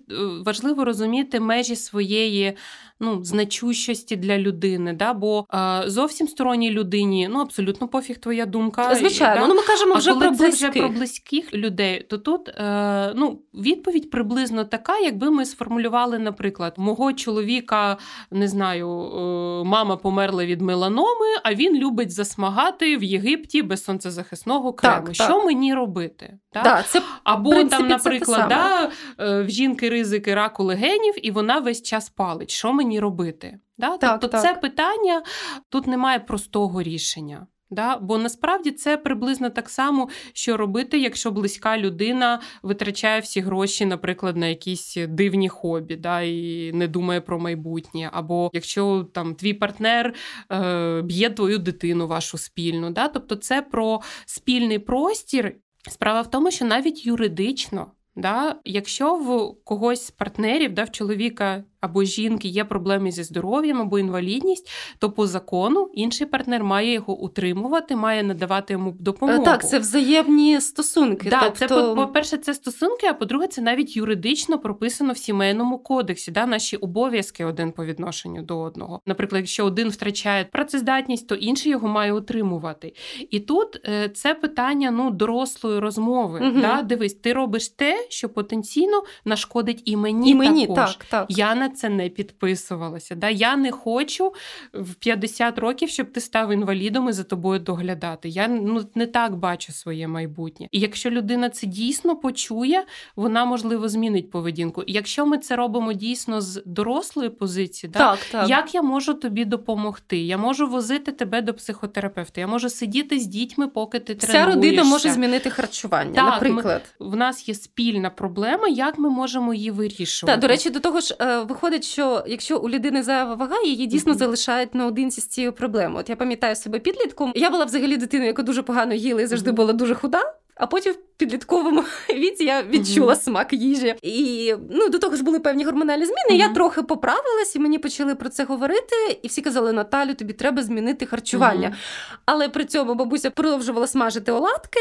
важливо 0.46 0.86
розуміти 0.86 1.40
межі 1.40 1.76
своєї 1.76 2.58
ну, 3.02 3.24
значущості 3.24 4.16
для 4.16 4.38
людини. 4.38 4.94
Да? 4.94 5.14
Бо 5.14 5.46
е, 5.54 5.84
зовсім 5.86 6.28
сторонній 6.28 6.72
людині 6.72 7.28
ну 7.32 7.40
абсолютно 7.40 7.88
пофіг 7.88 8.18
твоя 8.18 8.46
думка. 8.46 8.96
Звичайно, 8.96 9.42
да? 9.42 9.48
ну 9.48 9.56
ми 9.56 9.62
кажемо 9.62 9.94
А 9.96 9.98
вже 9.98 10.14
коли 10.14 10.28
про 10.28 10.36
це 10.36 10.50
вже 10.50 10.66
близьких. 10.68 10.84
про 10.84 10.90
близьких 10.90 11.54
людей, 11.54 12.06
то 12.10 12.18
тут 12.18 12.50
е, 12.50 13.14
ну, 13.16 13.40
відповідь 13.54 14.10
приблизно 14.10 14.66
така, 14.66 14.98
якби 14.98 15.32
ми 15.32 15.46
сформулювали, 15.46 16.20
наприклад, 16.20 16.74
мого 16.78 17.14
чоловіка, 17.14 17.98
не 18.32 18.48
знаю, 18.48 18.90
е, 18.90 19.64
мама 19.64 19.98
померла 19.98 20.46
від 20.46 20.62
меланоми, 20.62 21.28
а 21.44 21.54
він 21.54 21.76
любить 21.76 22.12
засмагати 22.12 22.98
в 22.98 23.04
Єгипті 23.04 23.62
без 23.62 23.84
сонцезахисного 23.84 24.74
крему. 24.74 25.06
Так, 25.06 25.16
Що 25.16 25.28
так. 25.28 25.51
Мені 25.54 25.74
робити? 25.74 26.40
Так? 26.52 26.64
Да, 26.64 26.84
це 26.84 27.02
Або 27.24 27.50
принципі, 27.50 27.78
там, 27.78 27.88
наприклад, 27.88 28.46
да, 28.50 28.92
е, 29.20 29.44
в 29.44 29.50
жінки 29.50 29.90
ризики 29.90 30.36
раку 30.36 30.64
легенів, 30.64 31.26
і 31.26 31.32
вона 31.32 31.60
весь 31.60 31.82
час 31.82 32.10
палить. 32.10 32.52
Що 32.52 32.74
мені 32.74 33.00
робити? 33.00 33.60
Да? 33.78 33.98
Так, 33.98 34.12
тобто 34.12 34.28
так. 34.28 34.42
це 34.42 34.54
питання 34.54 35.24
тут 35.70 35.88
немає 35.88 36.20
простого 36.20 36.82
рішення. 36.82 37.48
Да? 37.72 37.98
Бо 37.98 38.18
насправді 38.18 38.72
це 38.72 38.98
приблизно 38.98 39.50
так 39.50 39.70
само, 39.70 40.10
що 40.34 40.58
робити, 40.58 41.00
якщо 41.00 41.32
близька 41.32 41.78
людина 41.78 42.40
витрачає 42.64 43.20
всі 43.22 43.42
гроші, 43.42 43.86
наприклад, 43.86 44.38
на 44.38 44.48
якісь 44.48 44.98
дивні 45.08 45.50
хобі, 45.50 45.96
да, 45.96 46.22
і 46.22 46.72
не 46.74 46.88
думає 46.88 47.22
про 47.22 47.40
майбутнє. 47.40 48.10
Або 48.14 48.50
якщо 48.54 49.08
там 49.14 49.36
твій 49.36 49.54
партнер 49.54 50.14
е, 50.52 51.02
б'є 51.02 51.30
твою 51.30 51.58
дитину, 51.58 52.08
вашу 52.08 52.38
спільну. 52.38 52.90
Да? 52.90 53.08
Тобто 53.08 53.36
це 53.36 53.62
про 53.62 54.02
спільний 54.26 54.80
простір. 54.80 55.56
Справа 55.90 56.22
в 56.22 56.30
тому, 56.30 56.52
що 56.52 56.66
навіть 56.66 57.06
юридично. 57.06 57.92
Да, 58.16 58.60
якщо 58.66 59.16
в 59.16 59.56
когось 59.64 60.06
з 60.06 60.12
партнерів, 60.12 60.74
да, 60.74 60.84
в 60.84 60.92
чоловіка 60.92 61.64
або 61.82 62.04
жінки 62.04 62.48
є 62.48 62.66
проблеми 62.66 63.12
зі 63.12 63.24
здоров'ям 63.24 63.82
або 63.82 64.00
інвалідність, 64.00 64.70
то 65.00 65.12
по 65.12 65.28
закону 65.28 65.90
інший 65.94 66.28
партнер 66.28 66.64
має 66.64 66.94
його 66.94 67.18
утримувати, 67.20 67.96
має 67.96 68.24
надавати 68.24 68.74
йому 68.74 68.96
допомогу. 69.00 69.42
Е, 69.42 69.46
Так, 69.46 69.70
це 69.70 69.80
взаємні 69.80 70.62
стосунки. 70.62 71.30
Да, 71.30 71.42
тобто... 71.44 71.60
це 71.60 71.68
по- 71.68 71.96
по-перше, 71.96 72.38
це 72.38 72.54
стосунки, 72.54 73.08
а 73.08 73.14
по-друге, 73.14 73.48
це 73.48 73.62
навіть 73.62 73.96
юридично 73.96 74.60
прописано 74.60 75.14
в 75.14 75.18
сімейному 75.18 75.80
кодексі. 75.80 76.32
Да, 76.32 76.46
наші 76.46 76.78
обов'язки 76.78 77.46
один 77.46 77.72
по 77.72 77.86
відношенню 77.86 78.42
до 78.42 78.60
одного. 78.60 79.02
Наприклад, 79.06 79.42
якщо 79.42 79.66
один 79.66 79.90
втрачає 79.90 80.46
працездатність, 80.46 81.28
то 81.28 81.36
інший 81.36 81.72
його 81.72 81.88
має 81.88 82.14
утримувати. 82.14 82.94
І 83.30 83.40
тут 83.40 83.82
е, 83.86 84.10
це 84.10 84.34
питання 84.34 84.92
ну 84.92 85.12
дорослої 85.12 85.80
розмови. 85.80 86.40
Мгм. 86.42 86.62
Да? 86.62 86.82
Дивись, 86.82 87.14
ти 87.14 87.34
робиш 87.34 87.70
те, 87.70 88.06
що 88.10 88.30
потенційно 88.30 89.04
нашкодить 89.26 89.82
і 89.86 89.98
мені. 89.98 90.32
і 90.32 90.36
мені 90.36 90.68
також. 90.68 90.96
так, 90.96 91.06
так. 91.10 91.26
Я 91.30 91.56
на 91.56 91.71
це 91.72 91.90
не 91.90 92.10
підписувалася. 92.10 93.16
Да? 93.16 93.30
Я 93.30 93.56
не 93.56 93.72
хочу 93.72 94.34
в 94.74 94.94
50 94.94 95.60
років, 95.60 95.90
щоб 95.90 96.12
ти 96.12 96.22
став 96.22 96.52
інвалідом 96.52 97.10
і 97.10 97.12
за 97.12 97.24
тобою 97.24 97.60
доглядати. 97.60 98.30
Я 98.30 98.48
ну, 98.48 98.86
не 98.96 99.08
так 99.08 99.36
бачу 99.36 99.74
своє 99.74 100.08
майбутнє. 100.08 100.68
І 100.72 100.80
якщо 100.80 101.10
людина 101.10 101.50
це 101.50 101.68
дійсно 101.68 102.16
почує, 102.16 102.84
вона 103.16 103.46
можливо 103.46 103.90
змінить 103.90 104.32
поведінку. 104.32 104.84
І 104.84 104.94
якщо 104.94 105.26
ми 105.26 105.38
це 105.38 105.56
робимо 105.56 105.94
дійсно 105.94 106.42
з 106.42 106.64
дорослої 106.66 107.30
позиції, 107.30 107.92
да? 107.94 108.00
Так, 108.00 108.20
так. 108.32 108.50
Як 108.50 108.76
я 108.76 108.82
можу 108.82 109.14
тобі 109.14 109.46
допомогти? 109.46 110.18
Я 110.18 110.38
можу 110.38 110.68
возити 110.68 111.12
тебе 111.12 111.42
до 111.42 111.54
психотерапевта. 111.54 112.42
Я 112.42 112.48
можу 112.48 112.70
сидіти 112.70 113.20
з 113.20 113.28
дітьми, 113.28 113.68
поки 113.68 114.00
ти 114.00 114.14
Вся 114.14 114.28
тренуєшся. 114.28 114.56
родина 114.56 114.84
може 114.84 115.10
змінити 115.10 115.50
харчування, 115.50 116.14
Так, 116.14 116.32
наприклад. 116.32 116.82
В 117.00 117.16
нас 117.16 117.50
є 117.50 117.56
спільна 117.56 118.10
проблема, 118.10 118.68
як 118.68 118.98
ми 118.98 119.10
можемо 119.10 119.54
її 119.54 119.72
вирішувати. 119.72 120.34
Так, 120.34 120.42
до 120.42 120.48
речі, 120.48 120.70
до 120.70 120.80
того 120.80 121.00
ж, 121.00 121.16
е, 121.22 121.44
виходить, 121.62 121.84
що 121.84 122.24
якщо 122.28 122.60
у 122.60 122.70
людини 122.70 123.04
зайва 123.04 123.36
вага, 123.36 123.62
її 123.66 123.86
дійсно 123.86 124.12
Мгм. 124.12 124.20
залишають 124.20 124.76
наодинці 124.76 125.22
з 125.22 125.28
цією 125.28 125.54
проблемою. 125.54 126.00
От 126.00 126.10
я 126.10 126.16
пам'ятаю 126.16 126.56
себе 126.56 126.80
підлітком. 126.80 127.32
Я 127.36 127.50
була 127.50 127.66
взагалі 127.66 127.98
дитиною, 127.98 128.28
яка 128.28 128.44
дуже 128.44 128.62
погано 128.64 128.94
їла 128.94 129.22
і 129.22 129.26
завжди 129.26 129.52
була 129.52 129.74
дуже 129.74 129.96
худа. 129.96 130.34
А 130.56 130.68
потім 130.68 130.94
в 130.94 130.98
підлітковому 131.18 131.84
віці 132.16 132.44
я 132.44 132.64
відчула 132.64 133.14
Мгм. 133.14 133.22
смак 133.22 133.54
їжі. 133.54 133.96
І 134.02 134.54
ну 134.72 134.90
до 134.90 135.00
того 135.00 135.16
ж 135.16 135.24
були 135.24 135.40
певні 135.40 135.64
гормональні 135.64 136.06
зміни. 136.06 136.40
Я 136.44 136.50
трохи 136.50 136.82
поправилась, 136.84 137.56
і 137.56 137.60
мені 137.60 137.78
почали 137.78 138.16
про 138.16 138.30
це 138.30 138.44
говорити. 138.44 138.96
І 139.24 139.28
всі 139.28 139.42
казали: 139.42 139.74
Наталю, 139.74 140.14
тобі 140.14 140.34
треба 140.34 140.64
змінити 140.64 141.06
харчування. 141.06 141.68
Мгм. 141.68 141.78
Але 142.26 142.50
при 142.50 142.66
цьому 142.66 142.96
бабуся 142.96 143.30
продовжувала 143.32 143.88
смажити 143.88 144.32
оладки. 144.32 144.80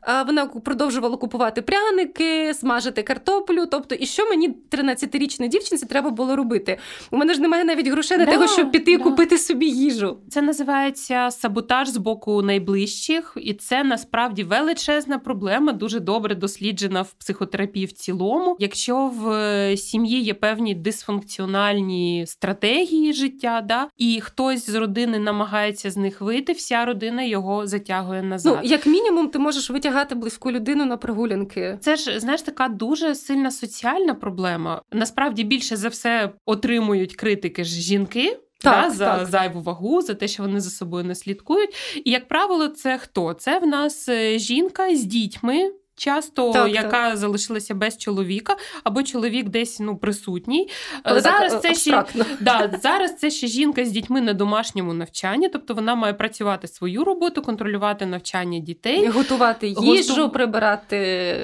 А 0.00 0.22
Вона 0.22 0.46
продовжувала 0.46 1.16
купувати 1.16 1.62
пряники, 1.62 2.54
смажити 2.54 3.02
картоплю. 3.02 3.66
Тобто, 3.66 3.94
і 3.94 4.06
що 4.06 4.28
мені 4.28 4.54
13-річній 4.70 5.48
дівчинці 5.48 5.86
треба 5.86 6.10
було 6.10 6.36
робити? 6.36 6.78
У 7.10 7.16
мене 7.16 7.34
ж 7.34 7.40
немає 7.40 7.64
навіть 7.64 7.88
грошей 7.88 8.18
на 8.18 8.24
Да, 8.24 8.32
того, 8.32 8.48
щоб 8.48 8.70
піти 8.70 8.96
да. 8.98 9.04
купити 9.04 9.38
собі 9.38 9.66
їжу. 9.66 10.18
Це 10.30 10.42
називається 10.42 11.30
саботаж 11.30 11.88
з 11.88 11.96
боку 11.96 12.42
найближчих, 12.42 13.32
і 13.36 13.54
це 13.54 13.84
насправді 13.84 14.44
величезна 14.44 15.11
величезна 15.12 15.18
проблема, 15.18 15.72
дуже 15.72 16.00
добре 16.00 16.34
досліджена 16.34 17.02
в 17.02 17.12
психотерапії 17.12 17.86
в 17.86 17.92
цілому. 17.92 18.56
Якщо 18.58 19.06
в 19.06 19.30
е, 19.30 19.76
сім'ї 19.76 20.22
є 20.22 20.34
певні 20.34 20.74
дисфункціональні 20.74 22.24
стратегії 22.26 23.12
життя, 23.12 23.60
да, 23.64 23.88
і 23.98 24.20
хтось 24.20 24.70
з 24.70 24.74
родини 24.74 25.18
намагається 25.18 25.90
з 25.90 25.96
них 25.96 26.20
вийти, 26.20 26.52
вся 26.52 26.84
родина 26.84 27.22
його 27.22 27.66
затягує 27.66 28.22
назад. 28.22 28.58
Ну, 28.62 28.68
як 28.68 28.86
мінімум, 28.86 29.28
ти 29.28 29.38
можеш 29.38 29.70
витягати 29.70 30.14
близьку 30.14 30.50
людину 30.50 30.84
на 30.84 30.96
прогулянки. 30.96 31.78
Це 31.80 31.96
ж 31.96 32.20
знаєш 32.20 32.42
така 32.42 32.68
дуже 32.68 33.14
сильна 33.14 33.50
соціальна 33.50 34.14
проблема. 34.14 34.82
Насправді 34.92 35.44
більше 35.44 35.76
за 35.76 35.88
все 35.88 36.32
отримують 36.46 37.16
критики 37.16 37.64
ж 37.64 37.80
жінки. 37.80 38.38
Так, 38.62 38.96
да, 38.98 39.18
За 39.18 39.26
зайву 39.26 39.60
вагу, 39.60 40.02
за 40.02 40.14
те, 40.14 40.28
що 40.28 40.42
вони 40.42 40.60
за 40.60 40.70
собою 40.70 41.04
не 41.04 41.14
слідкують. 41.14 41.70
І, 42.04 42.10
як 42.10 42.28
правило, 42.28 42.68
це 42.68 42.98
хто? 42.98 43.34
Це 43.34 43.58
в 43.58 43.66
нас 43.66 44.08
е, 44.08 44.38
жінка 44.38 44.96
з 44.96 45.04
дітьми, 45.04 45.72
часто 46.02 46.52
так, 46.52 46.74
яка 46.74 47.08
так. 47.08 47.16
залишилася 47.16 47.74
без 47.74 47.98
чоловіка, 47.98 48.56
або 48.84 49.02
чоловік 49.02 49.48
десь 49.48 49.80
ну 49.80 49.96
присутній. 49.96 50.68
Але 51.02 51.20
зараз 51.20 51.52
так, 51.52 51.62
це 51.62 51.74
ще 51.74 52.04
да, 52.40 52.70
зараз 52.82 53.16
це 53.16 53.30
ще 53.30 53.46
жінка 53.46 53.84
з 53.84 53.90
дітьми 53.90 54.20
на 54.20 54.32
домашньому 54.32 54.94
навчанні, 54.94 55.48
тобто 55.48 55.74
вона 55.74 55.94
має 55.94 56.14
працювати 56.14 56.68
свою 56.68 57.04
роботу, 57.04 57.42
контролювати 57.42 58.06
навчання 58.06 58.58
дітей, 58.58 59.06
готувати 59.06 59.68
їжу, 59.68 60.14
Готу... 60.14 60.30
прибирати 60.30 60.96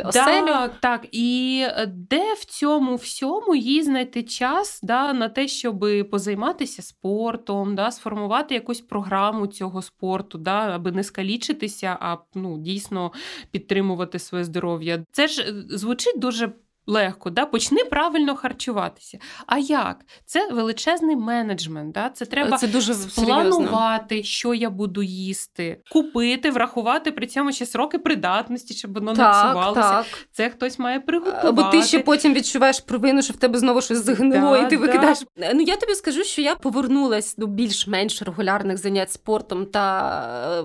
оселю. 0.07 0.47
Так, 0.47 0.73
так. 0.81 1.07
І 1.13 1.63
е, 1.67 1.87
де 1.87 2.35
в 2.35 2.45
цьому 2.45 2.97
всьому 2.97 3.55
їй 3.55 3.83
знайти 3.83 4.23
час 4.23 4.81
да, 4.83 5.13
на 5.13 5.29
те, 5.29 5.49
щоб 5.49 5.87
позайматися 6.11 6.83
спортом, 6.83 7.75
да, 7.75 7.91
сформувати 7.91 8.55
якусь 8.55 8.81
програму 8.81 9.47
цього 9.47 9.83
спорту, 9.83 10.39
да, 10.39 10.75
аби 10.75 10.93
не 10.93 11.05
скалічитися, 11.05 11.99
а 12.01 12.17
ну, 12.35 12.59
дійсно 12.59 13.13
підтримувати 13.51 14.19
своє 14.19 14.45
здоров'я. 14.49 15.05
Це 15.13 15.29
ж 15.29 15.43
е, 15.43 15.77
звучить 15.77 16.19
дуже. 16.19 16.53
Легко, 16.91 17.31
да, 17.31 17.47
почни 17.47 17.85
правильно 17.85 18.37
харчуватися. 18.37 19.19
А 19.47 19.59
як? 19.59 20.05
Це 20.25 20.49
величезний 20.53 21.17
менеджмент. 21.17 21.93
Да? 21.93 22.09
Це 22.09 22.27
треба 22.27 22.57
це 22.57 22.67
дуже 22.67 22.95
спланувати, 22.95 24.23
що 24.23 24.55
я 24.55 24.71
буду 24.71 25.03
їсти, 25.03 25.81
купити, 25.93 26.51
врахувати 26.51 27.13
при 27.13 27.27
цьому 27.27 27.53
ще 27.53 27.67
сроки 27.67 27.99
придатності, 27.99 28.75
щоб 28.75 28.95
воно 28.95 29.15
так, 29.15 29.45
не 29.45 29.51
псувалося. 29.51 29.81
Так. 29.81 30.07
Це 30.33 30.51
хтось 30.51 30.79
має 30.79 31.01
приготувати. 31.01 31.49
Або 31.49 31.63
ти 31.63 31.83
ще 31.83 31.99
потім 31.99 32.35
відчуваєш 32.35 32.81
провину, 32.81 33.23
що 33.23 33.33
в 33.33 33.37
тебе 33.37 33.59
знову 33.59 33.81
щось 33.81 34.05
загинуло, 34.05 34.57
да, 34.57 34.67
і 34.67 34.71
ти 34.71 34.77
да. 34.77 34.83
викидаєш. 34.83 35.19
Ну 35.55 35.61
я 35.61 35.77
тобі 35.77 35.95
скажу, 35.95 36.25
що 36.25 36.43
я 36.43 36.55
повернулась 36.55 37.37
до 37.37 37.47
більш-менш 37.47 38.23
регулярних 38.23 38.77
занять 38.79 39.13
спортом 39.13 39.67
та 39.67 40.65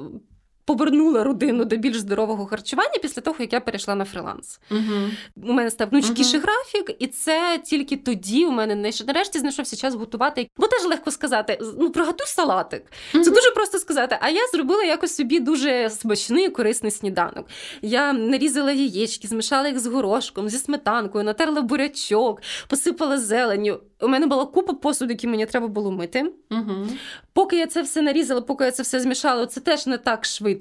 повернула 0.65 1.23
родину 1.23 1.65
до 1.65 1.75
більш 1.77 1.97
здорового 1.97 2.45
харчування 2.45 2.99
після 3.01 3.21
того, 3.21 3.37
як 3.39 3.53
я 3.53 3.59
перейшла 3.59 3.95
на 3.95 4.05
фриланс. 4.05 4.59
uh 4.71 5.09
У 5.43 5.53
мене 5.53 5.71
став 5.71 5.89
гнучкіший 5.89 6.39
uh 6.39 6.43
графік, 6.43 6.95
і 6.99 7.07
це 7.07 7.61
тільки 7.65 7.97
тоді 7.97 8.45
у 8.45 8.51
мене 8.51 8.91
нарешті 9.07 9.39
знайшовся 9.39 9.75
час 9.75 9.95
готувати. 9.95 10.49
Бо 10.57 10.67
теж 10.67 10.85
легко 10.85 11.11
сказати: 11.11 11.59
ну 11.79 11.91
приготуй 11.91 12.27
салатик. 12.27 12.83
uh 13.13 13.21
Це 13.21 13.31
дуже 13.31 13.51
просто 13.51 13.79
сказати. 13.79 14.17
А 14.21 14.29
я 14.29 14.47
зробила 14.47 14.83
якось 14.83 15.15
собі 15.15 15.39
дуже 15.39 15.89
смачний 15.89 16.49
корисний 16.49 16.91
сніданок. 16.91 17.45
Я 17.81 18.13
нарізала 18.13 18.71
яєчки, 18.71 19.27
змішала 19.27 19.67
їх 19.67 19.79
з 19.79 19.85
горошком, 19.87 20.49
зі 20.49 20.57
сметанкою, 20.57 21.23
натерла 21.23 21.61
бурячок, 21.61 22.41
посипала 22.67 23.17
зеленню. 23.17 23.79
У 24.01 24.07
мене 24.07 24.27
була 24.27 24.45
купа 24.45 24.73
посуду, 24.73 25.11
які 25.11 25.27
мені 25.27 25.45
треба 25.45 25.67
було 25.67 25.91
мити. 25.91 26.31
uh 26.51 26.87
Поки 27.33 27.57
я 27.57 27.67
це 27.67 27.81
все 27.81 28.01
нарізала, 28.01 28.41
поки 28.41 28.63
я 28.65 28.71
це 28.71 28.83
все 28.83 28.99
змішала, 28.99 29.45
це 29.45 29.59
теж 29.59 29.87
не 29.87 29.97
так 29.97 30.25
швидко. 30.25 30.52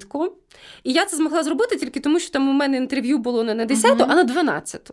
І 0.83 0.93
я 0.93 1.05
це 1.05 1.17
змогла 1.17 1.43
зробити 1.43 1.75
тільки 1.75 1.99
тому, 1.99 2.19
що 2.19 2.31
там 2.31 2.49
у 2.49 2.53
мене 2.53 2.77
інтерв'ю 2.77 3.17
було 3.17 3.43
не 3.43 3.53
на 3.53 3.65
10, 3.65 3.91
угу. 3.91 4.05
а 4.09 4.15
на 4.15 4.23
12. 4.23 4.91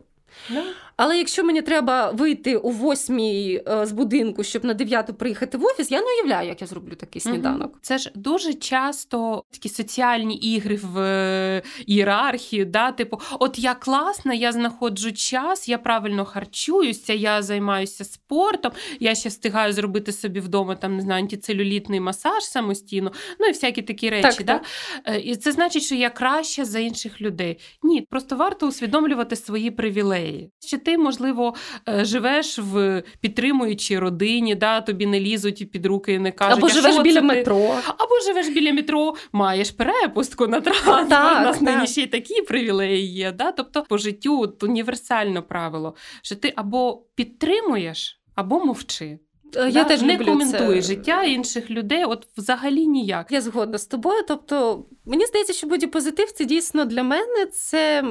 Yeah. 0.51 0.63
Але 1.03 1.19
якщо 1.19 1.45
мені 1.45 1.63
треба 1.63 2.11
вийти 2.11 2.57
о 2.57 2.71
восьмій 2.71 3.63
е, 3.69 3.87
з 3.87 3.93
будинку, 3.93 4.45
щоб 4.45 4.65
на 4.65 4.75
дев'яту 4.75 5.15
приїхати 5.15 5.59
в 5.59 5.65
офіс, 5.65 5.91
я 5.91 6.01
не 6.01 6.07
уявляю, 6.07 6.49
як 6.49 6.61
я 6.61 6.67
зроблю 6.67 6.95
такий 6.95 7.23
сніданок. 7.23 7.79
Це 7.83 7.99
ж 7.99 8.13
дуже 8.15 8.55
часто 8.55 9.45
такі 9.51 9.69
соціальні 9.69 10.37
ігри 10.37 10.81
в 10.83 10.99
е, 10.99 11.63
ієрархії, 11.87 12.65
да, 12.65 12.93
типу, 12.93 13.21
от 13.39 13.59
я 13.59 13.75
класна, 13.75 14.35
я 14.35 14.53
знаходжу 14.53 15.13
час, 15.13 15.69
я 15.69 15.79
правильно 15.79 16.25
харчуюся, 16.25 17.13
я 17.13 17.43
займаюся 17.43 18.05
спортом, 18.05 18.73
я 19.01 19.15
ще 19.15 19.29
встигаю 19.29 19.73
зробити 19.73 20.13
собі 20.13 20.41
вдома 20.41 20.75
там 20.75 20.97
не 20.97 21.03
знаю, 21.03 21.23
антицелюлітний 21.23 22.01
масаж 22.01 22.45
самостійно, 22.45 23.13
ну 23.39 23.47
і 23.47 23.51
всякі 23.51 23.83
такі 23.83 24.11
речі. 24.11 24.37
Так, 24.37 24.47
да? 24.47 24.59
так. 24.59 24.67
Е, 25.05 25.21
і 25.21 25.37
це 25.37 25.53
значить, 25.53 25.83
що 25.83 25.95
я 25.95 26.11
краща 26.11 26.65
за 26.65 26.79
інших 26.79 27.21
людей. 27.21 27.59
Ні, 27.83 28.07
просто 28.11 28.37
варто 28.37 28.69
усвідомлювати 28.69 29.37
свої 29.37 29.71
привілеї. 29.71 30.51
Чи 30.59 30.79
ти, 30.79 30.90
можливо, 30.99 31.55
е, 31.89 32.05
живеш 32.05 32.59
в 32.59 33.03
підтримуючій 33.21 33.99
родині, 33.99 34.55
да, 34.55 34.81
тобі 34.81 35.07
не 35.07 35.21
лізуть 35.21 35.71
під 35.71 35.87
руки 35.87 36.13
і 36.13 36.19
не 36.19 36.33
кажуть, 36.33 36.59
або 36.59 36.67
а 36.67 36.71
живеш 36.71 36.95
що 36.95 37.03
біля 37.03 37.21
ти? 37.21 37.27
метро, 37.27 37.75
або 37.87 38.21
живеш 38.27 38.49
біля 38.49 38.73
метро, 38.73 39.15
маєш 39.33 39.71
перепустку 39.71 40.47
на 40.47 40.61
транспорт. 40.61 41.09
Так, 41.09 41.41
У 41.41 41.45
нас 41.45 41.61
нині 41.61 41.87
ще 41.87 42.03
й 42.03 42.07
такі 42.07 42.43
привілеї 42.43 43.13
є. 43.13 43.33
Да? 43.33 43.53
Тобто 43.53 43.83
по 43.83 43.99
життю 43.99 44.41
от, 44.41 44.63
універсальне 44.63 45.41
правило, 45.41 45.95
що 46.23 46.37
ти 46.37 46.53
або 46.57 47.03
підтримуєш, 47.15 48.21
або 48.35 48.65
мовчи. 48.65 49.19
Е, 49.57 49.65
я 49.65 49.71
да? 49.71 49.85
теж 49.85 50.03
не 50.03 50.15
люблю 50.15 50.27
коментує 50.27 50.83
це. 50.83 50.89
життя 50.89 51.23
інших 51.23 51.71
людей, 51.71 52.05
от 52.05 52.27
взагалі 52.37 52.87
ніяк. 52.87 53.33
Я 53.33 53.41
згодна 53.41 53.79
з 53.79 53.87
тобою. 53.87 54.23
Тобто, 54.29 54.85
мені 55.05 55.27
здається, 55.27 55.53
що 55.53 55.67
бодіпозитив 55.67 56.33
це 56.33 56.45
дійсно 56.45 56.85
для 56.85 57.03
мене 57.03 57.47
це 57.53 58.05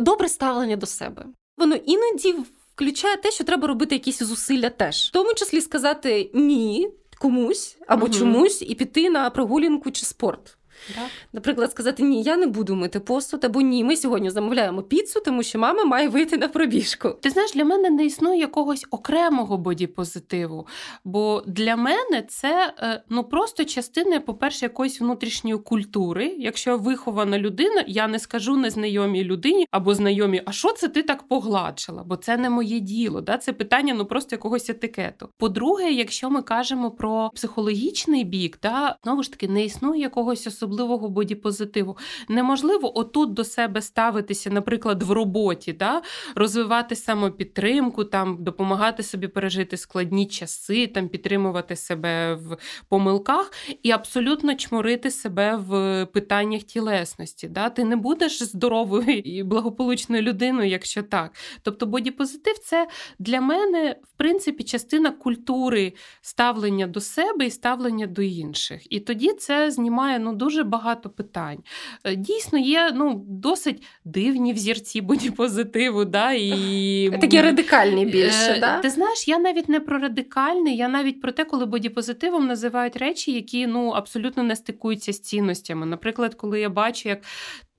добре 0.00 0.28
ставлення 0.28 0.76
до 0.76 0.86
себе. 0.86 1.26
Воно 1.56 1.74
іноді 1.74 2.34
включає 2.74 3.16
те, 3.16 3.30
що 3.30 3.44
треба 3.44 3.68
робити 3.68 3.94
якісь 3.94 4.18
зусилля 4.22 4.70
теж, 4.70 5.08
в 5.08 5.10
тому 5.12 5.34
числі 5.34 5.60
сказати 5.60 6.30
ні 6.34 6.88
комусь 7.18 7.76
або 7.86 8.04
угу. 8.04 8.14
чомусь 8.14 8.62
і 8.62 8.74
піти 8.74 9.10
на 9.10 9.30
прогулянку 9.30 9.90
чи 9.90 10.06
спорт. 10.06 10.55
Так. 10.94 11.10
Наприклад, 11.32 11.70
сказати 11.70 12.02
ні, 12.02 12.22
я 12.22 12.36
не 12.36 12.46
буду 12.46 12.74
мити 12.74 13.00
посуд, 13.00 13.44
або 13.44 13.60
ні, 13.60 13.84
ми 13.84 13.96
сьогодні 13.96 14.30
замовляємо 14.30 14.82
піцу, 14.82 15.20
тому 15.24 15.42
що 15.42 15.58
мама 15.58 15.84
має 15.84 16.08
вийти 16.08 16.36
на 16.36 16.48
пробіжку. 16.48 17.08
Ти 17.08 17.30
знаєш, 17.30 17.52
для 17.52 17.64
мене 17.64 17.90
не 17.90 18.04
існує 18.04 18.40
якогось 18.40 18.86
окремого 18.90 19.58
бодіпозитиву. 19.58 20.66
Бо 21.04 21.42
для 21.46 21.76
мене 21.76 22.22
це 22.28 22.74
е, 22.78 23.02
ну 23.08 23.24
просто 23.24 23.64
частина, 23.64 24.20
по-перше, 24.20 24.66
якоїсь 24.66 25.00
внутрішньої 25.00 25.58
культури. 25.58 26.34
Якщо 26.38 26.78
вихована 26.78 27.38
людина, 27.38 27.84
я 27.86 28.08
не 28.08 28.18
скажу 28.18 28.56
незнайомій 28.56 29.24
людині 29.24 29.66
або 29.70 29.94
знайомій, 29.94 30.42
а 30.44 30.52
що 30.52 30.72
це 30.72 30.88
ти 30.88 31.02
так 31.02 31.28
погладшила? 31.28 32.02
Бо 32.06 32.16
це 32.16 32.36
не 32.36 32.50
моє 32.50 32.80
діло. 32.80 33.20
Да? 33.20 33.38
Це 33.38 33.52
питання 33.52 33.94
ну 33.94 34.06
просто 34.06 34.34
якогось 34.34 34.70
етикету. 34.70 35.28
По-друге, 35.36 35.90
якщо 35.90 36.30
ми 36.30 36.42
кажемо 36.42 36.90
про 36.90 37.30
психологічний 37.34 38.24
бік, 38.24 38.58
да, 38.62 38.96
знову 39.04 39.22
ж 39.22 39.30
таки 39.30 39.48
не 39.48 39.64
існує 39.64 40.00
якогось 40.00 40.46
особливого 40.46 40.65
особливого 40.66 41.08
бодіпозитиву. 41.08 41.96
Неможливо 42.28 42.98
отут 42.98 43.32
до 43.34 43.44
себе 43.44 43.82
ставитися, 43.82 44.50
наприклад, 44.50 45.02
в 45.02 45.10
роботі, 45.10 45.72
да? 45.72 46.02
розвивати 46.34 46.96
самопідтримку, 46.96 48.04
там, 48.04 48.36
допомагати 48.40 49.02
собі 49.02 49.28
пережити 49.28 49.76
складні 49.76 50.26
часи, 50.26 50.86
там, 50.86 51.08
підтримувати 51.08 51.76
себе 51.76 52.34
в 52.34 52.56
помилках 52.88 53.52
і 53.82 53.90
абсолютно 53.90 54.54
чморити 54.54 55.10
себе 55.10 55.56
в 55.56 56.06
питаннях 56.06 56.62
тілесності. 56.62 57.48
Да? 57.48 57.70
Ти 57.70 57.84
не 57.84 57.96
будеш 57.96 58.42
здоровою 58.42 59.18
і 59.18 59.42
благополучною 59.42 60.22
людиною, 60.22 60.70
якщо 60.70 61.02
так. 61.02 61.32
Тобто 61.62 61.86
бодіпозитив 61.86 62.58
це 62.58 62.88
для 63.18 63.40
мене, 63.40 63.96
в 64.02 64.16
принципі, 64.16 64.64
частина 64.64 65.10
культури 65.10 65.92
ставлення 66.20 66.86
до 66.86 67.00
себе 67.00 67.46
і 67.46 67.50
ставлення 67.50 68.06
до 68.06 68.22
інших. 68.22 68.92
І 68.92 69.00
тоді 69.00 69.32
це 69.32 69.70
знімає 69.70 70.18
ну, 70.18 70.32
дуже 70.34 70.55
багато 70.62 71.10
питань. 71.10 71.58
Е, 72.04 72.16
дійсно, 72.16 72.58
є 72.58 72.92
ну, 72.94 73.24
досить 73.28 73.82
дивні 74.04 74.52
взірці 74.52 75.00
бодіпозитиву. 75.00 76.04
Да, 76.04 76.32
і... 76.32 77.10
Такі 77.20 77.40
радикальні 77.40 78.06
більше. 78.06 78.52
Е, 78.56 78.60
да? 78.60 78.78
Ти 78.78 78.90
знаєш, 78.90 79.28
я 79.28 79.38
навіть 79.38 79.68
не 79.68 79.80
про 79.80 79.98
радикальний, 79.98 80.76
я 80.76 80.88
навіть 80.88 81.20
про 81.20 81.32
те, 81.32 81.44
коли 81.44 81.66
бодіпозитивом 81.66 82.46
називають 82.46 82.96
речі, 82.96 83.32
які 83.32 83.66
ну, 83.66 83.88
абсолютно 83.88 84.42
не 84.42 84.56
стикуються 84.56 85.12
з 85.12 85.20
цінностями. 85.20 85.86
Наприклад, 85.86 86.34
коли 86.34 86.60
я 86.60 86.68
бачу, 86.68 87.08
як. 87.08 87.22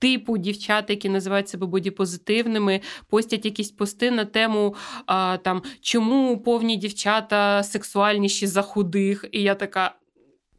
Типу 0.00 0.38
дівчат, 0.38 0.90
які 0.90 1.08
називають 1.08 1.48
себе 1.48 1.66
бодіпозитивними, 1.66 2.80
постять 3.08 3.44
якісь 3.44 3.70
пости 3.70 4.10
на 4.10 4.24
тему 4.24 4.74
а, 5.06 5.36
там 5.36 5.62
чому 5.80 6.42
повні 6.42 6.76
дівчата 6.76 7.62
сексуальніші 7.62 8.46
за 8.46 8.62
худих. 8.62 9.24
І 9.32 9.42
я 9.42 9.54
така: 9.54 9.94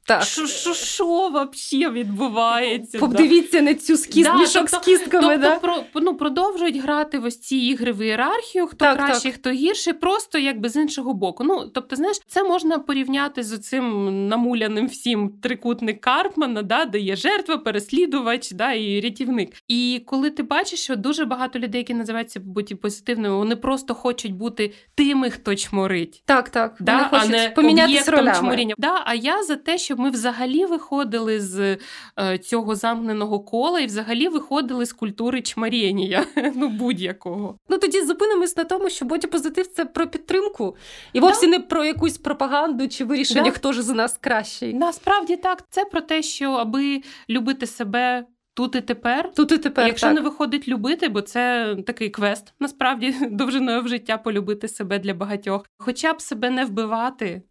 Так. 0.10 0.24
Що 0.24 0.47
що, 0.47 0.74
що 0.74 1.28
взагалі 1.30 1.93
відбувається? 1.93 2.99
Подивіться 2.99 3.62
на 3.62 3.76
цю 3.76 3.97
скіз, 3.97 4.26
да, 4.26 4.38
мішок 4.38 4.70
тобто, 4.70 4.78
з 4.78 4.80
кістками. 4.86 5.28
Тобто, 5.28 5.49
да? 5.49 5.55
про, 5.55 6.01
ну, 6.01 6.16
продовжують 6.16 6.78
грати 6.78 7.20
в 7.20 7.26
ось 7.26 7.39
ці 7.39 7.57
ігри 7.57 7.91
в 7.91 8.05
ієрархію, 8.05 8.68
хто 8.68 8.78
так, 8.78 8.97
кращий, 8.97 9.32
так. 9.32 9.39
хто 9.39 9.49
гірший, 9.49 9.93
просто 9.93 10.38
якби 10.38 10.70
з 10.70 10.76
іншого 10.76 11.14
боку. 11.14 11.43
Ну, 11.43 11.72
тобто, 11.74 11.95
знаєш, 11.95 12.22
це 12.28 12.43
можна 12.43 12.80
порівняти 12.80 13.43
з 13.43 13.60
цим 13.60 14.28
намуляним 14.28 14.88
всім 14.88 15.30
трикутник 15.30 16.01
Карпмана, 16.01 16.62
да, 16.62 16.86
де 16.86 16.99
є 16.99 17.16
жертва, 17.16 17.57
переслідувач 17.57 18.51
да, 18.51 18.72
і 18.72 19.01
рятівник. 19.01 19.53
І 19.68 20.01
коли 20.05 20.30
ти 20.30 20.43
бачиш, 20.43 20.80
що 20.80 20.95
дуже 20.95 21.26
багато 21.26 21.60
людей, 21.60 21.80
які 21.80 21.93
називаються 21.93 22.39
бути 22.39 22.76
позитивними, 22.76 23.36
вони 23.36 23.55
просто 23.55 23.93
хочуть 23.93 24.34
бути 24.34 24.74
тими, 24.95 25.30
хто 25.30 25.55
чморить. 25.55 26.24
Так, 26.26 26.49
так. 26.49 26.76
Да, 26.80 27.10
вони 27.12 27.24
а 27.24 27.28
не 27.28 27.49
помінятися 27.49 28.36
чморіння. 28.39 28.76
Да, 28.78 29.03
А 29.05 29.14
я 29.14 29.43
за 29.43 29.55
те, 29.55 29.78
щоб 29.78 29.98
ми 29.99 30.09
взагалі 30.09 30.65
виходили 30.65 31.39
з 31.39 31.77
е, 32.19 32.37
цього 32.37 32.75
замкненого 32.75 33.39
кола 33.39 33.79
і 33.79 33.85
взагалі 33.85 34.27
виходили 34.27 34.85
з 34.85 34.93
культури 34.93 35.41
чмарєння, 35.41 36.25
ну 36.55 36.69
будь-якого. 36.69 37.55
Ну 37.69 37.77
тоді 37.77 38.01
зупинимось 38.01 38.57
на 38.57 38.63
тому, 38.63 38.89
що 38.89 39.05
бодіпозитив 39.05 39.67
це 39.67 39.85
про 39.85 40.07
підтримку 40.07 40.75
і 41.13 41.19
вовсе 41.19 41.45
да. 41.45 41.51
не 41.51 41.59
про 41.59 41.85
якусь 41.85 42.17
пропаганду 42.17 42.87
чи 42.87 43.05
вирішення, 43.05 43.43
да. 43.43 43.51
хто 43.51 43.73
ж 43.73 43.81
за 43.81 43.93
нас 43.93 44.17
кращий. 44.21 44.73
Насправді 44.73 45.35
так, 45.35 45.63
це 45.69 45.85
про 45.85 46.01
те, 46.01 46.21
що 46.21 46.51
аби 46.51 47.01
любити 47.29 47.67
себе. 47.67 48.25
Тут 48.53 48.75
і 48.75 48.81
тепер, 48.81 49.31
тут 49.33 49.51
і 49.51 49.57
тепер, 49.57 49.87
якщо 49.87 50.07
так. 50.07 50.15
не 50.15 50.21
виходить 50.21 50.67
любити, 50.67 51.09
бо 51.09 51.21
це 51.21 51.75
такий 51.87 52.09
квест, 52.09 52.53
насправді 52.59 53.15
довжиною 53.31 53.81
в 53.81 53.87
життя 53.87 54.17
полюбити 54.17 54.67
себе 54.67 54.99
для 54.99 55.13
багатьох, 55.13 55.65
хоча 55.77 56.13
б 56.13 56.21
себе 56.21 56.49
не 56.49 56.65
вбивати, 56.65 57.41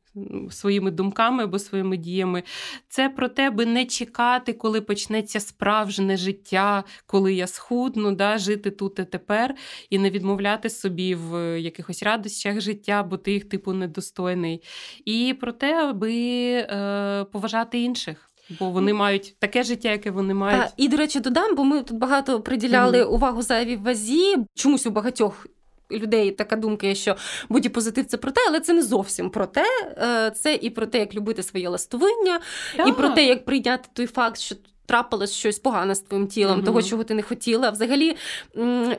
своїми 0.50 0.90
думками 0.90 1.44
або 1.44 1.58
своїми 1.58 1.96
діями. 1.96 2.42
Це 2.88 3.08
про 3.08 3.28
те, 3.28 3.50
би 3.50 3.66
не 3.66 3.84
чекати, 3.84 4.52
коли 4.52 4.80
почнеться 4.80 5.40
справжнє 5.40 6.16
життя, 6.16 6.84
коли 7.06 7.34
я 7.34 7.46
схудну, 7.46 8.12
да, 8.12 8.38
жити 8.38 8.70
тут 8.70 8.98
і 8.98 9.04
тепер, 9.04 9.54
і 9.90 9.98
не 9.98 10.10
відмовляти 10.10 10.70
собі 10.70 11.14
в 11.14 11.60
якихось 11.60 12.02
радощах 12.02 12.60
життя, 12.60 13.02
бо 13.02 13.16
ти 13.16 13.32
їх 13.32 13.48
типу 13.48 13.72
недостойний. 13.72 14.62
І 15.04 15.36
про 15.40 15.52
те, 15.52 15.74
аби 15.74 16.14
е, 16.14 17.24
поважати 17.32 17.80
інших. 17.80 18.24
Бо 18.58 18.70
вони 18.70 18.92
мають 18.92 19.36
таке 19.38 19.62
життя, 19.62 19.90
яке 19.90 20.10
вони 20.10 20.34
мають. 20.34 20.62
А, 20.62 20.72
І, 20.76 20.88
до 20.88 20.96
речі, 20.96 21.20
додам, 21.20 21.54
бо 21.54 21.64
ми 21.64 21.82
тут 21.82 21.98
багато 21.98 22.40
приділяли 22.40 23.02
mm-hmm. 23.02 23.08
увагу 23.08 23.42
зайвій 23.42 23.76
вазі. 23.76 24.36
Чомусь 24.54 24.86
у 24.86 24.90
багатьох 24.90 25.46
людей 25.90 26.30
така 26.30 26.56
думка, 26.56 26.86
є, 26.86 26.94
що 26.94 27.16
будь-позитив 27.48 28.06
це 28.06 28.16
про 28.16 28.30
те, 28.30 28.40
але 28.48 28.60
це 28.60 28.72
не 28.72 28.82
зовсім 28.82 29.30
про 29.30 29.46
те. 29.46 29.64
Е, 29.98 30.30
це 30.30 30.54
і 30.54 30.70
про 30.70 30.86
те, 30.86 30.98
як 30.98 31.14
любити 31.14 31.42
своє 31.42 31.68
ластовиння, 31.68 32.40
і 32.86 32.92
про 32.92 33.08
те, 33.08 33.24
як 33.24 33.44
прийняти 33.44 33.88
той 33.92 34.06
факт, 34.06 34.38
що. 34.38 34.56
Трапилось 34.88 35.32
щось 35.32 35.58
погане 35.58 35.94
з 35.94 36.00
твоїм 36.00 36.26
тілом, 36.26 36.60
uh-huh. 36.60 36.64
того, 36.64 36.82
чого 36.82 37.04
ти 37.04 37.14
не 37.14 37.22
хотіла. 37.22 37.70
Взагалі 37.70 38.16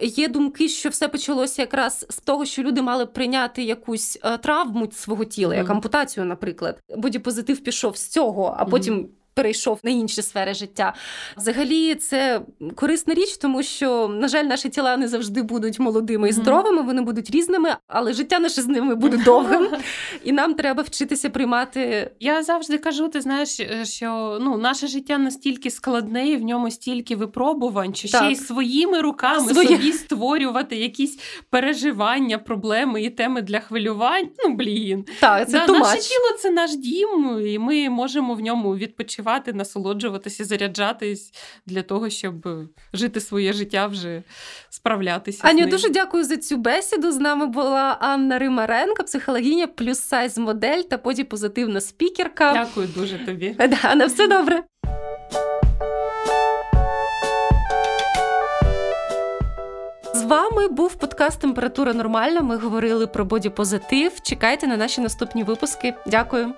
є 0.01 0.27
думки, 0.27 0.69
що 0.69 0.89
все 0.89 1.07
почалося 1.07 1.61
якраз 1.61 2.05
з 2.09 2.17
того, 2.17 2.45
що 2.45 2.63
люди 2.63 2.81
мали 2.81 3.05
прийняти 3.05 3.63
якусь 3.63 4.19
е, 4.23 4.37
травму 4.37 4.91
свого 4.91 5.25
тіла, 5.25 5.53
uh-huh. 5.55 5.57
як 5.57 5.69
ампутацію, 5.69 6.25
наприклад. 6.25 6.79
Боді-позитив 6.97 7.59
пішов 7.59 7.97
з 7.97 8.07
цього, 8.07 8.55
а 8.57 8.65
потім 8.65 9.09
перейшов 9.39 9.79
на 9.83 9.91
інші 9.91 10.21
сфери 10.21 10.53
життя. 10.53 10.93
Взагалі, 11.37 11.95
це 11.95 12.41
корисна 12.75 13.13
річ, 13.13 13.37
тому 13.37 13.63
що, 13.63 14.07
на 14.07 14.27
жаль, 14.27 14.43
наші 14.43 14.69
тіла 14.69 14.97
не 14.97 15.07
завжди 15.07 15.41
будуть 15.41 15.79
молодими 15.79 16.29
і 16.29 16.31
здоровими, 16.31 16.81
вони 16.81 17.01
будуть 17.01 17.31
різними, 17.31 17.75
але 17.87 18.13
життя 18.13 18.39
наше 18.39 18.61
з 18.61 18.67
ними 18.67 18.95
буде 18.95 19.17
довгим, 19.17 19.67
і 20.23 20.31
нам 20.31 20.53
треба 20.53 20.83
вчитися 20.83 21.29
приймати. 21.29 22.11
Я 22.19 22.43
завжди 22.43 22.77
кажу, 22.77 23.07
ти 23.07 23.21
знаєш, 23.21 23.61
що 23.83 24.37
ну 24.41 24.57
наше 24.57 24.87
життя 24.87 25.17
настільки 25.17 25.71
складне, 25.71 26.29
і 26.29 26.35
в 26.35 26.41
ньому 26.41 26.71
стільки 26.71 27.15
випробувань, 27.15 27.95
що 27.95 28.07
так. 28.07 28.23
ще 28.23 28.31
й 28.31 28.35
своїми 28.35 29.01
руками 29.01 29.53
Своє... 29.53 29.67
собі 29.67 29.91
створювати 29.91 30.75
якісь 30.75 31.19
переживання, 31.49 32.37
проблеми 32.37 33.03
і 33.03 33.09
теми 33.09 33.41
для 33.41 33.59
хвилювань. 33.59 34.29
Ну 34.45 34.55
блін, 34.55 35.05
так, 35.19 35.49
це 35.49 35.65
да, 35.67 35.73
наше 35.73 35.97
тіло 35.97 36.37
це 36.39 36.51
наш 36.51 36.75
дім, 36.75 37.41
і 37.45 37.59
ми 37.59 37.89
можемо 37.89 38.33
в 38.33 38.39
ньому 38.39 38.75
відпочивати 38.75 39.28
відпочивати, 39.29 39.53
насолоджуватися, 39.53 40.45
заряджатись 40.45 41.33
для 41.65 41.81
того, 41.81 42.09
щоб 42.09 42.47
жити 42.93 43.19
своє 43.19 43.53
життя, 43.53 43.87
вже 43.87 44.23
справлятися. 44.69 45.41
Аню, 45.43 45.57
з 45.57 45.61
ним. 45.61 45.69
дуже 45.69 45.89
дякую 45.89 46.23
за 46.23 46.37
цю 46.37 46.57
бесіду. 46.57 47.11
З 47.11 47.17
нами 47.19 47.45
була 47.45 47.97
Анна 47.99 48.39
Римаренко, 48.39 49.03
психологиня, 49.03 49.67
плюс 49.67 49.99
сайз 49.99 50.37
модель 50.37 50.81
та 50.81 50.97
позитивна 50.97 51.81
спікерка. 51.81 52.53
Дякую 52.53 52.87
дуже 52.87 53.25
тобі. 53.25 53.55
Да, 53.69 53.95
на 53.95 54.05
все 54.05 54.27
добре. 54.27 54.63
З 60.15 60.23
вами 60.23 60.67
був 60.67 60.95
подкаст 60.95 61.41
Температура 61.41 61.93
нормальна. 61.93 62.41
Ми 62.41 62.57
говорили 62.57 63.07
про 63.07 63.25
бодіпозитив. 63.25 64.11
Чекайте 64.21 64.67
на 64.67 64.77
наші 64.77 65.01
наступні 65.01 65.43
випуски. 65.43 65.93
Дякую. 66.07 66.53